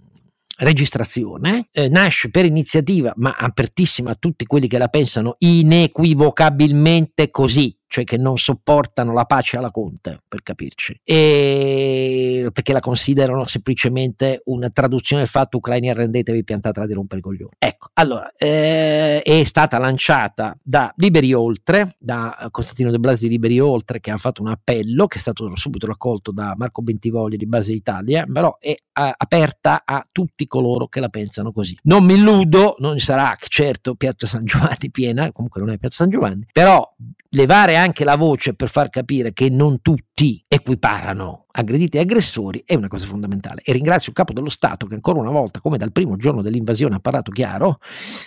registrazione, 0.62 1.68
eh, 1.72 1.88
nasce 1.88 2.30
per 2.30 2.44
iniziativa, 2.44 3.12
ma 3.16 3.34
apertissima 3.38 4.12
a 4.12 4.16
tutti 4.18 4.46
quelli 4.46 4.68
che 4.68 4.78
la 4.78 4.88
pensano 4.88 5.34
inequivocabilmente 5.38 7.30
così, 7.30 7.76
cioè 7.92 8.04
che 8.04 8.16
non 8.16 8.38
sopportano 8.38 9.12
la 9.12 9.26
pace 9.26 9.58
alla 9.58 9.70
Conte, 9.70 10.22
per 10.26 10.42
capirci, 10.42 10.98
e 11.04 12.48
perché 12.50 12.72
la 12.72 12.80
considerano 12.80 13.44
semplicemente 13.44 14.40
una 14.46 14.70
traduzione 14.70 15.20
del 15.20 15.30
fatto 15.30 15.58
ucraini 15.58 15.90
arrendetevi 15.90 16.42
piantatela 16.42 16.86
di 16.86 16.94
rompere 16.94 17.20
i 17.20 17.22
coglioni. 17.22 17.52
Ecco, 17.58 17.90
allora, 17.92 18.32
eh, 18.34 19.20
è 19.20 19.44
stata 19.44 19.76
lanciata 19.76 20.56
da 20.62 20.90
Liberi 20.96 21.34
Oltre, 21.34 21.96
da 21.98 22.48
Costantino 22.50 22.90
De 22.90 22.98
Blasi 22.98 23.26
di 23.26 23.32
Liberi 23.32 23.60
Oltre, 23.60 24.00
che 24.00 24.10
ha 24.10 24.16
fatto 24.16 24.40
un 24.40 24.48
appello, 24.48 25.06
che 25.06 25.18
è 25.18 25.20
stato 25.20 25.54
subito 25.54 25.86
raccolto 25.86 26.32
da 26.32 26.54
Marco 26.56 26.80
Bentivoglia 26.80 27.36
di 27.36 27.46
Base 27.46 27.74
Italia, 27.74 28.24
però 28.24 28.56
è 28.58 28.74
a, 28.94 29.14
aperta 29.14 29.82
a 29.84 30.06
tutti 30.10 30.46
coloro 30.46 30.88
che 30.88 31.00
la 31.00 31.10
pensano 31.10 31.52
così. 31.52 31.76
Non 31.82 32.06
mi 32.06 32.14
illudo, 32.14 32.76
non 32.78 32.98
sarà 33.00 33.36
certo 33.38 33.96
Piazza 33.96 34.26
San 34.26 34.46
Giovanni 34.46 34.90
piena, 34.90 35.30
comunque 35.30 35.60
non 35.60 35.68
è 35.68 35.76
Piazza 35.76 35.96
San 36.04 36.08
Giovanni, 36.08 36.46
però 36.50 36.90
levare 37.34 37.76
anche 37.76 38.04
la 38.04 38.16
voce 38.16 38.54
per 38.54 38.68
far 38.68 38.90
capire 38.90 39.32
che 39.32 39.48
non 39.48 39.80
tutti 39.80 40.42
equiparano 40.46 41.46
aggrediti 41.52 41.96
e 41.96 42.00
aggressori 42.00 42.62
è 42.64 42.74
una 42.74 42.88
cosa 42.88 43.06
fondamentale. 43.06 43.62
E 43.64 43.72
ringrazio 43.72 44.10
il 44.10 44.16
capo 44.16 44.32
dello 44.32 44.48
Stato 44.48 44.86
che 44.86 44.94
ancora 44.94 45.20
una 45.20 45.30
volta, 45.30 45.60
come 45.60 45.78
dal 45.78 45.92
primo 45.92 46.16
giorno 46.16 46.42
dell'invasione, 46.42 46.96
ha 46.96 47.00
parlato 47.00 47.30
chiaro, 47.30 47.78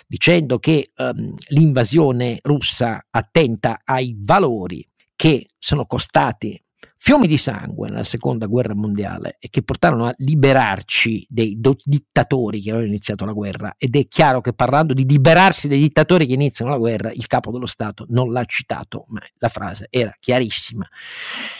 dicendo 0.06 0.58
che 0.58 0.92
um, 0.96 1.34
l'invasione 1.48 2.38
russa 2.42 3.06
attenta 3.10 3.80
ai 3.84 4.16
valori 4.18 4.86
che 5.14 5.48
sono 5.58 5.86
costati 5.86 6.60
fiumi 7.06 7.28
di 7.28 7.38
sangue 7.38 7.88
nella 7.88 8.02
seconda 8.02 8.46
guerra 8.46 8.74
mondiale 8.74 9.36
e 9.38 9.48
che 9.48 9.62
portarono 9.62 10.06
a 10.06 10.14
liberarci 10.16 11.24
dei 11.30 11.54
do- 11.56 11.76
dittatori 11.84 12.60
che 12.60 12.70
avevano 12.70 12.90
iniziato 12.90 13.24
la 13.24 13.30
guerra 13.30 13.76
ed 13.78 13.94
è 13.94 14.08
chiaro 14.08 14.40
che 14.40 14.52
parlando 14.52 14.92
di 14.92 15.06
liberarsi 15.06 15.68
dei 15.68 15.78
dittatori 15.78 16.26
che 16.26 16.32
iniziano 16.32 16.72
la 16.72 16.78
guerra 16.78 17.12
il 17.12 17.28
capo 17.28 17.52
dello 17.52 17.66
Stato 17.66 18.06
non 18.08 18.32
l'ha 18.32 18.44
citato 18.44 19.04
ma 19.10 19.20
la 19.36 19.48
frase 19.48 19.86
era 19.88 20.12
chiarissima 20.18 20.84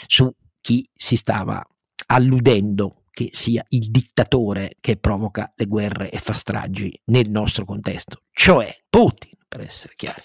su 0.09 0.29
chi 0.61 0.85
si 0.93 1.15
stava 1.15 1.65
alludendo 2.07 3.05
che 3.13 3.29
sia 3.31 3.65
il 3.69 3.89
dittatore 3.93 4.79
che 4.81 4.97
provoca 4.97 5.53
le 5.55 5.67
guerre 5.67 6.11
e 6.11 6.19
fa 6.19 6.33
stragi 6.33 7.01
nel 7.05 7.31
nostro 7.31 7.65
contesto, 7.65 8.23
cioè 8.33 8.77
Putin 8.91 9.31
per 9.47 9.61
essere 9.61 9.95
chiari. 9.97 10.23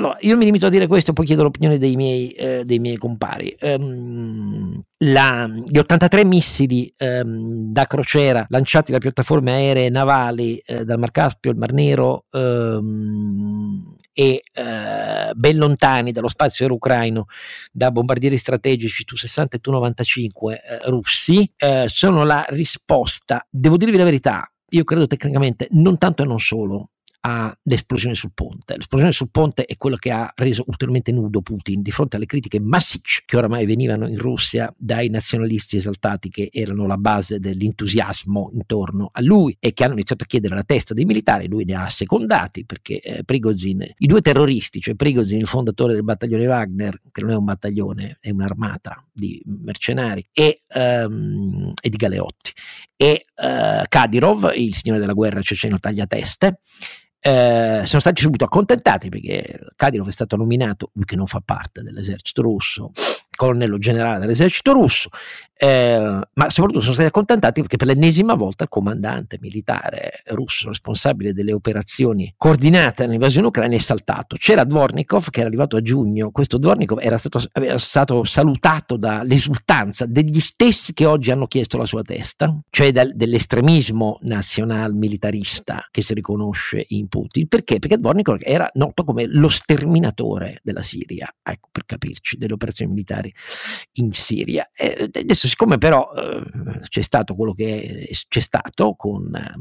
Allora, 0.00 0.16
io 0.20 0.34
mi 0.38 0.46
limito 0.46 0.64
a 0.64 0.70
dire 0.70 0.86
questo, 0.86 1.12
poi 1.12 1.26
chiedo 1.26 1.42
l'opinione 1.42 1.76
dei 1.76 1.94
miei, 1.94 2.30
eh, 2.30 2.64
dei 2.64 2.78
miei 2.78 2.96
compari. 2.96 3.54
Um, 3.60 4.82
la, 5.04 5.46
gli 5.46 5.76
83 5.76 6.24
missili 6.24 6.90
um, 6.96 7.70
da 7.70 7.84
crociera 7.84 8.46
lanciati 8.48 8.92
da 8.92 8.98
piattaforme 8.98 9.52
aeree 9.52 9.90
navali 9.90 10.56
eh, 10.56 10.84
dal 10.86 10.98
Mar 10.98 11.10
Caspio, 11.10 11.50
il 11.50 11.58
Mar 11.58 11.74
Nero 11.74 12.24
um, 12.30 13.94
e 14.14 14.42
eh, 14.54 15.32
ben 15.34 15.56
lontani 15.58 16.12
dallo 16.12 16.28
spazio 16.28 16.64
aereo 16.64 16.78
ucraino 16.78 17.26
da 17.70 17.90
bombardieri 17.90 18.38
strategici 18.38 19.04
Tu-60 19.04 19.46
e 19.50 19.58
Tu-95 19.58 20.50
eh, 20.50 20.60
russi 20.84 21.52
eh, 21.58 21.84
sono 21.88 22.24
la 22.24 22.42
risposta, 22.48 23.46
devo 23.50 23.76
dirvi 23.76 23.98
la 23.98 24.04
verità, 24.04 24.50
io 24.70 24.84
credo 24.84 25.06
tecnicamente 25.06 25.68
non 25.72 25.98
tanto 25.98 26.22
e 26.22 26.26
non 26.26 26.38
solo 26.38 26.88
all'esplosione 27.20 28.14
sul 28.14 28.32
ponte. 28.32 28.76
L'esplosione 28.76 29.12
sul 29.12 29.30
ponte 29.30 29.64
è 29.64 29.76
quello 29.76 29.96
che 29.96 30.10
ha 30.10 30.32
reso 30.36 30.64
ulteriormente 30.66 31.12
nudo 31.12 31.42
Putin 31.42 31.82
di 31.82 31.90
fronte 31.90 32.16
alle 32.16 32.26
critiche 32.26 32.60
massicce 32.60 33.22
che 33.26 33.36
oramai 33.36 33.66
venivano 33.66 34.08
in 34.08 34.18
Russia 34.18 34.72
dai 34.76 35.08
nazionalisti 35.08 35.76
esaltati 35.76 36.30
che 36.30 36.48
erano 36.52 36.86
la 36.86 36.96
base 36.96 37.38
dell'entusiasmo 37.38 38.50
intorno 38.54 39.10
a 39.12 39.20
lui 39.20 39.56
e 39.58 39.72
che 39.72 39.84
hanno 39.84 39.94
iniziato 39.94 40.24
a 40.24 40.26
chiedere 40.26 40.54
la 40.54 40.62
testa 40.62 40.94
dei 40.94 41.04
militari. 41.04 41.48
Lui 41.48 41.64
ne 41.64 41.74
ha 41.74 41.88
secondati 41.88 42.64
perché 42.64 43.00
eh, 43.00 43.24
Prigozhin, 43.24 43.86
i 43.98 44.06
due 44.06 44.20
terroristi, 44.20 44.80
cioè 44.80 44.94
Prigozhin, 44.94 45.40
il 45.40 45.46
fondatore 45.46 45.94
del 45.94 46.04
battaglione 46.04 46.46
Wagner, 46.46 47.00
che 47.12 47.20
non 47.20 47.30
è 47.30 47.36
un 47.36 47.44
battaglione, 47.44 48.18
è 48.20 48.30
un'armata 48.30 49.04
di 49.12 49.42
mercenari, 49.44 50.26
e, 50.32 50.62
um, 50.74 51.70
e 51.80 51.88
di 51.88 51.96
galeotti, 51.96 52.52
e 52.96 53.26
uh, 53.36 53.82
Kadyrov, 53.88 54.52
il 54.54 54.74
signore 54.74 55.00
della 55.00 55.12
guerra 55.12 55.42
ceceno 55.42 55.78
tagliateste, 55.78 56.60
eh, 57.20 57.82
sono 57.84 58.00
stati 58.00 58.22
subito 58.22 58.44
accontentati 58.44 59.08
perché 59.10 59.58
Kadyrov 59.76 60.08
è 60.08 60.12
stato 60.12 60.36
nominato, 60.36 60.90
lui 60.94 61.04
che 61.04 61.16
non 61.16 61.26
fa 61.26 61.42
parte 61.44 61.82
dell'esercito 61.82 62.42
russo, 62.42 62.92
colonnello 63.40 63.78
generale 63.78 64.18
dell'esercito 64.18 64.72
russo, 64.72 65.08
eh, 65.56 65.98
ma 65.98 66.50
soprattutto 66.50 66.80
sono 66.80 66.92
stati 66.92 67.08
accontentati 67.08 67.62
perché 67.62 67.78
per 67.78 67.86
l'ennesima 67.86 68.34
volta 68.34 68.64
il 68.64 68.68
comandante 68.68 69.38
militare 69.40 70.22
russo 70.26 70.68
responsabile 70.68 71.32
delle 71.32 71.54
operazioni 71.54 72.32
coordinate 72.36 73.04
nell'invasione 73.04 73.46
ucraina 73.46 73.76
è 73.76 73.78
saltato. 73.78 74.36
C'era 74.38 74.64
Dvornikov 74.64 75.30
che 75.30 75.40
era 75.40 75.48
arrivato 75.48 75.76
a 75.76 75.80
giugno, 75.80 76.30
questo 76.32 76.58
Dvornikov 76.58 76.98
era 77.00 77.16
stato, 77.16 77.40
era 77.52 77.78
stato 77.78 78.24
salutato 78.24 78.98
dall'esultanza 78.98 80.04
degli 80.04 80.40
stessi 80.40 80.92
che 80.92 81.06
oggi 81.06 81.30
hanno 81.30 81.46
chiesto 81.46 81.78
la 81.78 81.86
sua 81.86 82.02
testa, 82.02 82.54
cioè 82.68 82.92
dal, 82.92 83.12
dell'estremismo 83.14 84.18
nazional 84.22 84.92
militarista 84.92 85.88
che 85.90 86.02
si 86.02 86.12
riconosce 86.12 86.84
in 86.88 87.08
Putin. 87.08 87.48
Perché? 87.48 87.78
Perché 87.78 87.96
Dvornikov 87.96 88.38
era 88.40 88.68
noto 88.74 89.04
come 89.04 89.24
lo 89.26 89.48
sterminatore 89.48 90.60
della 90.62 90.82
Siria, 90.82 91.34
ecco 91.42 91.68
per 91.72 91.86
capirci, 91.86 92.36
delle 92.36 92.52
operazioni 92.52 92.92
militari 92.92 93.28
in 93.92 94.12
Siria. 94.12 94.70
E 94.74 95.10
adesso, 95.12 95.48
siccome 95.48 95.78
però 95.78 96.10
eh, 96.12 96.42
c'è 96.88 97.02
stato 97.02 97.34
quello 97.34 97.52
che 97.52 98.08
c'è 98.28 98.40
stato 98.40 98.94
con 98.94 99.34
eh, 99.34 99.54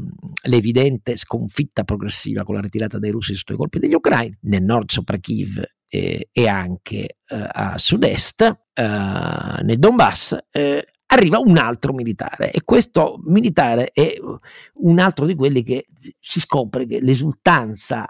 l'evidente 0.47 1.17
sconfitta 1.17 1.83
progressiva 1.83 2.43
con 2.43 2.55
la 2.55 2.61
ritirata 2.61 2.99
dei 2.99 3.11
russi 3.11 3.35
sotto 3.35 3.53
i 3.53 3.57
colpi 3.57 3.79
degli 3.79 3.93
ucraini, 3.93 4.37
nel 4.41 4.63
nord 4.63 4.89
sopra 4.91 5.17
Kiev 5.17 5.61
e 5.91 6.29
anche 6.47 7.17
eh, 7.25 7.47
a 7.51 7.75
sud-est, 7.79 8.41
eh, 8.41 8.83
nel 8.83 9.79
Donbass, 9.79 10.37
arriva 11.07 11.39
un 11.39 11.57
altro 11.57 11.93
militare 11.93 12.51
e 12.51 12.61
questo 12.63 13.19
militare 13.25 13.89
è 13.91 14.13
un 14.73 14.99
altro 14.99 15.25
di 15.25 15.33
quelli 15.33 15.63
che 15.63 15.87
si 16.19 16.39
scopre 16.39 16.85
che 16.85 17.01
l'esultanza 17.01 18.05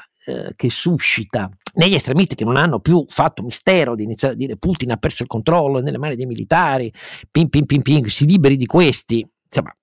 che 0.56 0.70
suscita 0.70 1.50
negli 1.74 1.94
estremisti 1.94 2.36
che 2.36 2.46
non 2.46 2.58
hanno 2.58 2.80
più 2.80 3.06
fatto 3.08 3.44
mistero 3.44 3.96
di 3.96 4.04
iniziare 4.04 4.34
a 4.34 4.38
dire 4.38 4.58
Putin 4.58 4.92
ha 4.92 4.98
perso 4.98 5.24
il 5.24 5.30
controllo 5.30 5.82
nelle 5.82 5.98
mani 5.98 6.16
dei 6.16 6.26
militari, 6.26 6.92
ping 7.30 7.50
ping 7.50 7.66
ping 7.66 7.82
ping, 7.82 8.08
si 8.08 8.26
liberi 8.26 8.56
di 8.56 8.66
questi, 8.66 9.26
insomma 9.46 9.74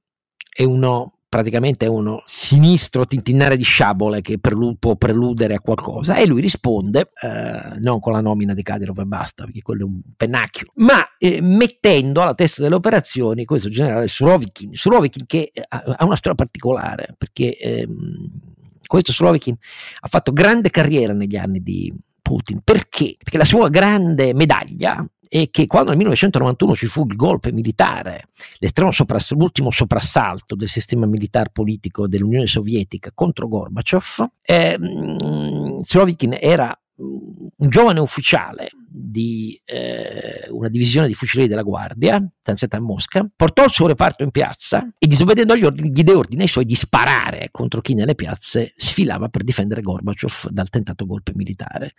è 0.53 0.64
uno 0.64 1.16
praticamente 1.28 1.84
è 1.84 1.89
uno 1.89 2.22
sinistro 2.24 3.05
tintinnare 3.05 3.59
di 3.59 3.64
sciabole 3.64 4.22
che 4.22 4.39
prelu- 4.39 4.78
può 4.78 4.97
preludere 4.97 5.55
a 5.55 5.61
qualcosa. 5.61 6.16
E 6.16 6.26
lui 6.26 6.41
risponde 6.41 7.11
eh, 7.20 7.78
non 7.80 8.01
con 8.01 8.12
la 8.12 8.20
nomina 8.20 8.55
di 8.55 8.62
Kadyrov 8.62 9.01
e 9.01 9.05
basta 9.05 9.45
perché 9.45 9.61
quello 9.61 9.82
è 9.82 9.84
un 9.84 10.01
pennacchio 10.16 10.68
ma 10.76 11.01
eh, 11.18 11.41
mettendo 11.43 12.22
alla 12.22 12.34
testa 12.34 12.62
delle 12.62 12.76
operazioni 12.76 13.45
questo 13.45 13.68
generale 13.68 14.09
Surovikin 14.09 14.74
Surovikin 14.74 15.26
che 15.26 15.51
eh, 15.53 15.62
ha 15.68 16.05
una 16.05 16.16
storia 16.16 16.34
particolare 16.34 17.14
perché 17.18 17.57
ehm, 17.59 18.45
questo 18.87 19.12
Surovikin 19.12 19.57
ha 20.01 20.09
fatto 20.09 20.32
grande 20.32 20.70
carriera 20.70 21.12
negli 21.12 21.37
anni 21.37 21.62
di 21.62 21.95
Putin. 22.22 22.61
Perché? 22.64 23.16
Perché 23.18 23.39
la 23.39 23.45
sua 23.45 23.68
grande 23.68 24.34
medaglia 24.34 25.07
è 25.28 25.49
che 25.51 25.66
quando 25.66 25.91
nel 25.91 25.99
1991 25.99 26.74
ci 26.74 26.87
fu 26.87 27.07
il 27.07 27.16
golpe 27.16 27.53
militare, 27.53 28.28
soprass- 28.91 29.32
l'ultimo 29.32 29.70
soprassalto 29.70 30.55
del 30.55 30.68
sistema 30.68 31.07
militare 31.07 31.51
politico 31.53 32.09
dell'Unione 32.09 32.47
Sovietica 32.47 33.11
contro 33.14 33.49
Gorbaciov, 33.49 34.28
eh, 34.43 34.78
Surovikin 35.82 36.37
era 36.41 36.76
un 36.99 37.68
giovane 37.68 38.01
ufficiale 38.01 38.70
di 38.88 39.61
eh, 39.64 40.47
una 40.51 40.68
divisione 40.68 41.07
di 41.07 41.14
fucilieri 41.14 41.51
della 41.51 41.62
Guardia, 41.62 42.24
stanziata 42.40 42.78
a 42.78 42.80
Mosca, 42.80 43.28
portò 43.34 43.64
il 43.64 43.70
suo 43.70 43.86
reparto 43.86 44.22
in 44.22 44.30
piazza 44.30 44.88
e 44.99 45.07
disobbedendo 45.07 45.53
agli 45.53 45.64
ordini 45.64 45.90
diede 45.90 46.14
ordine 46.14 46.42
ai 46.44 46.49
suoi 46.49 46.64
di 46.64 46.74
sparare 46.74 47.49
contro 47.51 47.80
chi 47.82 47.94
nelle 47.94 48.14
piazze 48.14 48.72
sfilava 48.76 49.28
per 49.28 49.44
difendere 49.44 49.82
Gorbaciov 49.82 50.49
dal 50.49 50.70
tentato 50.70 51.05
golpe 51.05 51.32
militare. 51.34 51.94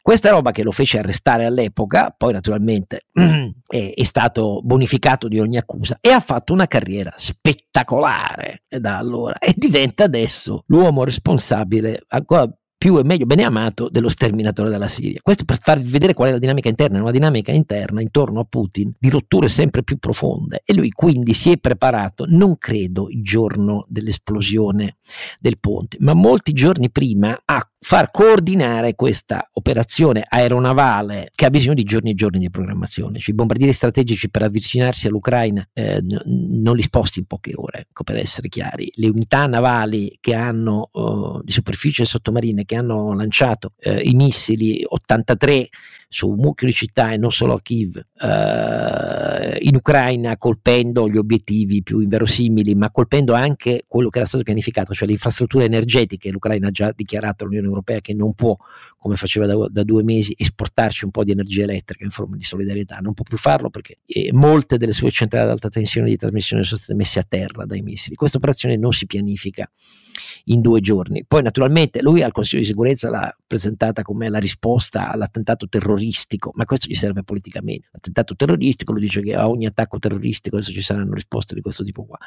Questa 0.00 0.30
roba 0.30 0.52
che 0.52 0.62
lo 0.62 0.70
fece 0.70 0.98
arrestare 0.98 1.46
all'epoca, 1.46 2.14
poi 2.16 2.32
naturalmente 2.32 3.06
è, 3.12 3.92
è 3.94 4.04
stato 4.04 4.60
bonificato 4.62 5.26
di 5.26 5.40
ogni 5.40 5.56
accusa 5.56 5.98
e 6.00 6.10
ha 6.10 6.20
fatto 6.20 6.52
una 6.52 6.66
carriera 6.66 7.12
spettacolare 7.16 8.62
da 8.68 8.98
allora 8.98 9.38
e 9.38 9.52
diventa 9.56 10.04
adesso 10.04 10.62
l'uomo 10.66 11.02
responsabile 11.02 12.04
ancora 12.08 12.48
più 12.86 12.98
e 12.98 13.02
meglio 13.02 13.26
bene 13.26 13.42
amato 13.42 13.88
dello 13.88 14.08
sterminatore 14.08 14.70
della 14.70 14.86
Siria. 14.86 15.18
Questo 15.20 15.44
per 15.44 15.58
farvi 15.60 15.90
vedere 15.90 16.14
qual 16.14 16.28
è 16.28 16.30
la 16.30 16.38
dinamica 16.38 16.68
interna, 16.68 17.00
una 17.00 17.10
dinamica 17.10 17.50
interna 17.50 18.00
intorno 18.00 18.38
a 18.38 18.46
Putin 18.48 18.94
di 18.96 19.10
rotture 19.10 19.48
sempre 19.48 19.82
più 19.82 19.96
profonde 19.96 20.62
e 20.64 20.72
lui 20.72 20.90
quindi 20.90 21.34
si 21.34 21.50
è 21.50 21.56
preparato, 21.56 22.26
non 22.28 22.58
credo 22.58 23.08
il 23.10 23.24
giorno 23.24 23.86
dell'esplosione 23.88 24.98
del 25.40 25.58
ponte, 25.58 25.96
ma 25.98 26.12
molti 26.12 26.52
giorni 26.52 26.88
prima 26.88 27.42
a 27.44 27.68
far 27.88 28.10
coordinare 28.10 28.96
questa 28.96 29.48
operazione 29.52 30.26
aeronavale 30.28 31.30
che 31.32 31.44
ha 31.46 31.50
bisogno 31.50 31.74
di 31.74 31.84
giorni 31.84 32.10
e 32.10 32.14
giorni 32.14 32.40
di 32.40 32.50
programmazione. 32.50 33.20
Cioè, 33.20 33.30
I 33.30 33.36
bombardieri 33.36 33.72
strategici 33.72 34.28
per 34.28 34.42
avvicinarsi 34.42 35.06
all'Ucraina 35.06 35.64
eh, 35.72 36.00
n- 36.02 36.20
non 36.62 36.74
li 36.74 36.82
sposti 36.82 37.20
in 37.20 37.26
poche 37.26 37.52
ore, 37.54 37.82
ecco, 37.82 38.02
per 38.02 38.16
essere 38.16 38.48
chiari. 38.48 38.90
Le 38.96 39.06
unità 39.06 39.46
navali 39.46 40.18
che 40.20 40.34
hanno 40.34 40.90
uh, 40.90 41.40
di 41.44 41.52
superficie 41.52 42.04
sottomarine 42.04 42.64
che 42.64 42.74
hanno 42.74 43.14
lanciato 43.14 43.74
uh, 43.84 44.00
i 44.02 44.14
missili 44.14 44.84
83 44.84 45.68
su 46.08 46.28
un 46.28 46.36
mucchio 46.36 46.66
di 46.66 46.72
città 46.72 47.12
e 47.12 47.16
non 47.16 47.30
solo 47.30 47.54
a 47.54 47.60
Kiev 47.60 47.96
uh, 47.96 49.56
in 49.60 49.74
Ucraina 49.74 50.36
colpendo 50.36 51.08
gli 51.08 51.16
obiettivi 51.16 51.82
più 51.82 51.98
inverosimili 51.98 52.74
ma 52.74 52.90
colpendo 52.90 53.34
anche 53.34 53.84
quello 53.86 54.08
che 54.08 54.18
era 54.18 54.26
stato 54.26 54.44
pianificato 54.44 54.94
cioè 54.94 55.06
le 55.06 55.14
infrastrutture 55.14 55.64
energetiche 55.64 56.30
l'Ucraina 56.30 56.68
ha 56.68 56.70
già 56.70 56.92
dichiarato 56.94 57.44
all'Unione 57.44 57.68
Europea 57.76 58.00
che 58.00 58.14
non 58.14 58.34
può 58.34 58.56
come 59.06 59.16
faceva 59.16 59.46
da, 59.46 59.54
da, 59.70 59.84
due 59.84 60.02
mesi 60.02 60.34
esportarci 60.36 61.04
un 61.04 61.12
po' 61.12 61.22
di 61.22 61.30
energia 61.30 61.62
elettrica 61.62 62.02
in 62.02 62.10
forma 62.10 62.36
di 62.36 62.42
solidarietà 62.42 62.98
non 62.98 63.14
può 63.14 63.22
più 63.22 63.36
farlo 63.36 63.70
perché 63.70 63.98
molte 64.32 64.78
delle 64.78 64.92
sue 64.92 65.12
centrali 65.12 65.44
ad 65.44 65.52
alta 65.52 65.68
tensione 65.68 66.08
di 66.08 66.16
trasmissione 66.16 66.64
sono 66.64 66.78
state 66.78 66.94
messe 66.94 67.20
a 67.20 67.24
terra 67.26 67.64
dai 67.64 67.82
missili 67.82 68.16
questa 68.16 68.38
operazione 68.38 68.76
non 68.76 68.92
si 68.92 69.06
pianifica 69.06 69.70
in 70.44 70.60
due 70.60 70.80
giorni. 70.80 71.24
Poi 71.26 71.42
naturalmente 71.42 72.02
lui 72.02 72.22
al 72.22 72.32
Consiglio 72.32 72.62
di 72.62 72.68
sicurezza 72.68 73.10
l'ha 73.10 73.34
presentata 73.46 74.02
come 74.02 74.28
la 74.28 74.38
risposta 74.38 75.10
all'attentato 75.10 75.68
terroristico, 75.68 76.52
ma 76.54 76.64
questo 76.64 76.88
gli 76.88 76.94
serve 76.94 77.22
politicamente. 77.22 77.88
L'attentato 77.92 78.34
terroristico 78.34 78.92
lui 78.92 79.02
dice 79.02 79.22
che 79.22 79.34
a 79.34 79.48
ogni 79.48 79.66
attacco 79.66 79.98
terroristico 79.98 80.56
adesso 80.56 80.72
ci 80.72 80.82
saranno 80.82 81.14
risposte 81.14 81.54
di 81.54 81.60
questo 81.60 81.82
tipo 81.82 82.04
qua. 82.04 82.18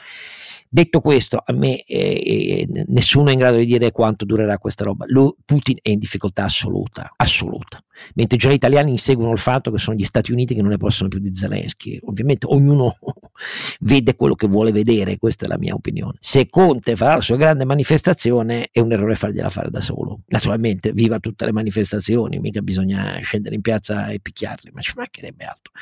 Detto 0.72 1.02
questo, 1.02 1.42
a 1.44 1.52
me 1.54 1.84
eh, 1.84 2.68
eh, 2.70 2.86
nessuno 2.88 3.30
è 3.30 3.34
in 3.34 3.40
grado 3.40 3.58
di 3.58 3.66
dire 3.66 3.92
quanto 3.92 4.26
durerà 4.26 4.58
questa 4.58 4.84
roba. 4.84 5.06
Lui, 5.08 5.34
Putin 5.44 5.78
è 5.82 5.90
in 5.90 6.00
difficoltà 6.00 6.44
assoluta 6.44 6.69
assoluta, 6.70 7.14
assoluta. 7.16 7.84
Mentre 8.16 8.38
già 8.38 8.50
gli 8.50 8.54
italiani 8.54 8.92
inseguono 8.92 9.32
il 9.32 9.40
fatto 9.40 9.72
che 9.72 9.78
sono 9.78 9.98
gli 9.98 10.06
Stati 10.06 10.32
Uniti 10.32 10.54
che 10.54 10.62
non 10.62 10.70
ne 10.70 10.78
possono 10.78 11.10
più 11.10 11.20
di 11.20 11.34
Zelensky. 11.34 12.00
Ovviamente 12.04 12.46
ognuno 12.48 12.98
vede 13.82 14.16
quello 14.16 14.36
che 14.36 14.48
vuole 14.48 14.72
vedere, 14.72 15.18
questa 15.18 15.46
è 15.46 15.48
la 15.48 15.58
mia 15.58 15.74
opinione. 15.74 16.18
Se 16.20 16.48
Conte 16.48 16.96
farà 16.96 17.16
la 17.16 17.22
sua 17.22 17.36
grande 17.36 17.66
manifestazione 17.66 18.70
è 18.72 18.80
un 18.80 18.92
errore 18.92 19.16
fargliela 19.16 19.50
fare 19.50 19.70
da 19.70 19.82
solo. 19.82 20.22
Naturalmente, 20.28 20.92
viva 20.94 21.20
tutte 21.20 21.46
le 21.46 21.52
manifestazioni, 21.52 22.40
mica 22.40 22.62
bisogna 22.62 23.18
scendere 23.22 23.56
in 23.56 23.62
piazza 23.62 24.08
e 24.08 24.20
picchiarli, 24.20 24.72
ma 24.74 24.82
ci 24.82 24.94
mancherebbe 24.96 25.44
altro. 25.44 25.74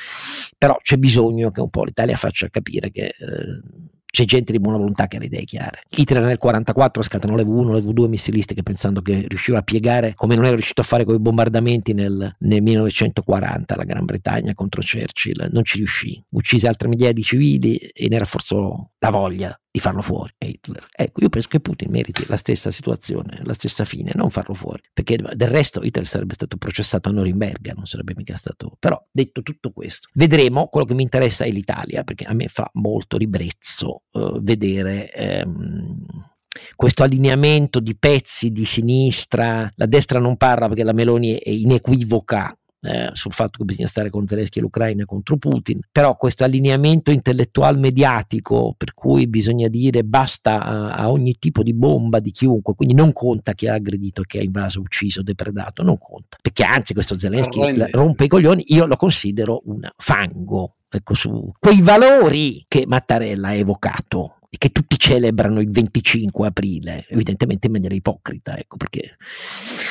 Però 0.56 0.78
c'è 0.82 0.96
bisogno 0.96 1.50
che 1.50 1.60
un 1.60 1.70
po' 1.70 1.84
l'Italia 1.84 2.16
faccia 2.16 2.48
capire 2.48 2.90
che... 2.90 3.14
Eh, 3.18 3.96
c'è 4.10 4.24
gente 4.24 4.52
di 4.52 4.58
buona 4.58 4.78
volontà 4.78 5.06
che 5.06 5.16
ha 5.16 5.20
le 5.20 5.26
idee 5.26 5.44
chiare. 5.44 5.82
Hitler 5.90 6.22
nel 6.22 6.38
1944 6.40 7.02
scatenò 7.02 7.34
le 7.36 7.44
V1, 7.44 7.74
le 7.74 7.80
V2 7.80 8.08
missilistiche 8.08 8.62
pensando 8.62 9.00
che 9.02 9.26
riusciva 9.28 9.58
a 9.58 9.62
piegare 9.62 10.14
come 10.14 10.34
non 10.34 10.44
era 10.44 10.54
riuscito 10.54 10.80
a 10.80 10.84
fare 10.84 11.04
con 11.04 11.14
i 11.14 11.18
bombardamenti 11.18 11.92
nel, 11.92 12.34
nel 12.38 12.62
1940 12.62 13.76
la 13.76 13.84
Gran 13.84 14.04
Bretagna 14.04 14.54
contro 14.54 14.82
Churchill. 14.82 15.48
Non 15.50 15.64
ci 15.64 15.78
riuscì. 15.78 16.22
Uccise 16.30 16.68
altre 16.68 16.88
migliaia 16.88 17.12
di 17.12 17.22
civili 17.22 17.76
e 17.76 18.08
ne 18.08 18.18
rafforzò 18.18 18.88
la 18.98 19.10
voglia 19.10 19.58
di 19.78 19.80
farlo 19.80 20.02
fuori. 20.02 20.32
Hitler. 20.38 20.86
Ecco, 20.92 21.20
io 21.22 21.28
penso 21.28 21.48
che 21.48 21.60
Putin 21.60 21.90
meriti 21.90 22.24
la 22.26 22.36
stessa 22.36 22.70
situazione, 22.70 23.40
la 23.44 23.54
stessa 23.54 23.84
fine, 23.84 24.10
non 24.14 24.30
farlo 24.30 24.54
fuori, 24.54 24.82
perché 24.92 25.16
del 25.16 25.48
resto 25.48 25.82
Hitler 25.82 26.06
sarebbe 26.06 26.34
stato 26.34 26.56
processato 26.56 27.08
a 27.08 27.12
Norimberga, 27.12 27.72
non 27.74 27.86
sarebbe 27.86 28.14
mica 28.16 28.36
stato... 28.36 28.76
Però, 28.78 29.00
detto 29.10 29.42
tutto 29.42 29.72
questo, 29.72 30.08
vedremo, 30.14 30.66
quello 30.66 30.86
che 30.86 30.94
mi 30.94 31.02
interessa 31.02 31.44
è 31.44 31.50
l'Italia, 31.50 32.02
perché 32.02 32.24
a 32.24 32.34
me 32.34 32.48
fa 32.48 32.68
molto 32.74 33.16
ribrezzo 33.16 34.02
uh, 34.10 34.42
vedere... 34.42 35.10
Um, 35.44 36.04
questo 36.74 37.04
allineamento 37.04 37.78
di 37.78 37.96
pezzi 37.96 38.50
di 38.50 38.64
sinistra, 38.64 39.70
la 39.76 39.86
destra 39.86 40.18
non 40.18 40.36
parla 40.36 40.66
perché 40.66 40.82
la 40.82 40.92
Meloni 40.92 41.36
è 41.36 41.50
inequivoca 41.50 42.58
eh, 42.80 43.10
sul 43.12 43.32
fatto 43.32 43.58
che 43.58 43.64
bisogna 43.64 43.88
stare 43.88 44.10
con 44.10 44.26
Zelensky 44.26 44.58
e 44.58 44.62
l'Ucraina 44.62 45.04
contro 45.04 45.36
Putin, 45.36 45.80
però 45.90 46.16
questo 46.16 46.44
allineamento 46.44 47.10
intellettual 47.10 47.78
mediatico 47.78 48.74
per 48.76 48.94
cui 48.94 49.26
bisogna 49.26 49.68
dire 49.68 50.04
basta 50.04 50.62
a, 50.62 50.92
a, 50.92 51.10
ogni 51.10 51.36
tipo 51.38 51.62
di 51.62 51.74
bomba 51.74 52.20
di 52.20 52.30
chiunque, 52.30 52.74
quindi 52.74 52.94
non 52.94 53.12
conta 53.12 53.52
chi 53.52 53.66
ha 53.66 53.74
aggredito, 53.74 54.22
chi 54.22 54.38
ha 54.38 54.42
invaso, 54.42 54.80
ucciso, 54.80 55.22
depredato, 55.22 55.82
non 55.82 55.98
conta, 55.98 56.36
perché 56.40 56.62
anzi 56.62 56.94
questo 56.94 57.18
Zelensky 57.18 57.90
rompe 57.90 58.24
i 58.24 58.28
coglioni, 58.28 58.64
io 58.68 58.86
lo 58.86 58.96
considero 58.96 59.62
un 59.64 59.80
fango, 59.96 60.76
ecco 60.88 61.14
su 61.14 61.52
quei 61.58 61.82
valori 61.82 62.64
che 62.68 62.84
Mattarella 62.86 63.48
ha 63.48 63.54
evocato 63.54 64.37
che 64.56 64.70
tutti 64.70 64.98
celebrano 64.98 65.60
il 65.60 65.70
25 65.70 66.46
aprile, 66.46 67.04
evidentemente 67.08 67.66
in 67.66 67.72
maniera 67.72 67.94
ipocrita, 67.94 68.56
ecco 68.56 68.76
perché 68.76 69.16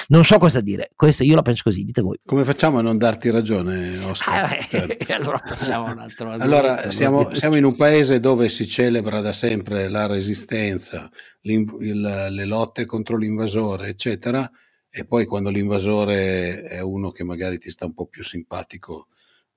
non 0.08 0.26
so 0.26 0.40
cosa 0.40 0.62
dire. 0.62 0.90
Questo 0.96 1.24
io 1.24 1.36
la 1.36 1.44
penso 1.44 1.62
così, 1.64 1.84
dite 1.84 2.02
voi. 2.02 2.20
Come 2.26 2.44
facciamo 2.44 2.80
a 2.80 2.82
non 2.82 2.98
darti 2.98 3.30
ragione, 3.30 4.00
Oscar? 4.04 4.46
Ah, 4.46 4.56
eh, 4.56 4.68
certo. 4.68 5.14
allora 5.14 5.40
passiamo 5.40 5.92
un 5.92 6.00
altro. 6.00 6.32
allora, 6.40 6.90
siamo, 6.90 7.34
siamo, 7.36 7.56
in 7.56 7.66
un 7.66 7.76
paese 7.76 8.20
dove 8.20 8.50
si 8.50 8.68
celebra 8.68 9.22
da 9.22 9.32
sempre 9.32 9.90
la 9.90 10.08
resistenza, 10.08 11.10
il, 11.42 12.28
le 12.32 12.46
lotte 12.46 12.86
contro 12.86 13.16
l'invasore, 13.16 13.90
eccetera, 13.90 14.50
e 14.90 15.06
poi 15.06 15.26
quando 15.26 15.52
l'invasore 15.52 16.64
è 16.64 16.80
uno 16.80 17.12
che 17.12 17.24
magari 17.24 17.60
ti 17.60 17.70
sta 17.70 17.86
un 17.86 17.94
po' 17.94 18.08
più 18.08 18.24
simpatico 18.24 19.10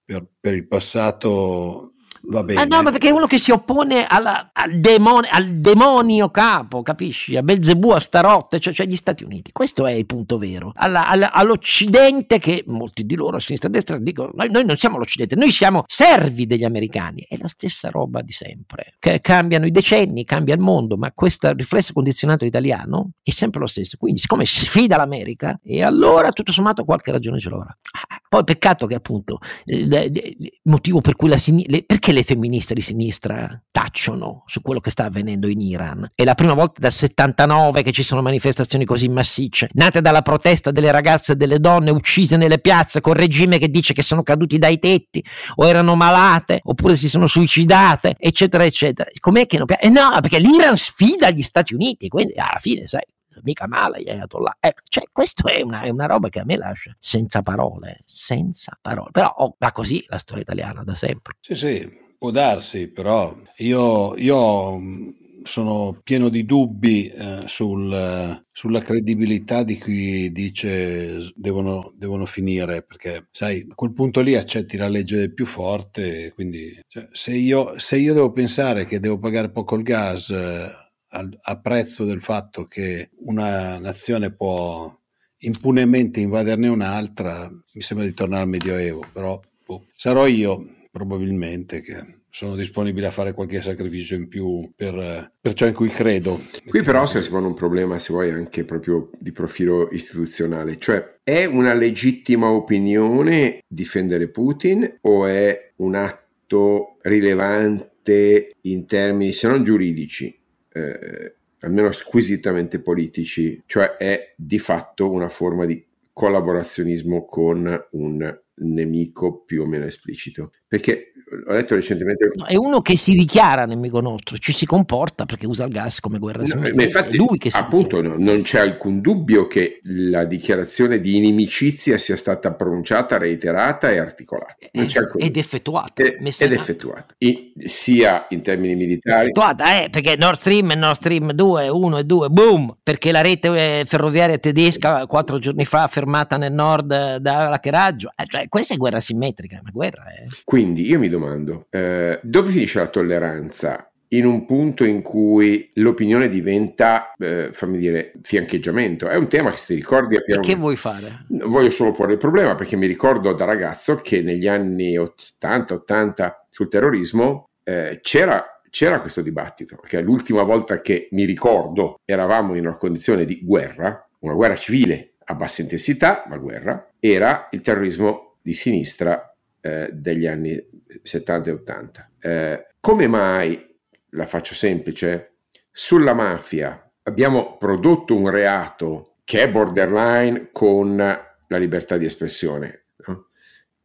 per, 0.05 0.27
per 0.39 0.55
il 0.55 0.67
passato 0.67 1.95
Va 2.23 2.45
bene. 2.45 2.61
Ah, 2.61 2.65
no, 2.65 2.83
ma 2.83 2.91
perché 2.91 3.09
è 3.09 3.13
uno 3.13 3.27
che 3.27 3.39
si 3.39 3.51
oppone 3.51 4.07
alla, 4.07 4.51
al, 4.53 4.79
demonio, 4.79 5.29
al, 5.33 5.49
demonio, 5.49 6.31
capo, 6.31 6.83
capisci? 6.83 7.37
A 7.37 7.43
Belzebù, 7.43 7.91
a 7.91 8.01
Starotte, 8.01 8.61
cioè, 8.61 8.75
cioè 8.75 8.87
gli 8.87 8.97
Stati 8.97 9.25
Uniti. 9.25 9.53
Questo 9.53 9.87
è 9.87 9.93
il 9.93 10.05
punto 10.05 10.37
vero. 10.37 10.73
Alla, 10.75 11.09
alla, 11.09 11.33
all'Occidente, 11.33 12.39
che 12.39 12.63
molti 12.67 13.07
di 13.07 13.15
loro 13.15 13.37
a 13.37 13.41
sinistra 13.41 13.69
e 13.69 13.71
a 13.73 13.75
destra 13.75 13.99
dicono: 13.99 14.33
noi, 14.35 14.51
noi, 14.51 14.65
non 14.67 14.77
siamo 14.77 14.99
l'Occidente, 14.99 15.35
noi 15.35 15.51
siamo 15.51 15.85
servi 15.87 16.47
degli 16.47 16.65
americani. 16.65 17.25
È 17.27 17.37
la 17.39 17.49
stessa 17.49 17.89
roba 17.89 18.21
di 18.21 18.33
sempre. 18.33 18.95
Che 18.99 19.21
cambiano 19.21 19.65
i 19.65 19.71
decenni, 19.71 20.25
cambia 20.25 20.55
il 20.55 20.61
mondo, 20.61 20.97
ma 20.97 21.13
questo 21.13 21.51
riflesso 21.53 21.95
condizionato 21.95 22.45
italiano 22.45 23.13
è 23.23 23.31
sempre 23.31 23.61
lo 23.61 23.67
stesso. 23.67 23.97
Quindi, 23.97 24.21
siccome 24.21 24.45
sfida 24.45 24.97
l'America, 24.97 25.59
e 25.65 25.83
allora 25.83 26.33
tutto 26.33 26.53
sommato 26.53 26.85
qualche 26.85 27.13
ragione 27.13 27.41
ce 27.41 27.49
l'avrà. 27.49 27.77
Ah, 27.93 28.21
poi 28.29 28.45
peccato 28.45 28.87
che 28.87 28.95
appunto 28.95 29.39
il 29.65 30.61
motivo 30.65 31.01
per 31.01 31.17
cui 31.17 31.29
la 31.29 31.39
sinistra. 31.39 31.79
Perché 31.87 32.10
perché 32.11 32.13
le 32.13 32.23
femministe 32.25 32.75
di 32.75 32.81
sinistra 32.81 33.61
tacciono 33.71 34.43
su 34.47 34.61
quello 34.63 34.81
che 34.81 34.91
sta 34.91 35.05
avvenendo 35.05 35.49
in 35.49 35.61
Iran? 35.61 36.11
È 36.15 36.25
la 36.25 36.35
prima 36.35 36.55
volta 36.55 36.81
dal 36.81 36.93
79 36.93 37.83
che 37.83 37.93
ci 37.93 38.03
sono 38.03 38.21
manifestazioni 38.21 38.85
così 38.85 39.09
massicce, 39.09 39.69
nate 39.75 40.01
dalla 40.01 40.23
protesta 40.23 40.71
delle 40.71 40.91
ragazze 40.91 41.33
e 41.33 41.37
delle 41.37 41.61
donne 41.61 41.91
uccise 41.91 42.37
nelle 42.37 42.59
piazze 42.59 43.01
col 43.01 43.15
regime 43.15 43.59
che 43.59 43.69
dice 43.69 43.93
che 43.95 44.03
sono 44.03 44.23
caduti 44.23 44.59
dai 44.59 44.79
tetti 44.79 45.25
o 45.57 45.69
erano 45.69 45.95
malate 45.95 46.61
oppure 46.65 46.97
si 46.97 47.09
sono 47.09 47.27
suicidate, 47.27 48.17
eccetera, 48.19 48.65
eccetera. 48.65 49.09
Com'è 49.19 49.47
che 49.47 49.59
non 49.59 49.67
piace? 49.67 49.85
Eh 49.85 49.89
no, 49.89 50.11
perché 50.21 50.39
l'Iran 50.39 50.77
sfida 50.77 51.31
gli 51.31 51.43
Stati 51.43 51.75
Uniti, 51.75 52.09
quindi 52.09 52.35
alla 52.37 52.59
fine, 52.59 52.87
sai, 52.87 53.05
mica 53.43 53.67
male 53.69 54.03
gli 54.03 54.09
Ayatollah. 54.09 54.57
Eh, 54.61 54.75
cioè, 54.89 55.05
questo 55.13 55.47
è 55.47 55.61
è 55.61 55.91
una, 55.91 56.07
roba 56.07 56.29
che 56.29 56.41
a 56.41 56.45
me 56.45 56.57
lascia 56.57 56.97
senza 56.99 57.43
parole, 57.43 58.03
senza 58.07 58.79
parole. 58.81 59.11
Però 59.11 59.29
oh, 59.29 59.57
va 59.59 59.73
così 59.73 60.05
la 60.09 60.19
storia 60.19 60.43
italiana 60.43 60.83
da 60.83 60.95
sempre. 60.95 61.35
Sì, 61.41 61.55
sì, 61.55 61.89
può 62.19 62.31
darsi, 62.31 62.89
però 62.89 63.35
io, 63.59 64.17
io 64.17 64.79
mm, 64.79 65.09
sono 65.43 66.01
pieno 66.03 66.29
di 66.29 66.45
dubbi 66.45 67.09
eh, 67.09 67.43
sul, 67.47 68.45
sulla 68.51 68.83
credibilità 68.83 69.63
di 69.63 69.79
chi 69.79 70.31
dice 70.33 71.19
devono, 71.35 71.93
devono, 71.97 72.27
finire, 72.27 72.83
perché 72.83 73.29
sai, 73.31 73.67
a 73.69 73.75
quel 73.75 73.93
punto 73.93 74.21
lì 74.21 74.35
accetti 74.37 74.77
la 74.77 74.89
legge 74.89 75.17
del 75.17 75.35
più 75.35 75.47
forte, 75.47 76.33
quindi 76.35 76.81
cioè, 76.87 77.09
se, 77.13 77.33
io, 77.33 77.79
se, 77.79 77.97
io, 77.97 78.15
devo 78.15 78.33
pensare 78.33 78.87
che 78.87 79.01
devo 79.01 79.19
pagare 79.19 79.51
poco 79.51 79.77
il 79.77 79.83
gas... 79.83 80.31
Eh, 80.31 80.80
a 81.13 81.59
prezzo 81.59 82.05
del 82.05 82.21
fatto 82.21 82.67
che 82.67 83.11
una 83.21 83.79
nazione 83.79 84.33
può 84.33 84.97
impunemente 85.39 86.21
invaderne 86.21 86.69
un'altra, 86.69 87.49
mi 87.73 87.83
sembra 87.83 88.07
di 88.07 88.15
tornare 88.15 88.43
al 88.43 88.49
Medioevo, 88.49 89.03
però 89.13 89.41
boh, 89.65 89.87
sarò 89.97 90.27
io 90.27 90.87
probabilmente 90.91 91.81
che 91.81 92.19
sono 92.31 92.55
disponibile 92.55 93.09
a 93.09 93.11
fare 93.11 93.35
qualche 93.35 93.61
sacrificio 93.61 94.15
in 94.15 94.29
più 94.29 94.71
per, 94.77 95.33
per 95.41 95.53
ciò 95.55 95.67
in 95.67 95.75
cui 95.75 95.89
credo. 95.89 96.41
Qui 96.65 96.83
però 96.83 97.07
si 97.07 97.29
pone 97.29 97.47
un 97.47 97.55
problema, 97.55 97.99
se 97.99 98.13
vuoi, 98.13 98.31
anche 98.31 98.65
proprio 98.65 99.11
di 99.19 99.33
profilo 99.33 99.89
istituzionale, 99.91 100.79
cioè 100.79 101.19
è 101.25 101.45
una 101.45 101.75
legittima 101.75 102.51
opinione 102.51 103.61
difendere 103.67 104.29
Putin 104.29 104.99
o 105.03 105.27
è 105.27 105.73
un 105.77 105.97
atto 105.97 106.99
rilevante 107.03 108.55
in 108.63 108.87
termini, 108.87 109.33
se 109.33 109.49
non 109.49 109.65
giuridici, 109.65 110.40
eh, 110.73 111.35
almeno 111.61 111.93
squisitamente 111.93 112.81
politici, 112.81 113.63
cioè 113.67 113.97
è 113.97 114.35
di 114.37 114.59
fatto 114.59 115.11
una 115.11 115.29
forma 115.29 115.67
di 115.67 115.85
collaborazionismo 116.13 117.25
con 117.25 117.87
un 117.93 118.41
nemico 118.63 119.43
più 119.45 119.63
o 119.63 119.67
meno 119.67 119.85
esplicito. 119.85 120.53
Perché 120.67 121.10
ho 121.47 121.53
letto 121.53 121.77
recentemente. 121.77 122.31
No, 122.35 122.45
è 122.45 122.57
uno 122.57 122.81
che 122.81 122.97
si 122.97 123.13
dichiara 123.13 123.65
nemico 123.65 124.01
nostro, 124.01 124.37
ci 124.39 124.53
si 124.53 124.67
comporta 124.67 125.27
perché 125.27 125.47
usa 125.47 125.65
il 125.65 125.71
gas 125.71 126.01
come 126.01 126.19
guerra 126.19 126.43
no, 126.43 126.61
ma 126.75 126.83
infatti, 126.83 127.17
lui 127.17 127.39
che 127.39 127.51
si 127.51 127.57
appunto 127.57 128.03
no, 128.03 128.17
non 128.19 128.43
c'è 128.43 128.59
alcun 128.59 129.01
dubbio 129.01 129.47
che 129.47 129.81
la 129.85 130.25
dichiarazione 130.25 130.99
di 131.01 131.17
inimicizia 131.17 131.99
sia 131.99 132.17
stata 132.17 132.53
pronunciata, 132.53 133.17
reiterata 133.17 133.91
e 133.91 133.99
articolata. 133.99 134.57
Non 134.73 134.87
c'è 134.87 134.99
alcun 134.99 135.23
ed 135.23 135.37
effettuata. 135.37 136.03
Ed, 136.03 136.19
ed 136.21 136.53
effettuata. 136.53 137.15
In, 137.19 137.53
sia 137.65 138.27
in 138.31 138.43
termini 138.43 138.75
militari. 138.75 139.23
Effettuata, 139.23 139.85
eh, 139.85 139.91
perché 139.91 140.17
Nord 140.17 140.37
Stream 140.37 140.73
e 140.73 140.75
Nord 140.75 140.97
Stream 140.97 141.33
2, 141.33 141.69
1 141.69 141.99
e 141.99 142.05
2, 142.05 142.29
boom! 142.29 142.77
Perché 142.83 143.13
la 143.13 143.21
rete 143.21 143.81
eh, 143.81 143.85
ferroviaria 143.87 144.39
tedesca 144.39 145.07
quattro 145.07 145.39
giorni 145.39 145.65
fa 145.65 145.87
fermata 145.87 146.37
nel 146.37 146.53
nord 146.53 146.91
eh, 146.91 147.19
da 147.21 147.49
Laccheraggio. 147.49 148.11
Eh, 148.17 148.25
cioè, 148.27 148.49
questa 148.49 148.75
è 148.75 148.77
guerra 148.77 149.01
simmetrica, 149.01 149.61
ma 149.63 149.71
guerra 149.73 150.05
è... 150.07 150.25
Quindi 150.45 150.89
io 150.89 150.99
mi 150.99 151.09
domando 151.09 151.20
domando, 151.21 151.67
eh, 151.71 152.19
dove 152.23 152.51
finisce 152.51 152.79
la 152.79 152.89
tolleranza? 152.89 153.85
In 154.13 154.27
un 154.27 154.45
punto 154.45 154.83
in 154.83 155.03
cui 155.03 155.71
l'opinione 155.75 156.29
diventa, 156.29 157.15
eh, 157.17 157.51
fammi 157.53 157.79
dire, 157.79 158.13
fiancheggiamento. 158.23 159.07
È 159.07 159.15
un 159.15 159.29
tema 159.29 159.53
che 159.53 159.59
se 159.59 159.67
ti 159.67 159.75
ricordi 159.77 160.17
abbiamo... 160.17 160.43
Che 160.43 160.57
vuoi 160.57 160.75
fare? 160.75 161.27
Voglio 161.29 161.71
solo 161.71 161.93
porre 161.93 162.13
il 162.13 162.19
problema 162.19 162.57
perché 162.57 162.75
mi 162.75 162.87
ricordo 162.87 163.33
da 163.35 163.45
ragazzo 163.45 163.95
che 164.03 164.21
negli 164.21 164.49
anni 164.49 164.97
80-80 164.97 166.33
sul 166.49 166.69
terrorismo 166.69 167.51
eh, 167.63 168.01
c'era 168.03 168.45
c'era 168.71 169.01
questo 169.01 169.21
dibattito, 169.21 169.77
perché 169.77 170.01
l'ultima 170.01 170.45
volta 170.45 170.81
che 170.81 171.09
mi 171.11 171.25
ricordo 171.25 171.99
eravamo 172.05 172.55
in 172.55 172.67
una 172.67 172.77
condizione 172.77 173.25
di 173.25 173.41
guerra, 173.43 174.09
una 174.21 174.35
guerra 174.35 174.55
civile 174.55 175.15
a 175.25 175.35
bassa 175.35 175.63
intensità, 175.63 176.25
ma 176.29 176.37
guerra, 176.37 176.89
era 176.99 177.49
il 177.51 177.61
terrorismo 177.61 178.37
di 178.41 178.55
sinistra 178.55 179.30
eh, 179.61 179.91
degli 179.93 180.27
anni 180.27 180.59
70 181.03 181.51
e 181.51 181.53
80. 181.53 182.11
Eh, 182.19 182.67
come 182.81 183.07
mai, 183.07 183.77
la 184.11 184.27
faccio 184.27 184.55
semplice, 184.55 185.35
sulla 185.71 186.15
mafia 186.15 186.91
abbiamo 187.05 187.57
prodotto 187.59 188.17
un 188.17 188.29
reato 188.29 189.17
che 189.25 189.43
è 189.43 189.51
borderline 189.51 190.49
con 190.51 190.97
la 190.97 191.59
libertà 191.59 191.97
di 191.97 192.05
espressione, 192.05 192.87
no? 193.07 193.29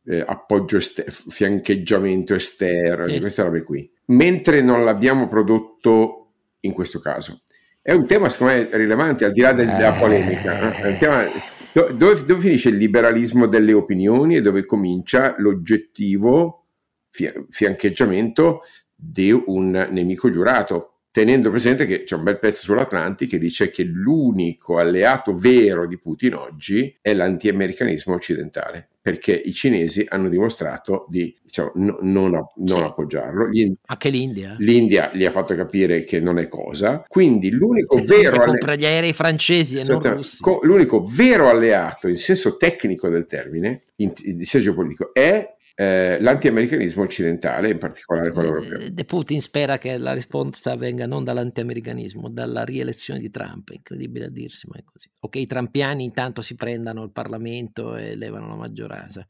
eh, 0.06 0.24
appoggio 0.26 0.78
esterno, 0.78 1.12
fiancheggiamento 1.12 2.34
esterno, 2.34 3.08
yes. 3.08 3.20
queste 3.20 3.44
robe 3.44 3.64
qui, 3.64 3.92
mentre 4.06 4.62
non 4.62 4.84
l'abbiamo 4.84 5.28
prodotto 5.28 6.32
in 6.62 6.74
questo 6.74 7.00
caso. 7.00 7.42
È 7.82 7.92
un 7.92 8.08
tema 8.08 8.30
secondo 8.30 8.54
me 8.54 8.70
rilevante 8.72 9.26
al 9.26 9.32
di 9.32 9.42
là 9.42 9.54
della 9.54 9.96
eh. 9.96 10.00
polemica. 10.00 10.76
Eh? 10.78 10.98
Tema, 10.98 11.26
dove, 11.76 12.24
dove, 12.24 12.40
finisce 12.40 12.70
il 12.70 12.78
liberalismo 12.78 13.48
delle 13.48 13.74
opinioni 13.74 14.38
e 14.38 14.42
dove 14.42 14.64
comincia 14.64 15.36
l'oggettivo 15.38 16.68
fiancheggiamento 17.50 18.62
di 18.96 19.32
un 19.32 19.88
nemico 19.92 20.30
giurato? 20.30 20.95
Tenendo 21.16 21.50
presente 21.50 21.86
che 21.86 22.04
c'è 22.04 22.16
un 22.16 22.24
bel 22.24 22.40
pezzo 22.40 22.64
sull'Atlanti 22.64 23.26
che 23.26 23.38
dice 23.38 23.70
che 23.70 23.84
l'unico 23.84 24.80
alleato 24.80 25.34
vero 25.34 25.88
di 25.88 25.98
Putin 25.98 26.34
oggi 26.34 26.94
è 27.00 27.14
l'anti-americanismo 27.14 28.14
occidentale, 28.14 28.86
perché 29.02 29.32
i 29.32 29.54
cinesi 29.54 30.06
hanno 30.10 30.28
dimostrato 30.28 31.06
di 31.08 31.34
diciamo, 31.42 31.72
no, 31.76 32.00
non, 32.02 32.32
non 32.32 32.78
sì. 32.80 32.84
appoggiarlo. 32.84 33.48
Gli, 33.48 33.74
Anche 33.86 34.10
l'India. 34.10 34.58
L'India 34.60 35.10
gli 35.14 35.24
ha 35.24 35.32
fatto 35.32 35.56
capire 35.56 36.04
che 36.04 36.20
non 36.20 36.38
è 36.38 36.50
cosa, 36.50 37.06
quindi 37.08 37.50
l'unico 37.50 37.96
vero... 37.96 38.36
Alle... 38.36 38.46
compra 38.48 38.76
gli 38.76 38.86
aerei 38.86 39.14
francesi 39.14 39.80
e 39.80 39.84
non 39.88 40.02
russi. 40.02 40.40
L'unico 40.64 41.02
vero 41.02 41.50
alleato 41.50 42.10
in 42.10 42.18
senso 42.18 42.58
tecnico 42.58 43.08
del 43.08 43.26
termine, 43.26 43.84
in, 43.98 44.12
in 44.24 44.44
senso 44.44 44.68
geopolitico, 44.68 45.14
è 45.14 45.55
eh, 45.76 46.18
l'antiamericanismo 46.22 47.04
occidentale, 47.04 47.70
in 47.70 47.78
particolare 47.78 48.32
quello 48.32 48.48
europeo. 48.48 48.90
De 48.90 49.04
Putin 49.04 49.42
spera 49.42 49.78
che 49.78 49.98
la 49.98 50.14
risposta 50.14 50.76
venga 50.78 51.06
non 51.06 51.24
dall'antiamericanismo, 51.24 52.30
dalla 52.30 52.64
rielezione 52.64 53.20
di 53.20 53.30
Trump, 53.30 53.72
è 53.72 53.76
incredibile 53.76 54.26
a 54.26 54.30
dirsi, 54.30 54.68
ma 54.70 54.78
è 54.78 54.84
così. 54.84 55.10
O 55.22 55.30
che 55.30 55.40
i 55.40 55.46
trampiani 55.46 56.06
intanto 56.06 56.42
si 56.42 56.56
prendano 56.56 57.04
il 57.04 57.12
Parlamento 57.12 57.96
e 57.96 58.16
levano 58.16 58.48
la 58.48 58.56
maggioranza 58.56 59.28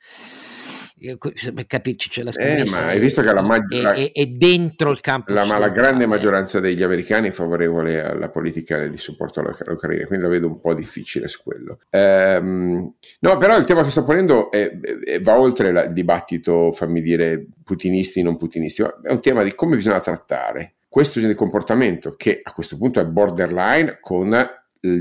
per 0.97 1.67
capirci 1.67 2.09
c'è 2.09 2.23
la 2.23 2.31
scommessa. 2.31 2.77
Eh, 2.77 2.81
ma 2.81 2.87
hai 2.89 2.99
visto 2.99 3.21
che 3.21 3.33
la 3.33 3.41
maggioranza 3.41 4.01
è, 4.01 4.11
è, 4.13 4.25
dentro 4.27 4.91
il 4.91 5.01
campo. 5.01 5.33
La, 5.33 5.45
ma 5.45 5.57
la 5.57 5.69
grande 5.69 6.05
maggioranza 6.05 6.59
degli 6.59 6.83
americani 6.83 7.29
è 7.29 7.31
favorevole 7.31 8.01
alla 8.01 8.29
politica 8.29 8.87
di 8.87 8.97
supporto 8.97 9.41
all'Ucraina, 9.41 10.05
quindi 10.05 10.23
la 10.23 10.31
vedo 10.31 10.47
un 10.47 10.59
po' 10.61 10.73
difficile 10.73 11.27
su 11.27 11.41
quello. 11.43 11.79
Ehm, 11.89 12.93
no, 13.19 13.37
però 13.37 13.57
il 13.57 13.65
tema 13.65 13.83
che 13.83 13.89
sto 13.89 14.03
ponendo 14.03 14.49
è, 14.51 14.71
va 15.21 15.37
oltre 15.37 15.71
la, 15.71 15.83
il 15.83 15.93
dibattito, 15.93 16.71
fammi 16.71 17.01
dire, 17.01 17.45
putinisti, 17.63 18.21
non 18.21 18.37
putinisti, 18.37 18.81
è 18.81 19.11
un 19.11 19.21
tema 19.21 19.43
di 19.43 19.53
come 19.53 19.75
bisogna 19.75 19.99
trattare 19.99 20.75
questo 20.87 21.19
genere 21.19 21.33
di 21.33 21.39
comportamento 21.39 22.13
che 22.15 22.39
a 22.41 22.53
questo 22.53 22.77
punto 22.77 23.01
è 23.01 23.05
borderline 23.05 23.97
con 23.99 24.33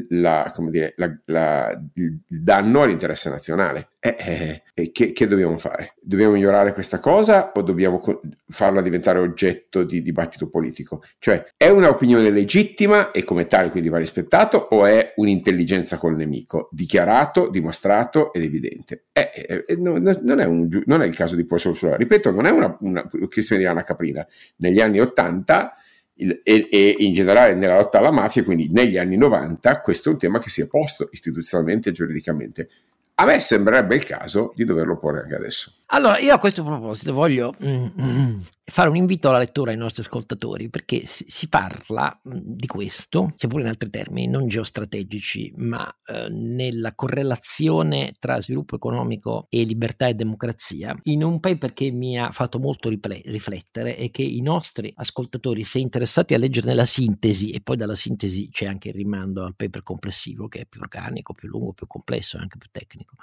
la, 0.08 0.52
dire, 0.70 0.94
la, 0.96 1.14
la, 1.26 1.80
il 1.94 2.20
danno 2.26 2.82
all'interesse 2.82 3.28
nazionale. 3.28 3.88
Eh, 4.00 4.16
eh, 4.18 4.62
eh, 4.74 4.92
che, 4.92 5.12
che, 5.12 5.26
dobbiamo 5.26 5.56
fare? 5.58 5.94
Dobbiamo 6.00 6.32
migliorare 6.32 6.72
questa 6.72 6.98
cosa 6.98 7.52
o 7.54 7.62
dobbiamo 7.62 8.02
farla 8.48 8.82
diventare 8.82 9.18
oggetto 9.18 9.82
di 9.84 10.02
dibattito 10.02 10.48
politico? 10.48 11.02
Cioè, 11.18 11.52
è 11.56 11.68
un'opinione 11.68 12.30
legittima 12.30 13.10
e 13.10 13.24
come 13.24 13.46
tale 13.46 13.70
quindi 13.70 13.88
va 13.88 13.98
rispettato 13.98 14.58
o 14.70 14.84
è 14.84 15.12
un'intelligenza 15.16 15.96
col 15.96 16.16
nemico? 16.16 16.68
Dichiarato, 16.70 17.48
dimostrato 17.48 18.32
ed 18.32 18.42
evidente. 18.42 19.06
Eh, 19.12 19.64
eh 19.66 19.76
non, 19.76 20.06
è 20.06 20.44
un, 20.44 20.68
non, 20.84 21.02
è 21.02 21.06
il 21.06 21.14
caso 21.14 21.36
di 21.36 21.46
Posso 21.46 21.74
Ripeto, 21.96 22.30
non 22.30 22.46
è 22.46 22.50
una, 22.50 22.76
una 22.80 23.08
questione 23.08 23.62
di 23.62 23.68
Anna 23.68 23.82
Caprina. 23.82 24.26
Negli 24.56 24.80
anni 24.80 25.00
Ottanta 25.00 25.76
il, 26.16 26.40
e, 26.42 26.68
e, 26.70 26.96
in 26.98 27.12
generale 27.12 27.54
nella 27.54 27.76
lotta 27.76 27.98
alla 27.98 28.10
mafia, 28.10 28.44
quindi 28.44 28.68
negli 28.70 28.96
anni 28.96 29.16
90, 29.16 29.80
questo 29.80 30.10
è 30.10 30.12
un 30.12 30.18
tema 30.18 30.38
che 30.38 30.50
si 30.50 30.60
è 30.60 30.66
posto 30.66 31.08
istituzionalmente 31.12 31.88
e 31.88 31.92
giuridicamente. 31.92 32.68
A 33.16 33.26
me 33.26 33.38
sembrerebbe 33.38 33.94
il 33.94 34.04
caso 34.04 34.52
di 34.56 34.64
doverlo 34.64 34.98
porre 34.98 35.20
anche 35.20 35.36
adesso. 35.36 35.72
Allora, 35.86 36.18
io 36.18 36.34
a 36.34 36.38
questo 36.38 36.64
proposito 36.64 37.12
voglio 37.12 37.54
mm, 37.64 37.86
mm, 38.00 38.36
fare 38.66 38.88
un 38.88 38.96
invito 38.96 39.28
alla 39.28 39.38
lettura 39.38 39.72
ai 39.72 39.76
nostri 39.76 40.02
ascoltatori, 40.02 40.70
perché 40.70 41.02
si, 41.04 41.48
parla 41.48 42.18
di 42.22 42.66
questo, 42.66 43.32
seppur 43.36 43.60
in 43.60 43.66
altri 43.66 43.90
termini, 43.90 44.26
non 44.26 44.48
geostrategici, 44.48 45.52
ma 45.56 45.86
eh, 46.06 46.28
nella 46.30 46.94
correlazione 46.94 48.14
tra 48.18 48.40
sviluppo 48.40 48.76
economico 48.76 49.46
e 49.50 49.64
libertà 49.64 50.06
e 50.06 50.14
democrazia, 50.14 50.98
in 51.04 51.22
un 51.22 51.40
paper 51.40 51.74
che 51.74 51.90
mi 51.90 52.18
ha 52.18 52.30
fatto 52.30 52.58
molto 52.58 52.88
riflettere 52.88 53.98
e 53.98 54.10
che 54.10 54.22
i 54.22 54.40
nostri 54.40 54.90
ascoltatori, 54.96 55.64
se 55.64 55.78
interessati 55.78 56.32
a 56.32 56.38
leggerne 56.38 56.74
la 56.74 56.86
sintesi, 56.86 57.50
e 57.50 57.60
poi 57.60 57.76
dalla 57.76 57.94
sintesi 57.94 58.48
c'è 58.50 58.64
anche 58.64 58.88
il 58.88 58.94
rimando 58.94 59.44
al 59.44 59.56
paper 59.56 59.82
complessivo, 59.82 60.48
che 60.48 60.60
è 60.60 60.66
più 60.66 60.80
organico, 60.80 61.34
più 61.34 61.48
lungo, 61.48 61.74
più 61.74 61.86
complesso 61.86 62.38
e 62.38 62.40
anche 62.40 62.56
più 62.56 62.70
tecnico, 62.72 63.16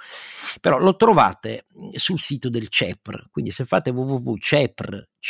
però 0.60 0.78
lo 0.78 0.94
trovate 0.94 1.66
sul 1.94 2.20
sito 2.20 2.48
del 2.48 2.68
CEPR, 2.68 3.28
quindi 3.30 3.50
se 3.50 3.64
fate 3.64 3.90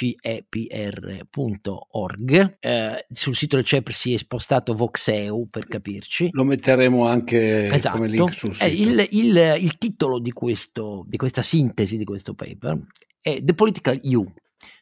www.cepr.org, 0.03 2.57
eh, 2.61 3.07
sul 3.11 3.37
sito 3.37 3.57
del 3.57 3.65
CEPR 3.65 3.93
si 3.93 4.15
è 4.15 4.17
spostato 4.17 4.75
Voxeu 4.75 5.47
per 5.49 5.67
capirci. 5.67 6.31
Lo 6.33 6.45
metteremo 6.45 7.07
anche 7.07 7.69
esatto. 7.69 7.97
come 7.97 8.09
link 8.09 8.35
sul 8.35 8.55
sito. 8.55 8.65
Eh, 8.65 8.73
il, 8.73 9.07
il, 9.11 9.57
il, 9.61 9.79
titolo 9.79 10.19
di, 10.19 10.33
questo, 10.33 11.05
di 11.07 11.17
questa 11.17 11.43
sintesi 11.43 11.97
di 11.97 12.05
questo 12.05 12.35
paper 12.35 12.81
è 13.21 13.41
The 13.43 13.55
Political 13.55 14.01
U, 14.05 14.33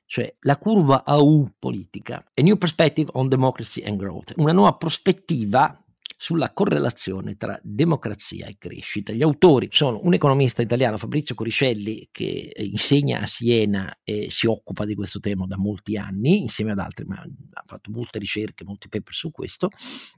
cioè 0.06 0.34
la 0.40 0.56
curva 0.56 1.04
AU 1.04 1.52
politica, 1.58 2.24
A 2.34 2.42
New 2.42 2.56
Perspective 2.56 3.10
on 3.12 3.28
Democracy 3.28 3.82
and 3.82 3.98
Growth, 3.98 4.32
una 4.36 4.52
nuova 4.52 4.72
prospettiva 4.74 5.84
sulla 6.22 6.52
correlazione 6.52 7.38
tra 7.38 7.58
democrazia 7.62 8.44
e 8.44 8.56
crescita. 8.58 9.10
Gli 9.10 9.22
autori 9.22 9.68
sono 9.70 10.00
un 10.02 10.12
economista 10.12 10.60
italiano, 10.60 10.98
Fabrizio 10.98 11.34
Coricelli, 11.34 12.10
che 12.12 12.52
insegna 12.58 13.22
a 13.22 13.26
Siena 13.26 14.00
e 14.04 14.28
si 14.30 14.46
occupa 14.46 14.84
di 14.84 14.94
questo 14.94 15.18
tema 15.18 15.46
da 15.46 15.56
molti 15.56 15.96
anni, 15.96 16.42
insieme 16.42 16.72
ad 16.72 16.78
altri, 16.78 17.06
ma 17.06 17.16
ha 17.16 17.62
fatto 17.64 17.90
molte 17.90 18.18
ricerche, 18.18 18.64
molti 18.64 18.90
paper 18.90 19.14
su 19.14 19.30
questo, 19.30 19.70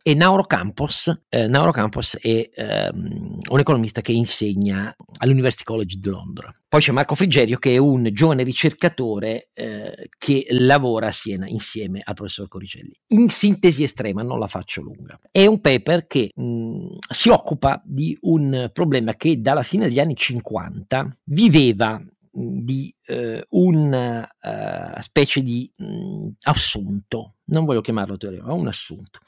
e 0.03 0.15
Nauro 0.15 0.45
Campos, 0.45 1.25
eh, 1.29 1.47
Nauro 1.47 1.71
Campos 1.71 2.17
è 2.17 2.51
ehm, 2.53 3.39
un 3.53 3.61
economista 3.61 4.01
che 4.01 4.11
insegna 4.11 4.93
all'University 5.19 5.63
College 5.63 5.99
di 6.01 6.09
Londra. 6.09 6.53
Poi 6.73 6.81
c'è 6.81 6.91
Marco 6.91 7.15
Frigerio 7.15 7.59
che 7.59 7.75
è 7.75 7.77
un 7.77 8.09
giovane 8.13 8.43
ricercatore 8.45 9.51
eh, 9.53 10.09
che 10.17 10.47
lavora 10.53 11.09
a 11.09 11.13
Siena 11.13 11.47
insieme 11.47 12.01
al 12.03 12.15
professor 12.15 12.49
Coricelli. 12.49 12.93
In 13.09 13.29
sintesi 13.29 13.83
estrema, 13.83 14.23
non 14.23 14.39
la 14.39 14.47
faccio 14.47 14.81
lunga. 14.81 15.21
È 15.31 15.45
un 15.45 15.61
paper 15.61 15.92
che 16.07 16.31
mh, 16.35 16.97
si 17.11 17.29
occupa 17.29 17.81
di 17.85 18.17
un 18.23 18.71
problema 18.73 19.15
che 19.15 19.41
dalla 19.41 19.63
fine 19.63 19.87
degli 19.87 20.01
anni 20.01 20.17
50 20.17 21.19
viveva 21.25 22.03
di 22.33 22.95
eh, 23.07 23.45
una 23.51 24.23
uh, 24.23 25.01
specie 25.03 25.43
di 25.43 25.71
mh, 25.77 26.29
assunto, 26.45 27.35
non 27.47 27.65
voglio 27.65 27.83
chiamarlo 27.83 28.17
teoria, 28.17 28.43
ma 28.43 28.55
un 28.55 28.69
assunto. 28.69 29.21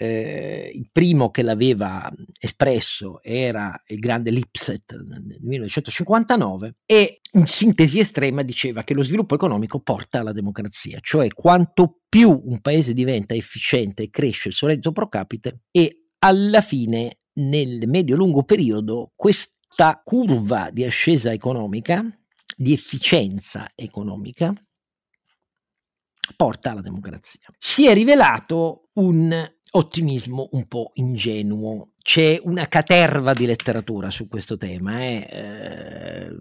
Eh, 0.00 0.70
il 0.72 0.90
primo 0.92 1.30
che 1.30 1.42
l'aveva 1.42 2.08
espresso 2.38 3.20
era 3.20 3.82
il 3.88 3.98
grande 3.98 4.30
Lipset 4.30 4.94
nel 4.94 5.38
1959 5.40 6.76
e 6.86 7.20
in 7.32 7.46
sintesi 7.46 7.98
estrema 7.98 8.42
diceva 8.42 8.84
che 8.84 8.94
lo 8.94 9.02
sviluppo 9.02 9.34
economico 9.34 9.80
porta 9.80 10.20
alla 10.20 10.30
democrazia, 10.30 11.00
cioè 11.00 11.26
quanto 11.28 12.02
più 12.08 12.30
un 12.44 12.60
paese 12.60 12.92
diventa 12.92 13.34
efficiente 13.34 14.04
e 14.04 14.10
cresce 14.10 14.48
il 14.48 14.54
suo 14.54 14.68
reddito 14.68 14.92
pro 14.92 15.08
capite 15.08 15.62
e 15.72 16.10
alla 16.20 16.60
fine 16.60 17.18
nel 17.40 17.88
medio-lungo 17.88 18.44
periodo 18.44 19.12
questa 19.16 20.00
curva 20.04 20.70
di 20.70 20.84
ascesa 20.84 21.32
economica 21.32 22.04
di 22.56 22.72
efficienza 22.72 23.68
economica 23.74 24.52
porta 26.36 26.70
alla 26.70 26.80
democrazia. 26.80 27.48
Si 27.58 27.86
è 27.86 27.94
rivelato 27.94 28.90
un 28.94 29.32
ottimismo 29.70 30.48
un 30.52 30.66
po' 30.66 30.90
ingenuo. 30.94 31.92
C'è 31.98 32.40
una 32.42 32.66
caterva 32.66 33.32
di 33.32 33.46
letteratura 33.46 34.10
su 34.10 34.28
questo 34.28 34.56
tema, 34.56 35.00
eh? 35.00 35.28
Eh, 35.30 36.36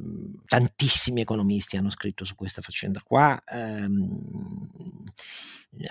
tantissimi 0.45 1.21
economisti 1.21 1.77
hanno 1.77 1.89
scritto 1.89 2.25
su 2.25 2.35
questa 2.35 2.61
faccenda 2.61 3.01
qua, 3.03 3.41
ehm, 3.45 4.69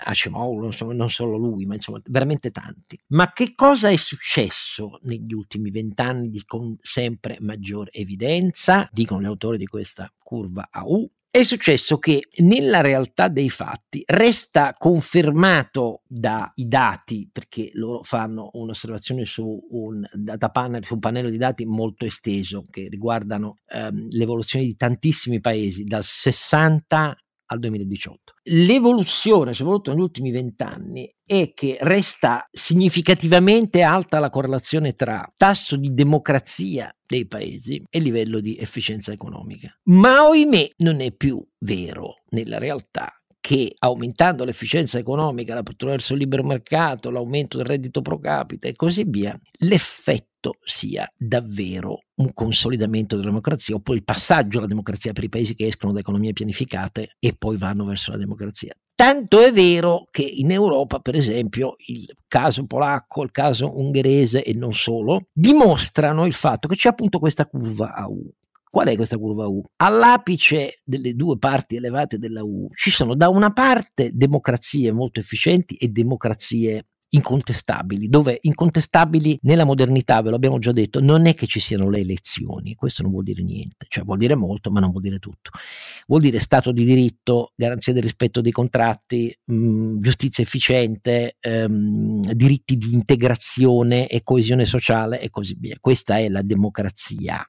Acemoglu, 0.03 0.69
non 0.93 1.09
solo 1.09 1.37
lui, 1.37 1.65
ma 1.65 1.75
insomma 1.75 2.01
veramente 2.05 2.51
tanti. 2.51 2.99
Ma 3.07 3.31
che 3.31 3.53
cosa 3.55 3.89
è 3.89 3.95
successo 3.95 4.99
negli 5.03 5.33
ultimi 5.33 5.69
vent'anni 5.69 6.43
con 6.45 6.75
sempre 6.81 7.37
maggior 7.39 7.87
evidenza, 7.91 8.89
dicono 8.91 9.21
gli 9.21 9.25
autori 9.25 9.57
di 9.57 9.67
questa 9.67 10.11
curva 10.17 10.67
AU, 10.71 11.09
è 11.39 11.43
successo 11.43 11.99
che 11.99 12.29
nella 12.37 12.81
realtà 12.81 13.27
dei 13.27 13.49
fatti 13.49 14.01
resta 14.07 14.73
confermato 14.75 16.01
dai 16.07 16.49
dati, 16.55 17.29
perché 17.31 17.69
loro 17.73 18.01
fanno 18.01 18.49
un'osservazione 18.53 19.25
su 19.25 19.59
un, 19.69 20.03
data 20.13 20.49
panel, 20.49 20.83
su 20.83 20.95
un 20.95 20.99
pannello 20.99 21.29
di 21.29 21.37
dati 21.37 21.65
molto 21.65 22.05
esteso 22.05 22.63
che 22.69 22.87
riguardano 22.89 23.57
ehm, 23.67 24.07
l'evoluzione 24.09 24.65
di 24.65 24.75
tantissimi 24.75 25.39
paesi, 25.39 25.83
dal 25.83 26.03
60 26.03 27.15
al 27.49 27.59
2018. 27.59 28.33
L'evoluzione, 28.45 29.53
soprattutto 29.53 29.91
negli 29.91 30.01
ultimi 30.01 30.31
vent'anni, 30.31 31.09
è 31.25 31.53
che 31.53 31.77
resta 31.81 32.47
significativamente 32.51 33.83
alta 33.83 34.19
la 34.19 34.29
correlazione 34.29 34.93
tra 34.93 35.31
tasso 35.35 35.75
di 35.75 35.93
democrazia 35.93 36.91
dei 37.07 37.25
paesi 37.25 37.81
e 37.89 37.99
livello 37.99 38.39
di 38.39 38.57
efficienza 38.57 39.11
economica. 39.11 39.75
Ma 39.85 40.27
ohimè 40.27 40.73
non 40.77 41.01
è 41.01 41.11
più 41.11 41.43
vero 41.59 42.23
nella 42.29 42.59
realtà 42.59 43.11
che 43.39 43.73
aumentando 43.79 44.43
l'efficienza 44.43 44.97
economica 44.97 45.57
attraverso 45.57 46.11
il 46.11 46.19
libero 46.19 46.43
mercato, 46.43 47.09
l'aumento 47.09 47.55
del 47.55 47.65
reddito 47.65 48.01
pro 48.01 48.19
capite 48.19 48.67
e 48.67 48.75
così 48.75 49.05
via, 49.07 49.39
l'effetto 49.59 50.57
sia 50.65 51.09
davvero 51.15 51.99
un 52.15 52.33
consolidamento 52.33 53.15
della 53.15 53.29
democrazia 53.29 53.75
oppure 53.75 53.99
il 53.99 54.03
passaggio 54.03 54.57
alla 54.57 54.67
democrazia 54.67 55.13
per 55.13 55.23
i 55.23 55.29
paesi 55.29 55.55
che 55.55 55.67
escono 55.67 55.93
da 55.93 55.99
economie 55.99 56.33
pianificate 56.33 57.15
e 57.19 57.35
poi 57.37 57.55
vanno 57.55 57.85
verso 57.85 58.11
la 58.11 58.17
democrazia. 58.17 58.75
Tanto 58.97 59.41
è 59.41 59.51
vero 59.51 60.07
che 60.09 60.23
in 60.23 60.49
Europa, 60.49 60.97
per 60.97 61.13
esempio, 61.13 61.75
il 61.85 62.11
caso 62.27 62.65
polacco, 62.65 63.21
il 63.21 63.29
caso 63.29 63.77
ungherese 63.77 64.43
e 64.43 64.55
non 64.55 64.73
solo, 64.73 65.27
dimostrano 65.31 66.25
il 66.25 66.33
fatto 66.33 66.67
che 66.67 66.75
c'è 66.75 66.89
appunto 66.89 67.19
questa 67.19 67.45
curva 67.45 67.93
a 67.93 68.07
U. 68.09 68.27
Qual 68.67 68.87
è 68.87 68.95
questa 68.95 69.19
curva 69.19 69.45
U? 69.45 69.63
All'apice 69.75 70.81
delle 70.83 71.13
due 71.13 71.37
parti 71.37 71.75
elevate 71.75 72.17
della 72.17 72.43
U 72.43 72.69
ci 72.73 72.89
sono 72.89 73.13
da 73.13 73.29
una 73.29 73.53
parte 73.53 74.09
democrazie 74.15 74.91
molto 74.91 75.19
efficienti 75.19 75.75
e 75.75 75.89
democrazie 75.89 76.87
incontestabili, 77.09 78.07
dove 78.07 78.37
incontestabili 78.41 79.39
nella 79.43 79.63
modernità, 79.63 80.21
ve 80.21 80.31
l'abbiamo 80.31 80.59
già 80.59 80.71
detto, 80.71 80.99
non 80.99 81.25
è 81.25 81.33
che 81.33 81.47
ci 81.47 81.59
siano 81.59 81.89
le 81.89 81.99
elezioni, 81.99 82.75
questo 82.75 83.03
non 83.03 83.11
vuol 83.11 83.23
dire 83.23 83.43
niente, 83.43 83.85
cioè 83.87 84.03
vuol 84.03 84.17
dire 84.17 84.35
molto, 84.35 84.71
ma 84.71 84.79
non 84.79 84.91
vuol 84.91 85.03
dire 85.03 85.19
tutto. 85.19 85.51
Vuol 86.07 86.21
dire 86.21 86.39
Stato 86.39 86.71
di 86.71 86.83
diritto, 86.83 87.53
garanzia 87.55 87.93
del 87.93 88.03
rispetto 88.03 88.41
dei 88.41 88.51
contratti, 88.51 89.35
mh, 89.45 89.99
giustizia 89.99 90.43
efficiente, 90.43 91.37
ehm, 91.39 92.33
diritti 92.33 92.77
di 92.77 92.93
integrazione 92.93 94.07
e 94.07 94.23
coesione 94.23 94.65
sociale 94.65 95.19
e 95.21 95.29
così 95.29 95.55
via. 95.59 95.77
Questa 95.79 96.17
è 96.17 96.29
la 96.29 96.41
democrazia 96.41 97.47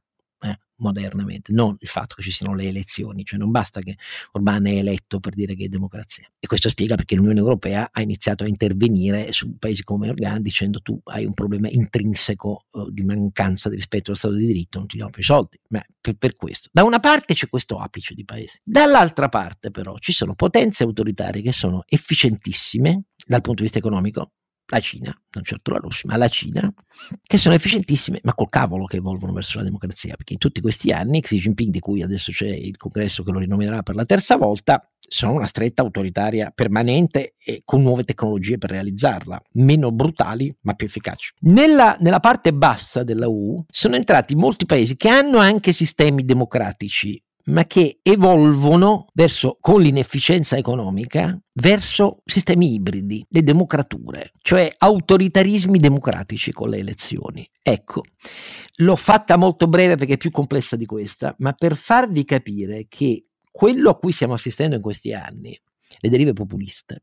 modernamente, 0.79 1.53
non 1.53 1.77
il 1.79 1.89
fatto 1.89 2.15
che 2.17 2.23
ci 2.23 2.31
siano 2.31 2.55
le 2.55 2.65
elezioni, 2.65 3.25
cioè 3.25 3.39
non 3.39 3.51
basta 3.51 3.81
che 3.81 3.97
Orban 4.33 4.67
è 4.67 4.77
eletto 4.77 5.21
per 5.21 5.35
dire 5.35 5.55
che 5.55 5.65
è 5.65 5.69
democrazia. 5.69 6.31
E 6.39 6.47
questo 6.47 6.69
spiega 6.69 6.97
perché 6.97 7.15
l'Unione 7.15 7.39
Europea 7.39 7.89
ha 7.93 8.01
iniziato 8.01 8.45
a 8.45 8.49
intervenire 8.49 9.33
su 9.33 9.59
paesi 9.59 9.85
come 9.85 10.09
Orban 10.09 10.43
dicendo 10.43 10.81
tu 10.81 11.01
hai 11.05 11.25
un 11.25 11.35
problema 11.35 11.69
intrinseco 11.69 12.67
uh, 12.71 12.91
di 12.91 13.05
mancanza 13.05 13.69
di 13.69 13.77
rispetto 13.77 14.11
allo 14.11 14.19
Stato 14.19 14.35
di 14.35 14.47
diritto, 14.47 14.79
non 14.79 14.87
ti 14.87 14.97
diamo 14.97 15.11
più 15.11 15.23
soldi. 15.23 15.59
Ma 15.69 15.85
per, 16.01 16.15
per 16.17 16.37
questo. 16.37 16.69
Da 16.73 16.85
una 16.85 17.01
parte 17.01 17.35
c'è 17.35 17.49
questo 17.49 17.79
apice 17.79 18.15
di 18.15 18.25
paesi, 18.25 18.59
dall'altra 18.63 19.29
parte 19.29 19.71
però 19.71 19.97
ci 19.99 20.13
sono 20.13 20.35
potenze 20.35 20.85
autoritarie 20.85 21.43
che 21.43 21.53
sono 21.53 21.85
efficientissime 21.87 23.05
dal 23.27 23.41
punto 23.41 23.63
di 23.63 23.63
vista 23.63 23.79
economico, 23.79 24.33
la 24.71 24.81
Cina, 24.81 25.23
non 25.33 25.45
certo 25.45 25.71
la 25.71 25.79
Russia, 25.79 26.09
ma 26.09 26.17
la 26.17 26.29
Cina, 26.29 26.73
che 27.23 27.39
sono 27.39 27.55
efficientissime, 27.55 28.21
ma 28.23 28.35
col 28.35 28.49
cavolo 28.49 28.85
che 28.85 28.97
evolvono 28.97 29.33
verso 29.33 29.59
la 29.59 29.65
democrazia, 29.65 30.15
perché 30.15 30.35
in 30.35 30.39
tutti 30.39 30.61
questi 30.61 30.91
anni 30.91 31.21
Xi 31.21 31.39
Jinping, 31.39 31.71
di 31.71 31.81
cui 31.81 32.03
adesso 32.03 32.33
c'è 32.33 32.49
il 32.49 32.77
congresso 32.77 33.23
che 33.23 33.31
lo 33.31 33.39
rinominerà 33.39 33.83
per 33.83 33.95
la 33.95 34.05
terza 34.05 34.37
volta, 34.37 34.83
sono 35.01 35.33
una 35.33 35.47
stretta 35.47 35.81
autoritaria 35.81 36.53
permanente 36.55 37.35
e 37.43 37.63
con 37.65 37.83
nuove 37.83 38.05
tecnologie 38.05 38.59
per 38.59 38.71
realizzarla, 38.71 39.41
meno 39.53 39.91
brutali 39.91 40.55
ma 40.63 40.75
più 40.75 40.87
efficaci. 40.87 41.33
Nella, 41.41 41.97
nella 42.01 42.21
parte 42.21 42.53
bassa 42.53 43.03
della 43.05 43.29
U 43.29 43.65
sono 43.71 43.97
entrati 43.97 44.35
molti 44.35 44.67
paesi 44.67 44.97
che 44.97 45.09
hanno 45.09 45.39
anche 45.39 45.73
sistemi 45.73 46.25
democratici 46.25 47.21
ma 47.49 47.67
che 47.67 48.01
evolvono 48.03 49.07
verso, 49.15 49.57
con 49.61 49.81
l'inefficienza 49.81 50.57
economica 50.57 51.39
verso 51.55 52.23
sistemi 52.25 52.75
ibridi, 52.75 53.25
le 53.29 53.43
democrature, 53.43 54.33
cioè 54.43 54.73
autoritarismi 54.77 55.79
democratici 55.79 56.53
con 56.53 56.69
le 56.71 56.79
elezioni. 56.79 57.49
Ecco, 57.63 58.03
l'ho 58.77 58.97
fatta 58.97 59.37
molto 59.37 59.67
breve 59.67 59.97
perché 59.97 60.15
è 60.15 60.19
più 60.19 60.31
complessa 60.31 60.77
di 60.77 60.87
questa, 60.87 61.35
ma 61.39 61.53
per 61.53 61.77
farvi 61.77 62.25
capire 62.25 62.87
che 62.89 63.25
quello 63.51 63.91
a 63.91 63.99
cui 63.99 64.13
stiamo 64.13 64.35
assistendo 64.35 64.77
in 64.77 64.83
questi 64.83 65.13
anni, 65.13 65.59
le 66.01 66.09
derive 66.11 66.33
populiste, 66.33 67.03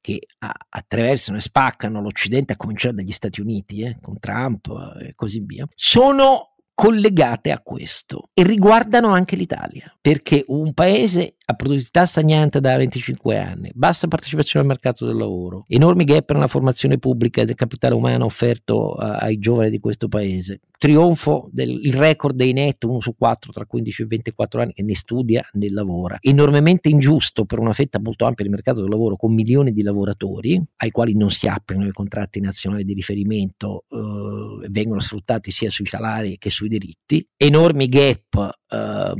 che 0.00 0.20
attraversano 0.38 1.38
e 1.38 1.42
spaccano 1.42 2.00
l'Occidente, 2.00 2.52
a 2.54 2.56
cominciare 2.56 2.94
dagli 2.94 3.12
Stati 3.12 3.40
Uniti, 3.40 3.82
eh, 3.82 3.98
con 4.00 4.18
Trump 4.18 4.68
e 5.00 5.14
così 5.14 5.40
via, 5.40 5.66
sono 5.74 6.49
collegate 6.80 7.50
a 7.50 7.60
questo 7.60 8.30
e 8.32 8.42
riguardano 8.42 9.08
anche 9.08 9.36
l'Italia, 9.36 9.94
perché 10.00 10.44
un 10.46 10.72
paese 10.72 11.36
a 11.50 11.54
produttività 11.54 12.06
stagnante 12.06 12.60
da 12.60 12.76
25 12.76 13.38
anni, 13.38 13.70
bassa 13.74 14.06
partecipazione 14.08 14.64
al 14.64 14.70
mercato 14.70 15.04
del 15.06 15.16
lavoro, 15.16 15.64
enormi 15.68 16.04
gap 16.04 16.32
nella 16.32 16.46
formazione 16.46 16.98
pubblica 16.98 17.44
del 17.44 17.56
capitale 17.56 17.94
umano 17.94 18.24
offerto 18.24 18.94
ai 18.94 19.38
giovani 19.38 19.70
di 19.70 19.80
questo 19.80 20.08
paese, 20.08 20.60
trionfo 20.78 21.48
del 21.52 21.80
record 21.92 22.36
dei 22.36 22.52
net, 22.52 22.84
uno 22.84 23.00
su 23.00 23.14
quattro 23.16 23.52
tra 23.52 23.66
15 23.66 24.02
e 24.02 24.06
24 24.06 24.60
anni 24.62 24.72
che 24.72 24.82
ne 24.82 24.94
studia 24.94 25.46
né 25.52 25.70
lavora, 25.70 26.16
enormemente 26.20 26.88
ingiusto 26.88 27.44
per 27.44 27.58
una 27.58 27.72
fetta 27.72 27.98
molto 28.00 28.24
ampia 28.24 28.44
del 28.44 28.54
mercato 28.54 28.80
del 28.80 28.90
lavoro 28.90 29.16
con 29.16 29.34
milioni 29.34 29.72
di 29.72 29.82
lavoratori 29.82 30.62
ai 30.76 30.90
quali 30.90 31.16
non 31.16 31.30
si 31.30 31.48
applicano 31.48 31.86
i 31.86 31.92
contratti 31.92 32.40
nazionali 32.40 32.84
di 32.84 32.94
riferimento 32.94 33.84
eh, 33.90 34.68
vengono 34.68 35.00
sfruttati 35.00 35.50
sia 35.50 35.70
sui 35.70 35.86
salari 35.86 36.38
che 36.38 36.50
sui 36.50 36.68
diritti, 36.68 37.26
enormi 37.36 37.88
gap 37.88 38.58
eh, 38.70 39.12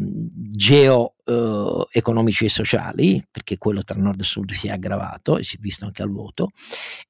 geoeconomici 0.53 2.45
e 2.45 2.49
sociali, 2.49 3.23
perché 3.31 3.59
quello 3.59 3.83
tra 3.83 4.01
nord 4.01 4.21
e 4.21 4.25
sud 4.25 4.53
si 4.53 4.69
è 4.69 4.71
aggravato 4.71 5.37
e 5.39 5.43
si 5.43 5.57
è 5.57 5.59
visto 5.59 5.85
anche 5.85 6.03
al 6.03 6.11
voto. 6.11 6.51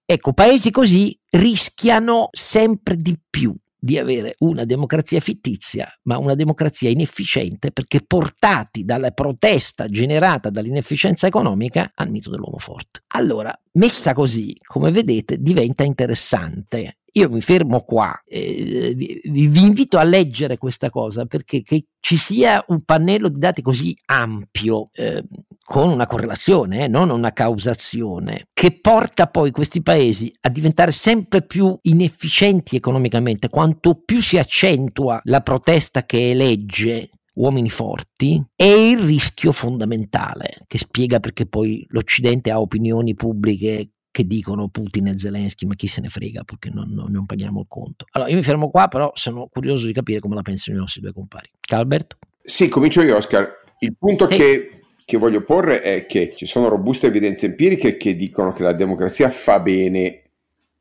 Ecco, 0.05 0.33
paesi 0.33 0.71
così 0.71 1.19
rischiano 1.31 2.29
sempre 2.33 2.97
di 2.97 3.19
più 3.29 3.55
di 3.83 3.97
avere 3.97 4.35
una 4.41 4.65
democrazia 4.65 5.21
fittizia, 5.21 5.89
ma 6.03 6.19
una 6.19 6.35
democrazia 6.35 6.91
inefficiente 6.91 7.73
perché 7.73 8.03
portati 8.07 8.85
dalla 8.85 9.11
protesta 9.11 9.89
generata 9.89 10.51
dall'inefficienza 10.51 11.27
economica 11.27 11.93
al 11.95 12.11
mito 12.11 12.29
dell'uomo 12.29 12.59
forte. 12.59 13.05
Allora, 13.15 13.59
messa 13.73 14.13
così, 14.13 14.55
come 14.63 14.91
vedete, 14.91 15.39
diventa 15.39 15.83
interessante 15.83 16.99
io 17.13 17.31
mi 17.31 17.41
fermo 17.41 17.81
qua, 17.81 18.21
eh, 18.25 18.93
vi, 18.97 19.21
vi, 19.25 19.61
invito 19.61 19.99
a 19.99 20.03
leggere 20.03 20.59
questa 20.59 20.91
cosa 20.91 21.27
perché 21.27 21.63
che 21.63 21.87
ci 22.01 22.17
sia 22.17 22.65
un 22.69 22.83
pannello 22.83 23.29
di 23.29 23.39
dati 23.39 23.63
così 23.63 23.97
ampio, 24.07 24.91
eh, 24.93 25.25
con 25.65 25.89
una 25.89 26.07
correlazione, 26.07 26.85
eh, 26.85 26.89
non 26.89 27.11
una 27.11 27.33
causazione, 27.33 28.49
che 28.53 28.79
porta 28.81 29.27
poi 29.27 29.51
questi 29.51 29.83
paesi 29.83 30.33
a 30.41 30.49
diventare 30.49 30.93
sempre 30.93 31.43
più 31.43 31.77
inefficienti 31.83 32.77
economicamente, 32.77 33.49
quanto 33.49 34.01
più 34.05 34.21
si 34.21 34.39
accentua 34.39 35.21
la 35.25 35.41
protesta 35.41 36.05
che 36.05 36.31
elegge 36.31 37.11
uomini 37.35 37.71
forti 37.71 38.43
è 38.55 38.65
il 38.65 38.99
rischio 38.99 39.53
fondamentale 39.53 40.65
che 40.67 40.79
spiega 40.79 41.21
perché 41.21 41.47
poi 41.47 41.87
l'Occidente 41.91 42.51
ha 42.51 42.61
opinioni 42.61 43.15
pubbliche 43.15 43.91
che 44.11 44.27
dicono 44.27 44.69
Putin 44.69 45.09
e 45.09 45.19
Zelensky, 45.19 45.67
ma 45.67 45.75
chi 45.75 45.87
se 45.87 46.01
ne 46.01 46.09
frega 46.09 46.43
perché 46.43 46.71
non, 46.71 46.89
non, 46.91 47.11
non, 47.11 47.27
paghiamo 47.27 47.61
il 47.61 47.67
conto. 47.69 48.07
Allora, 48.11 48.31
io 48.31 48.37
mi 48.37 48.43
fermo 48.43 48.71
qua, 48.71 48.89
però 48.89 49.11
sono 49.15 49.49
curioso 49.51 49.87
di 49.87 49.93
capire 49.93 50.21
come 50.21 50.35
la 50.35 50.43
pensano 50.43 50.77
i 50.77 50.81
nostri 50.81 51.01
due 51.01 51.13
compari. 51.13 51.51
Calberto? 51.61 52.19
Sì, 52.43 52.69
comincio 52.69 53.03
io, 53.03 53.17
Oscar. 53.17 53.63
Il 53.79 53.97
punto 53.97 54.29
hey. 54.29 54.37
che, 54.37 54.81
che 55.05 55.17
voglio 55.17 55.43
porre 55.43 55.81
è 55.81 56.07
che 56.07 56.35
ci 56.37 56.47
sono 56.47 56.69
robuste 56.69 57.07
evidenze 57.07 57.47
empiriche 57.47 57.97
che 57.97 58.17
dicono 58.17 58.53
che 58.53 58.63
la 58.63 58.73
democrazia 58.73 59.31
fa 59.31 59.61
bene 59.61 60.30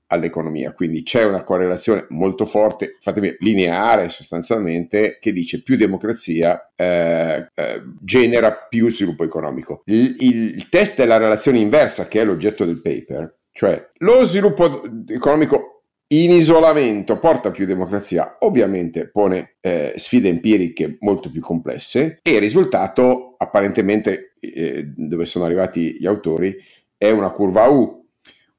all'economia, 0.09 0.73
quindi 0.73 1.03
c'è 1.03 1.23
una 1.23 1.43
correlazione 1.43 2.05
molto 2.09 2.45
forte, 2.45 2.97
fatemi 2.99 3.35
lineare 3.39 4.09
sostanzialmente, 4.09 5.17
che 5.19 5.31
dice 5.31 5.63
più 5.63 5.75
democrazia 5.75 6.71
eh, 6.75 7.49
eh, 7.53 7.81
genera 8.01 8.53
più 8.53 8.89
sviluppo 8.89 9.23
economico. 9.23 9.81
Il, 9.85 10.15
il 10.19 10.69
test 10.69 11.01
è 11.01 11.05
la 11.05 11.17
relazione 11.17 11.59
inversa, 11.59 12.07
che 12.07 12.21
è 12.21 12.25
l'oggetto 12.25 12.65
del 12.65 12.81
paper, 12.81 13.37
cioè 13.51 13.89
lo 13.97 14.23
sviluppo 14.23 14.83
economico 15.07 15.83
in 16.11 16.31
isolamento 16.31 17.19
porta 17.19 17.51
più 17.51 17.67
democrazia, 17.67 18.37
ovviamente 18.39 19.09
pone 19.09 19.57
eh, 19.61 19.93
sfide 19.95 20.27
empiriche 20.27 20.97
molto 21.01 21.29
più 21.29 21.39
complesse 21.39 22.17
e 22.23 22.31
il 22.31 22.39
risultato 22.39 23.35
apparentemente 23.37 24.33
eh, 24.39 24.91
dove 24.95 25.25
sono 25.25 25.45
arrivati 25.45 25.97
gli 25.99 26.07
autori 26.07 26.55
è 26.97 27.11
una 27.11 27.29
curva 27.29 27.67
U. 27.67 28.07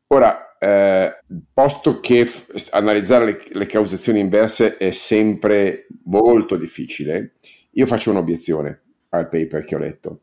Ora, 0.09 0.50
eh, 0.63 1.21
posto 1.55 2.01
che 2.01 2.27
f- 2.27 2.69
analizzare 2.73 3.25
le, 3.25 3.43
le 3.51 3.67
causazioni 3.67 4.21
inverse 4.21 4.77
è 4.77 4.91
sempre 4.91 5.87
molto 6.05 6.57
difficile, 6.57 7.37
io 7.73 7.87
faccio 7.87 8.11
un'obiezione 8.11 8.83
al 9.11 9.29
paper 9.29 9.65
che 9.65 9.75
ho 9.75 9.79
letto. 9.79 10.21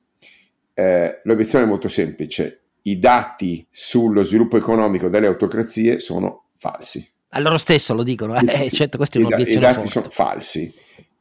Eh, 0.73 1.21
l'obiezione 1.23 1.65
è 1.65 1.67
molto 1.67 1.87
semplice. 1.87 2.61
I 2.83 2.99
dati 2.99 3.65
sullo 3.71 4.21
sviluppo 4.23 4.57
economico 4.57 5.09
delle 5.09 5.25
autocrazie 5.25 5.99
sono 5.99 6.49
falsi. 6.57 7.05
A 7.29 7.39
loro 7.39 7.57
stesso 7.57 7.95
lo 7.95 8.03
dicono, 8.03 8.37
eh, 8.39 8.69
certo, 8.69 8.97
questa 8.97 9.17
è 9.17 9.23
un'obiezione 9.23 9.65
I, 9.65 9.69
dati 9.69 9.87
forte. 9.87 9.89
sono 9.89 10.09
falsi. 10.09 10.73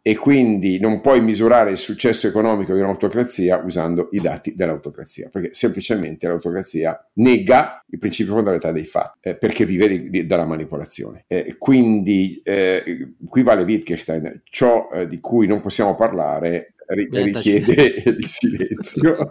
E 0.07 0.17
quindi 0.17 0.79
non 0.79 1.01
puoi 1.01 1.21
misurare 1.21 1.73
il 1.73 1.79
successo 1.79 2.29
economico 2.29 2.73
di 2.73 2.79
un'autocrazia 2.79 3.61
usando 3.65 4.07
i 4.13 4.21
dati 4.21 4.55
dell'autocrazia, 4.55 5.29
perché 5.33 5.53
semplicemente 5.53 6.29
l'autocrazia 6.29 6.97
nega 7.15 7.85
il 7.89 7.99
principio 7.99 8.35
fondamentale 8.35 8.73
dei 8.75 8.85
fatti, 8.85 9.31
eh, 9.31 9.37
perché 9.37 9.65
vive 9.65 9.89
di, 9.89 10.09
di, 10.09 10.25
dalla 10.25 10.45
manipolazione. 10.45 11.25
Eh, 11.27 11.57
quindi 11.59 12.41
eh, 12.45 13.15
qui 13.29 13.43
vale 13.43 13.65
Wittgenstein, 13.65 14.43
ciò 14.45 14.89
eh, 14.93 15.09
di 15.09 15.19
cui 15.19 15.49
non 15.49 15.61
possiamo 15.61 15.97
parlare 15.97 16.76
richiede 16.87 18.03
il 18.07 18.27
silenzio. 18.27 19.17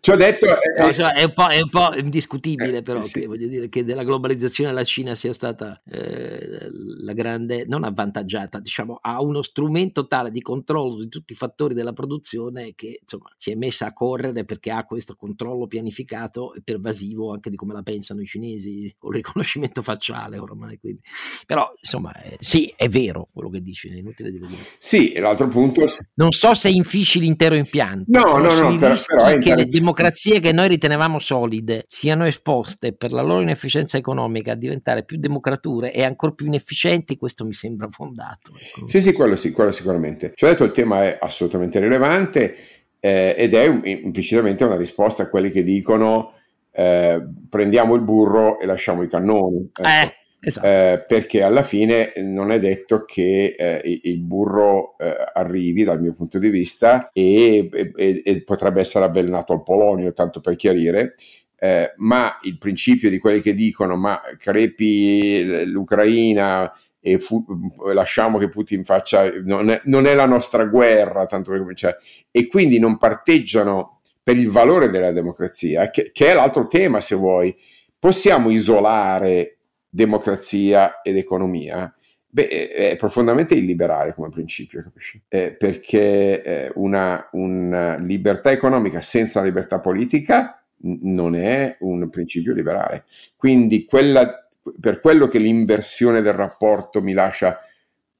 Ci 0.00 0.10
ho 0.10 0.16
detto... 0.16 0.46
È, 0.46 0.82
no, 0.82 0.92
cioè, 0.92 1.12
è, 1.12 1.24
un 1.24 1.32
è, 1.50 1.60
un 1.60 1.68
po', 1.68 1.94
indiscutibile 1.94 2.78
eh, 2.78 2.82
però 2.82 3.00
sì. 3.00 3.20
che, 3.20 3.26
voglio 3.26 3.48
dire, 3.48 3.68
che 3.68 3.84
della 3.84 4.04
globalizzazione 4.04 4.72
la 4.72 4.84
Cina 4.84 5.14
sia 5.14 5.32
stata 5.32 5.80
eh, 5.90 6.68
la 7.02 7.12
grande, 7.12 7.64
non 7.66 7.84
avvantaggiata, 7.84 8.58
diciamo, 8.60 8.98
ha 9.00 9.20
uno 9.20 9.42
strumento 9.42 10.06
tale 10.06 10.30
di 10.30 10.40
controllo 10.40 10.98
di 10.98 11.08
tutti 11.08 11.32
i 11.32 11.36
fattori 11.36 11.74
della 11.74 11.92
produzione 11.92 12.74
che 12.74 12.98
insomma 13.00 13.32
si 13.36 13.50
è 13.50 13.54
messa 13.54 13.86
a 13.86 13.92
correre 13.92 14.44
perché 14.44 14.70
ha 14.70 14.84
questo 14.84 15.14
controllo 15.16 15.66
pianificato 15.66 16.54
e 16.54 16.62
pervasivo 16.62 17.32
anche 17.32 17.50
di 17.50 17.56
come 17.56 17.72
la 17.72 17.82
pensano 17.82 18.20
i 18.20 18.26
cinesi, 18.26 18.94
con 18.98 19.10
il 19.10 19.16
riconoscimento 19.16 19.82
facciale 19.82 20.38
ormai. 20.38 20.78
Quindi. 20.78 21.02
Però 21.44 21.72
insomma 21.80 22.12
eh, 22.22 22.36
sì, 22.40 22.72
è 22.76 22.88
vero 22.88 23.28
quello 23.32 23.50
che 23.50 23.60
dici, 23.60 23.88
è 23.88 23.96
inutile 23.96 24.30
dire. 24.30 24.46
Sì, 24.78 25.18
l'altro 25.18 25.48
punto 25.48 25.86
non 26.14 26.32
so 26.32 26.54
se 26.54 26.68
infici 26.68 27.20
l'intero 27.20 27.54
impianto. 27.54 28.04
No, 28.08 28.38
no, 28.38 28.52
no, 28.54 28.76
però, 28.78 28.94
però 29.06 29.38
che 29.38 29.54
le 29.54 29.66
democrazie 29.66 30.40
che 30.40 30.52
noi 30.52 30.68
ritenevamo 30.68 31.18
solide 31.18 31.84
siano 31.88 32.26
esposte 32.26 32.94
per 32.94 33.12
la 33.12 33.22
loro 33.22 33.42
inefficienza 33.42 33.98
economica 33.98 34.52
a 34.52 34.54
diventare 34.56 35.04
più 35.04 35.18
democrature 35.18 35.92
e 35.92 36.02
ancora 36.02 36.32
più 36.32 36.46
inefficienti, 36.46 37.16
questo 37.16 37.44
mi 37.44 37.52
sembra 37.52 37.88
fondato. 37.90 38.52
Ecco. 38.58 38.88
Sì, 38.88 39.00
sì, 39.00 39.12
quello 39.12 39.36
sì, 39.36 39.52
quello 39.52 39.72
sicuramente. 39.72 40.32
Cioè, 40.34 40.50
detto, 40.50 40.64
il 40.64 40.72
tema 40.72 41.04
è 41.04 41.18
assolutamente 41.20 41.78
rilevante 41.80 42.56
eh, 43.00 43.34
ed 43.36 43.54
è 43.54 43.66
un, 43.66 43.82
implicitamente 43.84 44.64
una 44.64 44.76
risposta 44.76 45.24
a 45.24 45.28
quelli 45.28 45.50
che 45.50 45.62
dicono 45.62 46.32
eh, 46.72 47.22
prendiamo 47.48 47.94
il 47.94 48.02
burro 48.02 48.58
e 48.58 48.66
lasciamo 48.66 49.02
i 49.02 49.08
cannoni. 49.08 49.70
Ecco. 49.72 49.88
Eh 49.88 50.24
Esatto. 50.38 50.66
Eh, 50.66 51.04
perché 51.08 51.42
alla 51.42 51.62
fine 51.62 52.12
non 52.18 52.52
è 52.52 52.58
detto 52.58 53.04
che 53.04 53.56
eh, 53.58 54.00
il 54.02 54.20
burro 54.20 54.96
eh, 54.98 55.14
arrivi 55.34 55.82
dal 55.82 56.00
mio 56.00 56.12
punto 56.12 56.38
di 56.38 56.50
vista 56.50 57.10
e, 57.12 57.68
e, 57.72 58.22
e, 58.24 58.42
potrebbe 58.44 58.80
essere 58.80 59.06
avvelenato 59.06 59.52
al 59.52 59.62
polonio, 59.62 60.12
tanto 60.12 60.40
per 60.40 60.54
chiarire, 60.56 61.14
eh, 61.58 61.94
ma 61.96 62.36
il 62.42 62.58
principio 62.58 63.10
di 63.10 63.18
quelli 63.18 63.40
che 63.40 63.54
dicono 63.54 63.96
ma 63.96 64.20
crepi 64.36 65.64
l'Ucraina 65.64 66.72
e 67.00 67.18
fu, 67.18 67.44
lasciamo 67.92 68.36
che 68.36 68.48
Putin 68.48 68.82
faccia, 68.82 69.30
non 69.42 69.70
è, 69.70 69.80
non 69.84 70.06
è, 70.06 70.14
la 70.14 70.26
nostra 70.26 70.64
guerra, 70.64 71.26
tanto 71.26 71.50
per 71.50 71.60
cominciare, 71.60 71.98
e 72.30 72.48
quindi 72.48 72.78
non 72.80 72.98
parteggiano 72.98 74.00
per 74.22 74.36
il 74.36 74.50
valore 74.50 74.90
della 74.90 75.12
democrazia, 75.12 75.88
che, 75.90 76.10
che 76.12 76.26
è 76.26 76.34
l'altro 76.34 76.66
tema 76.66 77.00
se 77.00 77.14
vuoi. 77.14 77.54
Possiamo 77.96 78.50
isolare 78.50 79.55
democrazia 79.88 81.00
ed 81.02 81.16
economia, 81.16 81.92
beh, 82.36 82.68
è 82.68 82.96
profondamente 82.96 83.54
illiberale 83.54 84.12
come 84.12 84.28
principio, 84.28 84.82
capisci? 84.82 85.22
Eh, 85.28 85.52
perché 85.52 86.42
eh, 86.42 86.72
una, 86.74 87.28
una, 87.32 87.96
libertà 87.96 88.50
economica 88.50 89.00
senza 89.00 89.42
libertà 89.42 89.80
politica 89.80 90.62
n- 90.82 91.12
non 91.12 91.34
è 91.34 91.76
un 91.80 92.10
principio 92.10 92.52
liberale. 92.52 93.04
Quindi 93.36 93.84
quella, 93.84 94.46
per 94.78 95.00
quello 95.00 95.26
che 95.28 95.38
l'inversione 95.38 96.20
del 96.20 96.34
rapporto 96.34 97.00
mi 97.00 97.14
lascia 97.14 97.58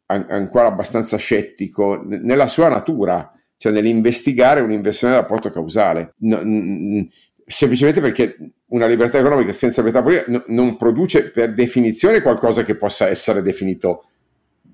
an- 0.06 0.26
ancora 0.30 0.66
abbastanza 0.66 1.16
scettico 1.18 1.96
n- 2.02 2.20
nella 2.22 2.48
sua 2.48 2.68
natura, 2.68 3.30
cioè 3.58 3.72
nell'investigare 3.72 4.60
un'inversione 4.60 5.12
del 5.12 5.22
rapporto 5.22 5.50
causale. 5.50 6.14
No, 6.18 6.40
n- 6.42 7.08
semplicemente 7.46 8.00
perché 8.00 8.36
una 8.66 8.86
libertà 8.86 9.18
economica 9.18 9.52
senza 9.52 9.82
libertà 9.82 10.02
politica 10.02 10.30
n- 10.30 10.54
non 10.54 10.76
produce 10.76 11.30
per 11.30 11.54
definizione 11.54 12.20
qualcosa 12.20 12.64
che 12.64 12.74
possa 12.74 13.06
essere 13.06 13.42
definito 13.42 14.08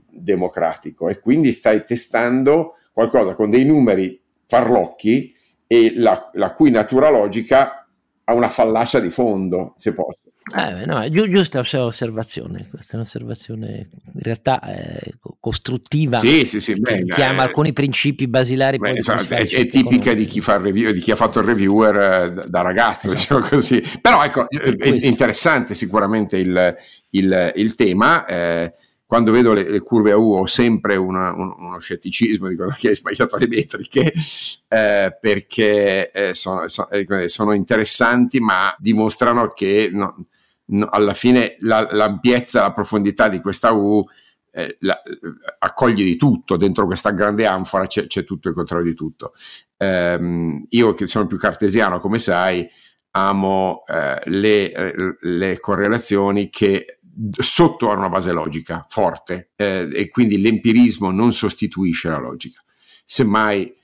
democratico 0.08 1.08
e 1.08 1.20
quindi 1.20 1.52
stai 1.52 1.84
testando 1.84 2.76
qualcosa 2.92 3.34
con 3.34 3.50
dei 3.50 3.64
numeri 3.64 4.20
farlocchi 4.46 5.34
e 5.66 5.94
la, 5.96 6.30
la 6.34 6.52
cui 6.52 6.70
natura 6.70 7.10
logica 7.10 7.86
ha 8.24 8.34
una 8.34 8.48
fallacia 8.48 9.00
di 9.00 9.10
fondo, 9.10 9.74
se 9.76 9.92
posso. 9.92 10.31
Eh, 10.54 10.84
no, 10.86 11.08
gi- 11.08 11.30
giusta 11.30 11.60
osservazione, 11.60 12.66
questa 12.68 12.94
è 12.94 12.96
un'osservazione 12.96 13.88
in 14.12 14.22
realtà 14.22 14.60
eh, 14.60 15.14
costruttiva 15.38 16.18
sì, 16.18 16.44
sì, 16.46 16.58
sì, 16.58 16.80
che 16.82 17.04
chiama 17.04 17.42
eh, 17.42 17.46
alcuni 17.46 17.72
principi 17.72 18.26
basilari. 18.26 18.78
Beh, 18.78 18.98
esatto, 18.98 19.34
è, 19.34 19.48
è, 19.48 19.68
tipica 19.68 20.14
di 20.14 20.24
chi, 20.24 20.40
fa 20.40 20.56
review, 20.56 20.90
di 20.90 20.98
chi 20.98 21.12
ha 21.12 21.16
fatto 21.16 21.38
il 21.38 21.46
reviewer 21.46 21.96
eh, 21.96 22.32
da, 22.32 22.44
da 22.48 22.60
ragazzo, 22.60 23.12
esatto. 23.12 23.36
diciamo 23.36 23.40
così. 23.48 23.82
Però 24.00 24.24
ecco, 24.24 24.50
è, 24.50 24.58
è 24.58 25.06
interessante 25.06 25.74
sicuramente 25.74 26.38
il, 26.38 26.76
il, 27.10 27.52
il 27.54 27.74
tema. 27.76 28.26
Eh, 28.26 28.74
quando 29.06 29.30
vedo 29.30 29.52
le, 29.52 29.68
le, 29.68 29.80
curve 29.80 30.10
a 30.10 30.16
U 30.16 30.32
ho 30.32 30.46
sempre 30.46 30.96
una, 30.96 31.32
un, 31.32 31.54
uno 31.56 31.78
scetticismo, 31.78 32.48
dicono 32.48 32.74
che 32.76 32.88
hai 32.88 32.94
sbagliato 32.94 33.36
le 33.36 33.46
metriche, 33.46 34.12
eh, 34.68 35.16
perché 35.20 36.10
sono, 36.32 36.66
sono, 36.66 36.88
sono, 37.26 37.52
interessanti 37.52 38.40
ma 38.40 38.74
dimostrano 38.78 39.48
che 39.48 39.90
no, 39.92 40.16
no, 40.66 40.88
alla 40.90 41.14
fine 41.14 41.56
la, 41.60 41.86
l'ampiezza, 41.90 42.62
la 42.62 42.72
profondità 42.72 43.28
di 43.28 43.40
questa 43.40 43.72
U 43.72 44.04
eh, 44.54 44.76
la, 44.80 45.00
accoglie 45.58 46.04
di 46.04 46.16
tutto, 46.16 46.56
dentro 46.56 46.86
questa 46.86 47.10
grande 47.10 47.46
anfora 47.46 47.86
c'è, 47.86 48.06
c'è 48.06 48.24
tutto 48.24 48.48
il 48.48 48.54
contrario 48.54 48.84
di 48.84 48.94
tutto. 48.94 49.32
Um, 49.78 50.64
io 50.68 50.92
che 50.92 51.06
sono 51.06 51.26
più 51.26 51.38
cartesiano, 51.38 51.98
come 51.98 52.18
sai, 52.18 52.68
amo 53.12 53.84
eh, 53.86 54.20
le, 54.26 54.72
eh, 54.72 55.16
le, 55.20 55.58
correlazioni 55.58 56.48
che 56.50 56.98
sotto 57.38 57.90
hanno 57.90 58.00
una 58.00 58.08
base 58.08 58.32
logica 58.32 58.86
forte 58.88 59.50
eh, 59.56 59.88
e 59.92 60.08
quindi 60.08 60.40
l'empirismo 60.40 61.10
non 61.10 61.32
sostituisce 61.32 62.08
la 62.08 62.18
logica, 62.18 62.62
semmai 63.04 63.74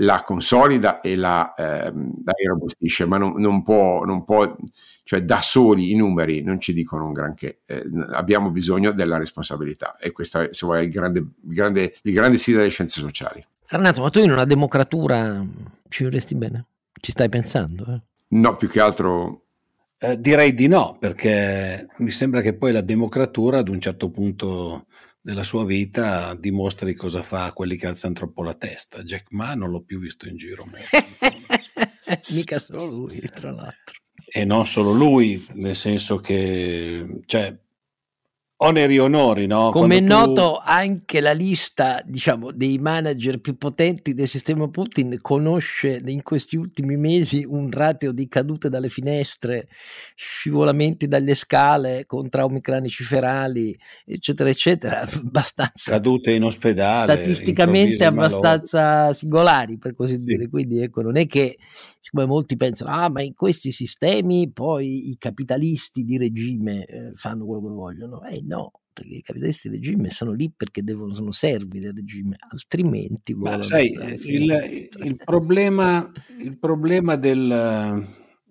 la 0.00 0.22
consolida 0.22 1.00
e 1.00 1.16
la, 1.16 1.54
ehm, 1.56 2.22
la 2.24 2.32
robustisce, 2.48 3.04
ma 3.06 3.18
non, 3.18 3.34
non, 3.36 3.62
può, 3.62 4.04
non, 4.04 4.24
può, 4.24 4.56
cioè 5.04 5.22
da 5.22 5.40
soli 5.40 5.90
i 5.90 5.94
numeri 5.94 6.42
non 6.42 6.60
ci 6.60 6.72
dicono 6.72 7.06
un 7.06 7.12
granché, 7.12 7.60
eh, 7.66 7.82
abbiamo 8.12 8.50
bisogno 8.50 8.92
della 8.92 9.18
responsabilità 9.18 9.96
e 9.96 10.12
questa 10.12 10.48
se 10.52 10.66
vuoi, 10.66 10.80
è 10.80 10.82
il 10.82 10.90
grande, 10.90 11.18
il 11.18 11.54
grande, 11.54 11.94
il 12.02 12.12
grande 12.12 12.38
sfida 12.38 12.58
delle 12.58 12.70
scienze 12.70 13.00
sociali. 13.00 13.44
Renato, 13.66 14.02
ma 14.02 14.10
tu 14.10 14.20
in 14.20 14.32
una 14.32 14.44
democratura 14.44 15.44
ci 15.88 16.04
vorresti 16.04 16.34
bene? 16.34 16.66
Ci 17.00 17.12
stai 17.12 17.28
pensando? 17.28 17.84
Eh? 17.94 18.00
No, 18.28 18.56
più 18.56 18.68
che 18.68 18.80
altro... 18.80 19.44
Eh, 20.02 20.18
direi 20.18 20.54
di 20.54 20.66
no, 20.66 20.96
perché 20.98 21.88
mi 21.98 22.10
sembra 22.10 22.40
che 22.40 22.54
poi 22.54 22.72
la 22.72 22.80
democratura 22.80 23.58
ad 23.58 23.68
un 23.68 23.78
certo 23.80 24.08
punto 24.10 24.86
nella 25.22 25.42
sua 25.42 25.64
vita 25.64 26.34
dimostri 26.34 26.94
cosa 26.94 27.22
fa 27.22 27.44
a 27.44 27.52
quelli 27.52 27.76
che 27.76 27.86
alzano 27.86 28.14
troppo 28.14 28.42
la 28.42 28.54
testa. 28.54 29.02
Jack 29.02 29.30
Ma 29.30 29.54
non 29.54 29.70
l'ho 29.70 29.82
più 29.82 29.98
visto 29.98 30.28
in 30.28 30.36
giro. 30.36 30.66
Mica 32.30 32.58
solo 32.58 32.86
lui, 32.86 33.20
tra 33.20 33.50
l'altro. 33.50 33.98
E 34.32 34.44
non 34.44 34.66
solo 34.66 34.92
lui, 34.92 35.44
nel 35.54 35.76
senso 35.76 36.18
che 36.18 37.22
cioè, 37.26 37.58
oneri 38.62 38.96
e 38.96 39.00
onori, 39.00 39.46
no? 39.46 39.70
Come 39.70 39.96
è 39.96 40.00
tu... 40.00 40.06
noto, 40.06 40.58
anche 40.58 41.20
la 41.20 41.32
lista, 41.32 42.02
diciamo, 42.04 42.52
dei 42.52 42.78
manager 42.78 43.40
più 43.40 43.56
potenti 43.56 44.12
del 44.12 44.28
sistema 44.28 44.68
Putin 44.68 45.18
conosce 45.22 46.02
in 46.04 46.22
questi 46.22 46.56
ultimi 46.56 46.96
mesi 46.96 47.44
un 47.46 47.70
ratio 47.70 48.12
di 48.12 48.28
cadute 48.28 48.68
dalle 48.68 48.88
finestre, 48.88 49.68
scivolamenti 50.14 51.08
dalle 51.08 51.34
scale 51.34 52.04
con 52.06 52.28
traumi 52.28 52.60
cranici 52.60 53.02
ferali, 53.02 53.76
eccetera, 54.04 54.50
eccetera, 54.50 55.00
abbastanza 55.08 55.92
cadute 55.92 56.32
in 56.32 56.44
ospedale, 56.44 57.12
statisticamente 57.14 58.04
abbastanza 58.04 58.80
malori. 58.80 59.14
singolari, 59.14 59.78
per 59.78 59.94
così 59.94 60.22
dire. 60.22 60.48
Quindi 60.48 60.82
ecco, 60.82 61.00
non 61.00 61.16
è 61.16 61.26
che 61.26 61.56
siccome 61.98 62.26
molti 62.26 62.56
pensano, 62.56 62.92
ah, 62.92 63.08
ma 63.08 63.22
in 63.22 63.34
questi 63.34 63.70
sistemi 63.70 64.50
poi 64.52 65.08
i 65.10 65.16
capitalisti 65.18 66.02
di 66.02 66.18
regime 66.18 66.84
eh, 66.84 67.12
fanno 67.14 67.46
quello 67.46 67.62
che 67.62 67.72
vogliono. 67.72 68.22
Eh 68.24 68.48
no, 68.50 68.72
perché 68.92 69.14
i 69.14 69.22
capitalisti 69.22 69.68
di 69.68 69.76
regime 69.76 70.10
sono 70.10 70.32
lì 70.32 70.52
perché 70.54 70.82
devono, 70.82 71.14
sono 71.14 71.30
servi 71.30 71.78
del 71.78 71.94
regime, 71.94 72.36
altrimenti... 72.50 73.34
Ma 73.34 73.62
sai, 73.62 73.92
il, 74.24 74.88
il, 75.04 75.16
problema, 75.24 76.10
il 76.38 76.58
problema 76.58 77.16
del, 77.16 78.06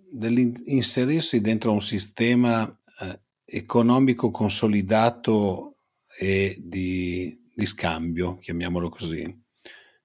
dell'inserirsi 0.09 1.41
dentro 1.41 1.73
un 1.73 1.81
sistema 1.81 2.65
eh, 3.01 3.19
economico 3.45 4.31
consolidato 4.31 5.75
e 6.17 6.57
di, 6.59 7.37
di 7.53 7.65
scambio, 7.65 8.37
chiamiamolo 8.37 8.89
così, 8.89 9.43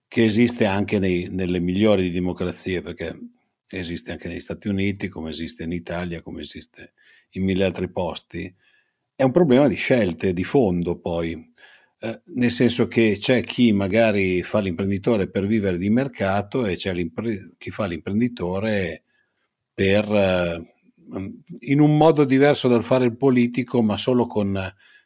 che 0.09 0.25
esiste 0.25 0.67
anche 0.67 0.99
nei, 0.99 1.29
nelle 1.31 1.61
migliori 1.61 2.11
democrazie, 2.11 2.83
perché 2.83 3.17
esiste 3.69 4.13
anche 4.13 4.29
negli 4.29 4.41
Stati 4.41 4.69
Uniti, 4.69 5.09
come 5.09 5.31
esiste 5.31 5.65
in 5.65 5.73
Italia, 5.73 6.23
come 6.23 6.43
esiste 6.43 6.93
in 7.31 7.45
mille 7.45 7.65
altri 7.65 7.91
posti, 7.91 8.55
è 9.17 9.23
un 9.23 9.31
problema 9.31 9.69
di 9.69 9.77
scelte, 9.77 10.33
di 10.33 10.45
fondo 10.45 10.99
poi. 10.99 11.53
eh, 12.01 12.21
nel 12.37 12.51
senso 12.51 12.87
che 12.89 13.17
c'è 13.21 13.43
chi 13.45 13.73
magari 13.73 14.43
fa 14.43 14.61
l'imprenditore 14.61 15.29
per 15.31 15.47
vivere 15.47 15.79
di 15.79 15.89
mercato 15.91 16.67
e 16.67 16.77
c'è 16.77 16.95
chi 17.59 17.71
fa 17.71 17.87
l'imprenditore 17.87 19.05
per, 19.73 20.05
eh, 20.11 20.63
in 21.61 21.81
un 21.81 21.97
modo 21.97 22.25
diverso 22.25 22.69
dal 22.69 22.85
fare 22.85 23.05
il 23.07 23.17
politico, 23.17 23.83
ma 23.83 23.97
solo 23.97 24.27
con, 24.27 24.59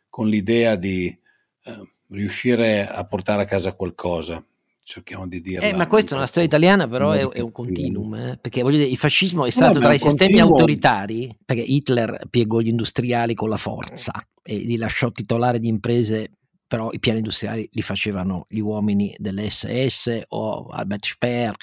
con 0.09 0.29
l'idea 0.29 0.77
di 0.77 1.07
eh, 1.07 1.93
riuscire 2.11 2.87
a 2.87 3.05
portare 3.07 3.43
a 3.43 3.47
casa 3.47 3.75
qualcosa 3.75 4.45
cerchiamo 4.89 5.28
di 5.28 5.43
dire. 5.43 5.68
Eh, 5.68 5.74
ma 5.74 5.86
questa 5.86 6.14
è 6.14 6.16
una 6.16 6.26
storia 6.26 6.49
italiana, 6.49 6.89
però 6.89 7.12
è, 7.12 7.28
è, 7.28 7.41
un 7.41 7.53
continuum, 7.53 8.14
eh? 8.14 8.39
perché 8.41 8.62
voglio 8.62 8.78
dire, 8.78 8.89
il 8.89 8.97
fascismo 8.97 9.45
è 9.45 9.51
stato 9.51 9.74
no, 9.74 9.80
tra 9.80 9.93
i 9.93 9.99
sistemi 9.99 10.41
autoritari, 10.41 11.36
perché 11.45 11.61
Hitler 11.61 12.22
piegò 12.30 12.61
gli 12.61 12.68
industriali 12.68 13.34
con 13.34 13.51
la 13.51 13.59
forza 13.59 14.12
e 14.43 14.57
li 14.57 14.76
lasciò 14.76 15.12
titolare 15.12 15.59
di 15.59 15.68
imprese 15.68 16.30
però 16.66 16.91
i 16.93 16.99
piani 16.99 17.18
industriali 17.18 17.66
li 17.72 17.80
facevano 17.80 18.45
gli 18.47 18.59
uomini 18.59 19.14
dell'SS 19.16 20.24
o 20.28 20.66
Albert 20.66 21.07
Speer 21.07 21.55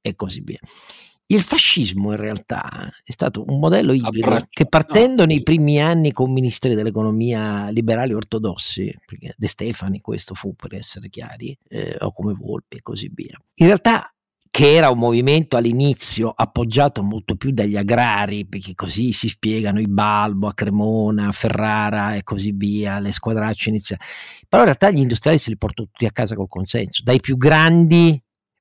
e 0.00 0.14
così 0.14 0.40
via. 0.42 0.58
Il 1.28 1.42
fascismo 1.42 2.12
in 2.12 2.18
realtà 2.18 2.88
è 3.02 3.10
stato 3.10 3.44
un 3.48 3.58
modello 3.58 3.92
ibrido 3.92 4.26
Abbraccio. 4.26 4.46
che 4.50 4.66
partendo 4.66 5.22
no. 5.22 5.26
nei 5.26 5.42
primi 5.42 5.80
anni 5.80 6.12
con 6.12 6.32
ministeri 6.32 6.76
dell'economia 6.76 7.68
liberali 7.70 8.14
ortodossi, 8.14 8.94
perché 9.04 9.34
De 9.36 9.48
Stefani 9.48 10.00
questo 10.00 10.34
fu 10.34 10.54
per 10.54 10.74
essere 10.74 11.08
chiari, 11.08 11.56
eh, 11.68 11.96
o 11.98 12.12
come 12.12 12.32
Volpi 12.32 12.76
e 12.76 12.82
così 12.82 13.10
via, 13.12 13.36
in 13.54 13.66
realtà 13.66 14.08
che 14.56 14.72
era 14.72 14.88
un 14.88 14.98
movimento 14.98 15.58
all'inizio 15.58 16.30
appoggiato 16.34 17.02
molto 17.02 17.36
più 17.36 17.50
dagli 17.50 17.76
agrari, 17.76 18.46
perché 18.46 18.74
così 18.74 19.12
si 19.12 19.28
spiegano 19.28 19.80
i 19.80 19.86
Balbo 19.86 20.46
a 20.46 20.54
Cremona, 20.54 21.28
a 21.28 21.32
Ferrara 21.32 22.14
e 22.14 22.22
così 22.22 22.52
via, 22.52 22.98
le 22.98 23.12
squadracce 23.12 23.68
iniziali. 23.68 24.00
Però 24.48 24.62
in 24.62 24.68
realtà 24.68 24.90
gli 24.90 25.00
industriali 25.00 25.36
se 25.36 25.50
li 25.50 25.58
portano 25.58 25.88
tutti 25.88 26.06
a 26.06 26.10
casa 26.10 26.34
col 26.36 26.48
consenso, 26.48 27.02
dai 27.02 27.20
più 27.20 27.36
grandi 27.36 28.18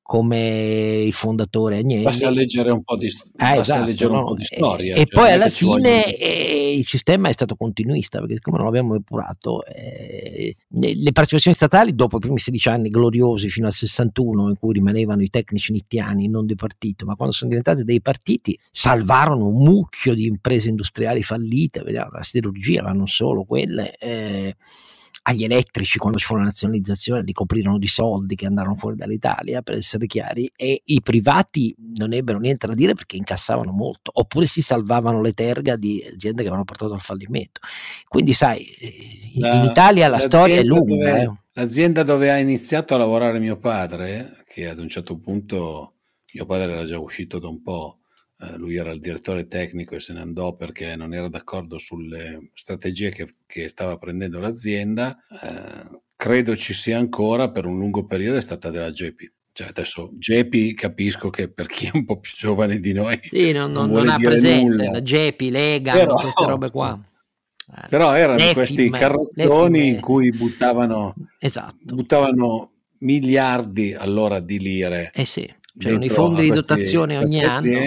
come 0.08 1.02
il 1.04 1.14
fondatore 1.14 1.80
Agnelli. 1.80 2.04
Basta 2.04 2.30
leggere 2.30 2.70
un 2.70 2.84
po' 2.84 2.96
di, 2.96 3.12
ah, 3.38 3.56
esatto, 3.56 4.08
no? 4.08 4.20
un 4.20 4.26
po 4.26 4.36
di 4.36 4.46
storia. 4.46 4.94
E, 4.94 4.98
cioè, 4.98 5.02
e 5.02 5.08
poi 5.08 5.32
alla 5.32 5.50
fine 5.50 6.16
eh, 6.16 6.76
il 6.78 6.86
sistema 6.86 7.28
è 7.28 7.32
stato 7.32 7.56
continuista, 7.56 8.20
perché 8.20 8.36
siccome 8.36 8.58
non 8.58 8.68
l'abbiamo 8.68 8.94
epurato, 8.94 9.66
eh, 9.66 10.56
le 10.68 11.12
partecipazioni 11.12 11.56
statali 11.56 11.96
dopo 11.96 12.18
i 12.18 12.20
primi 12.20 12.38
16 12.38 12.70
anni 12.70 12.90
gloriosi 12.90 13.50
fino 13.50 13.66
al 13.66 13.74
61 13.74 14.50
in 14.50 14.60
cui 14.60 14.74
rimanevano 14.74 15.24
i 15.24 15.30
tecnici 15.32 15.72
nittiani, 15.72 16.28
non 16.28 16.46
di 16.46 16.54
partito, 16.54 17.08
ma 17.08 17.16
quando 17.16 17.34
sono 17.34 17.50
diventate 17.50 17.84
dei 17.84 18.00
partiti, 18.00 18.56
salvarono 18.70 19.48
un 19.48 19.64
mucchio 19.64 20.14
di 20.14 20.28
imprese 20.28 20.70
industriali 20.70 21.24
fallite, 21.24 21.82
vediamo, 21.82 22.12
la 22.12 22.22
siderurgia, 22.22 22.84
ma 22.84 22.92
non 22.92 23.08
solo 23.08 23.44
quelle. 23.44 23.96
Eh, 23.98 24.56
agli 25.28 25.44
elettrici 25.44 25.98
quando 25.98 26.20
ci 26.20 26.26
fu 26.26 26.36
la 26.36 26.44
nazionalizzazione 26.44 27.24
li 27.24 27.34
coprirono 27.34 27.80
di 27.80 27.88
soldi 27.88 28.36
che 28.36 28.46
andarono 28.46 28.76
fuori 28.76 28.96
dall'Italia 28.96 29.62
per 29.62 29.76
essere 29.76 30.06
chiari 30.06 30.52
e 30.56 30.82
i 30.84 31.02
privati 31.02 31.76
non 31.98 32.14
ebbero 32.14 32.38
niente 32.38 32.68
da 32.68 32.74
dire 32.74 32.94
perché 32.94 33.18
incassavano 33.18 33.72
molto 33.72 34.12
oppure 34.14 34.46
si 34.46 34.62
salvavano 34.62 35.22
le 35.22 35.34
terga 35.34 35.76
di 35.76 36.04
aziende 36.06 36.42
che 36.42 36.48
avevano 36.48 36.64
portato 36.64 36.94
al 36.94 37.02
fallimento 37.02 37.62
quindi 38.08 38.34
sai 38.34 38.68
in, 39.34 39.42
la, 39.42 39.54
in 39.56 39.64
Italia 39.66 40.08
la 40.08 40.20
storia 40.20 40.58
è 40.58 40.64
lunga 40.64 40.96
dove, 40.96 41.22
eh. 41.22 41.32
l'azienda 41.54 42.04
dove 42.04 42.32
ha 42.32 42.38
iniziato 42.38 42.94
a 42.94 42.98
lavorare 42.98 43.40
mio 43.40 43.58
padre 43.58 44.44
che 44.48 44.68
ad 44.68 44.78
un 44.78 44.90
certo 44.90 45.18
punto 45.18 45.94
mio 46.34 46.46
padre 46.46 46.72
era 46.72 46.86
già 46.86 47.00
uscito 47.00 47.40
da 47.40 47.48
un 47.48 47.62
po' 47.64 47.98
Eh, 47.98 48.05
lui 48.58 48.76
era 48.76 48.92
il 48.92 49.00
direttore 49.00 49.48
tecnico 49.48 49.96
e 49.96 50.00
se 50.00 50.14
ne 50.14 50.22
andò 50.22 50.56
perché 50.56 50.96
non 50.96 51.14
era 51.14 51.28
d'accordo 51.28 51.78
sulle 51.78 52.52
strategie 52.54 53.12
che, 53.12 53.36
che 53.46 53.68
stava 53.68 53.98
prendendo 53.98 54.40
l'azienda. 54.40 55.18
Eh, 55.42 56.00
credo 56.16 56.56
ci 56.56 56.74
sia 56.74 56.98
ancora 56.98 57.52
per 57.52 57.66
un 57.66 57.78
lungo 57.78 58.06
periodo 58.06 58.38
è 58.38 58.42
stata 58.42 58.70
della 58.70 58.92
Gepi. 58.92 59.32
Cioè 59.52 59.68
adesso 59.68 60.12
Gepi 60.18 60.74
capisco 60.74 61.30
che 61.30 61.50
per 61.50 61.68
chi 61.68 61.86
è 61.86 61.92
un 61.94 62.04
po' 62.04 62.20
più 62.20 62.32
giovane 62.36 62.80
di 62.82 62.92
noi 62.92 63.18
sì, 63.24 63.54
non, 63.54 63.72
non, 63.72 63.90
non 63.90 64.10
ha 64.10 64.18
presente 64.18 64.84
nulla. 64.84 64.92
la 64.92 65.02
Gepi, 65.02 65.50
Lega, 65.50 65.94
Però, 65.94 66.16
queste 66.16 66.46
robe 66.46 66.72
qua. 66.72 67.00
Eh, 67.68 67.88
Però 67.88 68.14
erano 68.14 68.38
Nefim, 68.38 68.54
questi 68.54 68.90
carrozzoni 68.90 69.88
in 69.88 70.00
cui 70.02 70.30
buttavano, 70.32 71.14
esatto. 71.40 71.96
buttavano 71.96 72.72
miliardi 73.00 73.94
allora 73.94 74.40
di 74.40 74.60
lire 74.60 75.12
eh 75.14 75.26
sì. 75.26 75.50
C'erano 75.78 76.06
i 76.06 76.10
fondi 76.10 76.42
di 76.44 76.52
dotazione 76.52 77.18
ogni 77.18 77.44
anno 77.44 77.80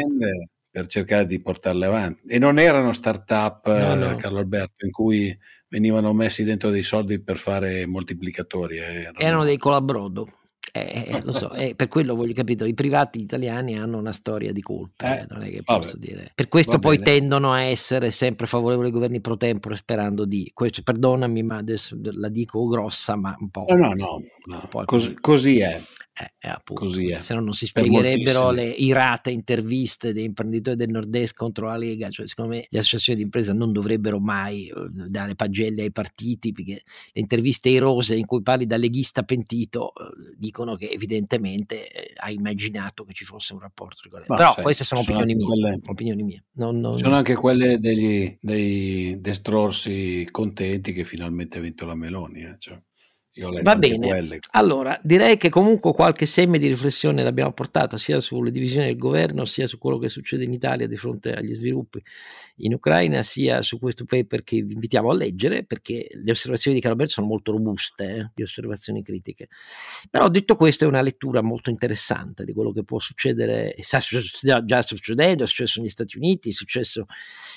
per 0.70 0.86
cercare 0.86 1.26
di 1.26 1.41
portarle 1.41 1.86
avanti. 1.86 2.28
E 2.28 2.39
non 2.39 2.59
erano 2.59 2.93
start-up, 2.93 3.66
no, 3.66 3.95
no. 3.95 4.16
Carlo 4.16 4.39
Alberto, 4.39 4.84
in 4.84 4.93
cui 4.93 5.36
venivano 5.68 6.12
messi 6.12 6.45
dentro 6.45 6.70
dei 6.70 6.82
soldi 6.82 7.20
per 7.20 7.36
fare 7.36 7.86
moltiplicatori. 7.86 8.78
Eh, 8.78 8.82
erano, 8.82 9.18
erano 9.18 9.45
dei 9.45 9.59
colabrodo. 9.59 10.28
Eh, 10.70 11.05
eh, 11.09 11.22
lo 11.22 11.32
so, 11.32 11.51
eh, 11.53 11.74
per 11.74 11.89
quello 11.89 12.14
voglio 12.14 12.34
capire, 12.34 12.68
i 12.68 12.74
privati 12.74 13.20
italiani 13.20 13.78
hanno 13.78 13.97
una 13.97 14.12
storia 14.12 14.53
di 14.53 14.61
colpe, 14.61 15.22
eh, 15.22 15.26
non 15.28 15.43
è 15.43 15.51
che 15.51 15.62
posso 15.62 15.93
vabbè, 15.93 16.07
dire. 16.07 16.32
Per 16.34 16.49
questo 16.49 16.78
poi 16.78 16.99
bene. 16.99 17.18
tendono 17.18 17.53
a 17.53 17.62
essere 17.62 18.11
sempre 18.11 18.47
favorevoli 18.47 18.89
ai 18.89 18.93
governi 18.93 19.20
pro 19.20 19.36
tempore 19.36 19.76
sperando 19.76 20.26
di, 20.26 20.51
questo, 20.53 20.82
perdonami 20.82 21.43
ma 21.43 21.57
adesso 21.57 21.97
la 22.01 22.28
dico 22.28 22.66
grossa, 22.66 23.16
ma 23.16 23.34
un 23.41 23.49
po'. 23.49 23.64
No, 23.68 23.76
no, 23.76 23.95
no, 23.95 24.68
no. 24.70 24.84
Così, 24.84 25.14
così, 25.18 25.61
è. 25.61 25.80
Eh, 26.21 26.33
eh, 26.41 26.49
appunto, 26.49 26.83
Così 26.83 27.11
è. 27.11 27.21
Se 27.21 27.33
no 27.35 27.41
non 27.41 27.55
si 27.55 27.66
spiegherebbero 27.66 28.51
le 28.51 28.66
irate 28.69 29.31
interviste 29.31 30.12
dei 30.12 30.25
imprenditori 30.25 30.75
del 30.75 30.89
nord-est 30.89 31.33
contro 31.35 31.66
la 31.66 31.77
Lega, 31.77 32.11
cioè 32.11 32.27
secondo 32.27 32.57
me 32.57 32.66
le 32.69 32.79
associazioni 32.81 33.19
di 33.19 33.25
impresa 33.25 33.53
non 33.53 33.71
dovrebbero 33.71 34.19
mai 34.19 34.66
eh, 34.66 34.75
dare 34.91 35.37
pagelle 35.37 35.83
ai 35.83 35.93
partiti, 35.93 36.51
perché 36.51 36.83
le 37.12 37.21
interviste 37.21 37.69
irose 37.69 38.16
in 38.16 38.27
cui 38.27 38.43
parli 38.43 38.66
da 38.66 38.77
leghista 38.77 39.23
pentito 39.23 39.93
eh, 39.95 40.35
dicono 40.37 40.75
che 40.75 40.89
evidentemente 40.89 41.89
eh, 41.89 42.12
ha 42.16 42.31
immaginato 42.33 43.05
che 43.05 43.12
ci 43.12 43.25
fosse 43.25 43.53
un 43.53 43.61
rapporto 43.61 44.01
regolare. 44.03 44.27
Però 44.27 44.55
cioè, 44.55 44.62
queste 44.64 44.83
sono, 44.83 45.03
sono 45.03 45.19
opinioni 45.19 45.39
mie. 45.39 45.47
Quelle, 45.47 45.81
opinioni 45.87 46.23
mie. 46.25 46.45
Non, 46.55 46.81
non... 46.81 46.99
Sono 46.99 47.14
anche 47.14 47.37
quelle 47.37 47.79
degli, 47.79 48.37
dei 48.41 49.21
destrorsi 49.21 50.27
contenti 50.33 50.93
che 50.93 51.05
finalmente 51.05 51.59
ha 51.59 51.61
vinto 51.61 51.87
la 51.87 51.95
Meloni. 51.95 52.41
Eh, 52.41 52.57
cioè. 52.59 52.77
Va 53.62 53.76
bene, 53.76 54.09
quelle. 54.09 54.39
allora 54.53 54.99
direi 55.03 55.36
che 55.36 55.49
comunque 55.49 55.93
qualche 55.93 56.26
seme 56.26 56.59
di 56.59 56.68
riflessione 56.68 57.22
l'abbiamo 57.22 57.53
portata 57.53 57.97
sia 57.97 58.20
sulle 58.20 58.51
divisioni 58.51 58.86
del 58.86 58.97
governo 58.97 59.45
sia 59.45 59.66
su 59.66 59.78
quello 59.78 59.99
che 59.99 60.09
succede 60.09 60.45
in 60.45 60.53
Italia 60.53 60.89
di 60.89 60.97
fronte 60.97 61.32
agli 61.32 61.55
sviluppi 61.55 62.03
in 62.59 62.75
Ucraina 62.75 63.23
sia 63.23 63.63
su 63.63 63.79
questo 63.79 64.05
paper 64.05 64.43
che 64.43 64.63
vi 64.63 64.75
invitiamo 64.75 65.11
a 65.11 65.15
leggere 65.15 65.65
perché 65.65 66.07
le 66.11 66.31
osservazioni 66.31 66.77
di 66.77 66.83
Carlo 66.83 67.07
sono 67.07 67.27
molto 67.27 67.53
robuste, 67.53 68.05
eh, 68.05 68.31
di 68.35 68.43
osservazioni 68.43 69.03
critiche. 69.03 69.49
Però 70.11 70.29
detto 70.29 70.57
questo 70.57 70.85
è 70.85 70.89
una 70.89 71.03
lettura 71.03 71.43
molto 71.43 71.71
interessante 71.71 72.45
di 72.45 72.53
quello 72.53 72.73
che 72.73 72.85
può 72.85 72.99
succedere, 72.99 73.75
sta 73.81 73.99
già 74.65 74.83
succedendo, 74.83 75.45
è 75.45 75.47
successo 75.47 75.81
negli 75.81 75.91
Stati 75.91 76.17
Uniti, 76.17 76.49
è 76.49 76.53
successo 76.53 77.07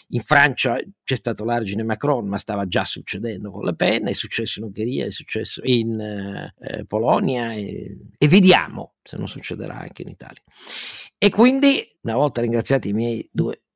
in 0.09 0.21
Francia, 0.21 0.77
c'è 1.03 1.15
stato 1.15 1.43
l'argine 1.43 1.83
Macron, 1.83 2.27
ma 2.27 2.37
stava 2.37 2.67
già 2.67 2.83
succedendo 2.83 3.51
con 3.51 3.63
Le 3.63 3.75
Pen, 3.75 4.07
è 4.07 4.13
successo 4.13 4.59
in 4.59 4.65
Ungheria, 4.65 5.05
è 5.05 5.11
successo 5.11 5.61
in 5.63 5.99
eh, 5.99 6.85
Polonia 6.85 7.53
e, 7.53 7.97
e 8.17 8.27
vediamo 8.27 8.95
se 9.03 9.17
non 9.17 9.27
succederà 9.27 9.79
anche 9.79 10.01
in 10.01 10.09
Italia. 10.09 10.41
E 11.17 11.29
quindi, 11.29 11.87
una 12.01 12.15
volta 12.15 12.41
ringraziati 12.41 12.89
i 12.89 12.93
miei 12.93 13.27
due 13.31 13.53
eh, 13.53 13.70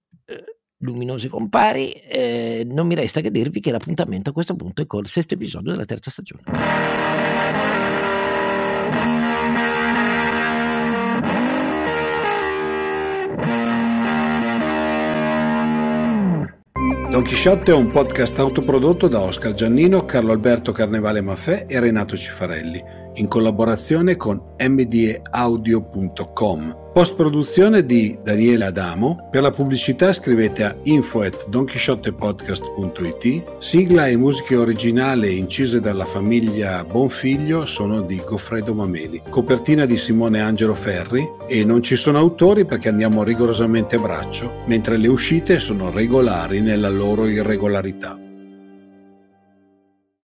luminosi 0.85 1.27
compari, 1.27 1.91
eh, 1.91 2.65
non 2.69 2.87
mi 2.87 2.95
resta 2.95 3.21
che 3.21 3.31
dirvi 3.31 3.59
che 3.59 3.71
l'appuntamento 3.71 4.29
a 4.29 4.33
questo 4.33 4.55
punto 4.55 4.81
è 4.81 4.85
col 4.85 5.07
sesto 5.07 5.33
episodio 5.33 5.71
della 5.71 5.85
terza 5.85 6.11
stagione. 6.11 6.43
Don 17.15 17.23
Chisciotte 17.23 17.71
è 17.71 17.73
un 17.73 17.91
podcast 17.91 18.37
autoprodotto 18.39 19.07
da 19.07 19.21
Oscar 19.21 19.53
Giannino, 19.53 20.03
Carlo 20.03 20.33
Alberto 20.33 20.73
Carnevale 20.73 21.21
Maffè 21.21 21.65
e 21.65 21.79
Renato 21.79 22.17
Cifarelli, 22.17 22.83
in 23.15 23.27
collaborazione 23.27 24.15
con 24.15 24.41
mdeaudio.com. 24.57 26.83
Post 26.95 27.15
produzione 27.15 27.85
di 27.85 28.17
Daniele 28.23 28.65
Adamo. 28.65 29.27
Per 29.29 29.41
la 29.41 29.51
pubblicità 29.51 30.13
scrivete 30.13 30.63
a 30.63 30.73
info 30.83 31.21
at 31.21 31.49
donchisciottepodcast.it. 31.49 33.57
Sigla 33.59 34.07
e 34.07 34.15
musiche 34.15 34.55
originali 34.55 35.37
incise 35.37 35.81
dalla 35.81 36.05
famiglia 36.05 36.85
Bonfiglio 36.85 37.65
sono 37.65 37.99
di 37.99 38.21
Goffredo 38.25 38.73
Mameli. 38.73 39.23
Copertina 39.29 39.85
di 39.85 39.97
Simone 39.97 40.39
Angelo 40.39 40.73
Ferri 40.73 41.29
e 41.49 41.65
non 41.65 41.83
ci 41.83 41.97
sono 41.97 42.17
autori 42.17 42.63
perché 42.63 42.87
andiamo 42.87 43.23
rigorosamente 43.23 43.97
a 43.97 43.99
braccio, 43.99 44.63
mentre 44.67 44.95
le 44.95 45.09
uscite 45.09 45.59
sono 45.59 45.91
regolari 45.91 46.61
nella 46.61 46.89
loro 46.89 47.27
irregolarità. 47.27 48.24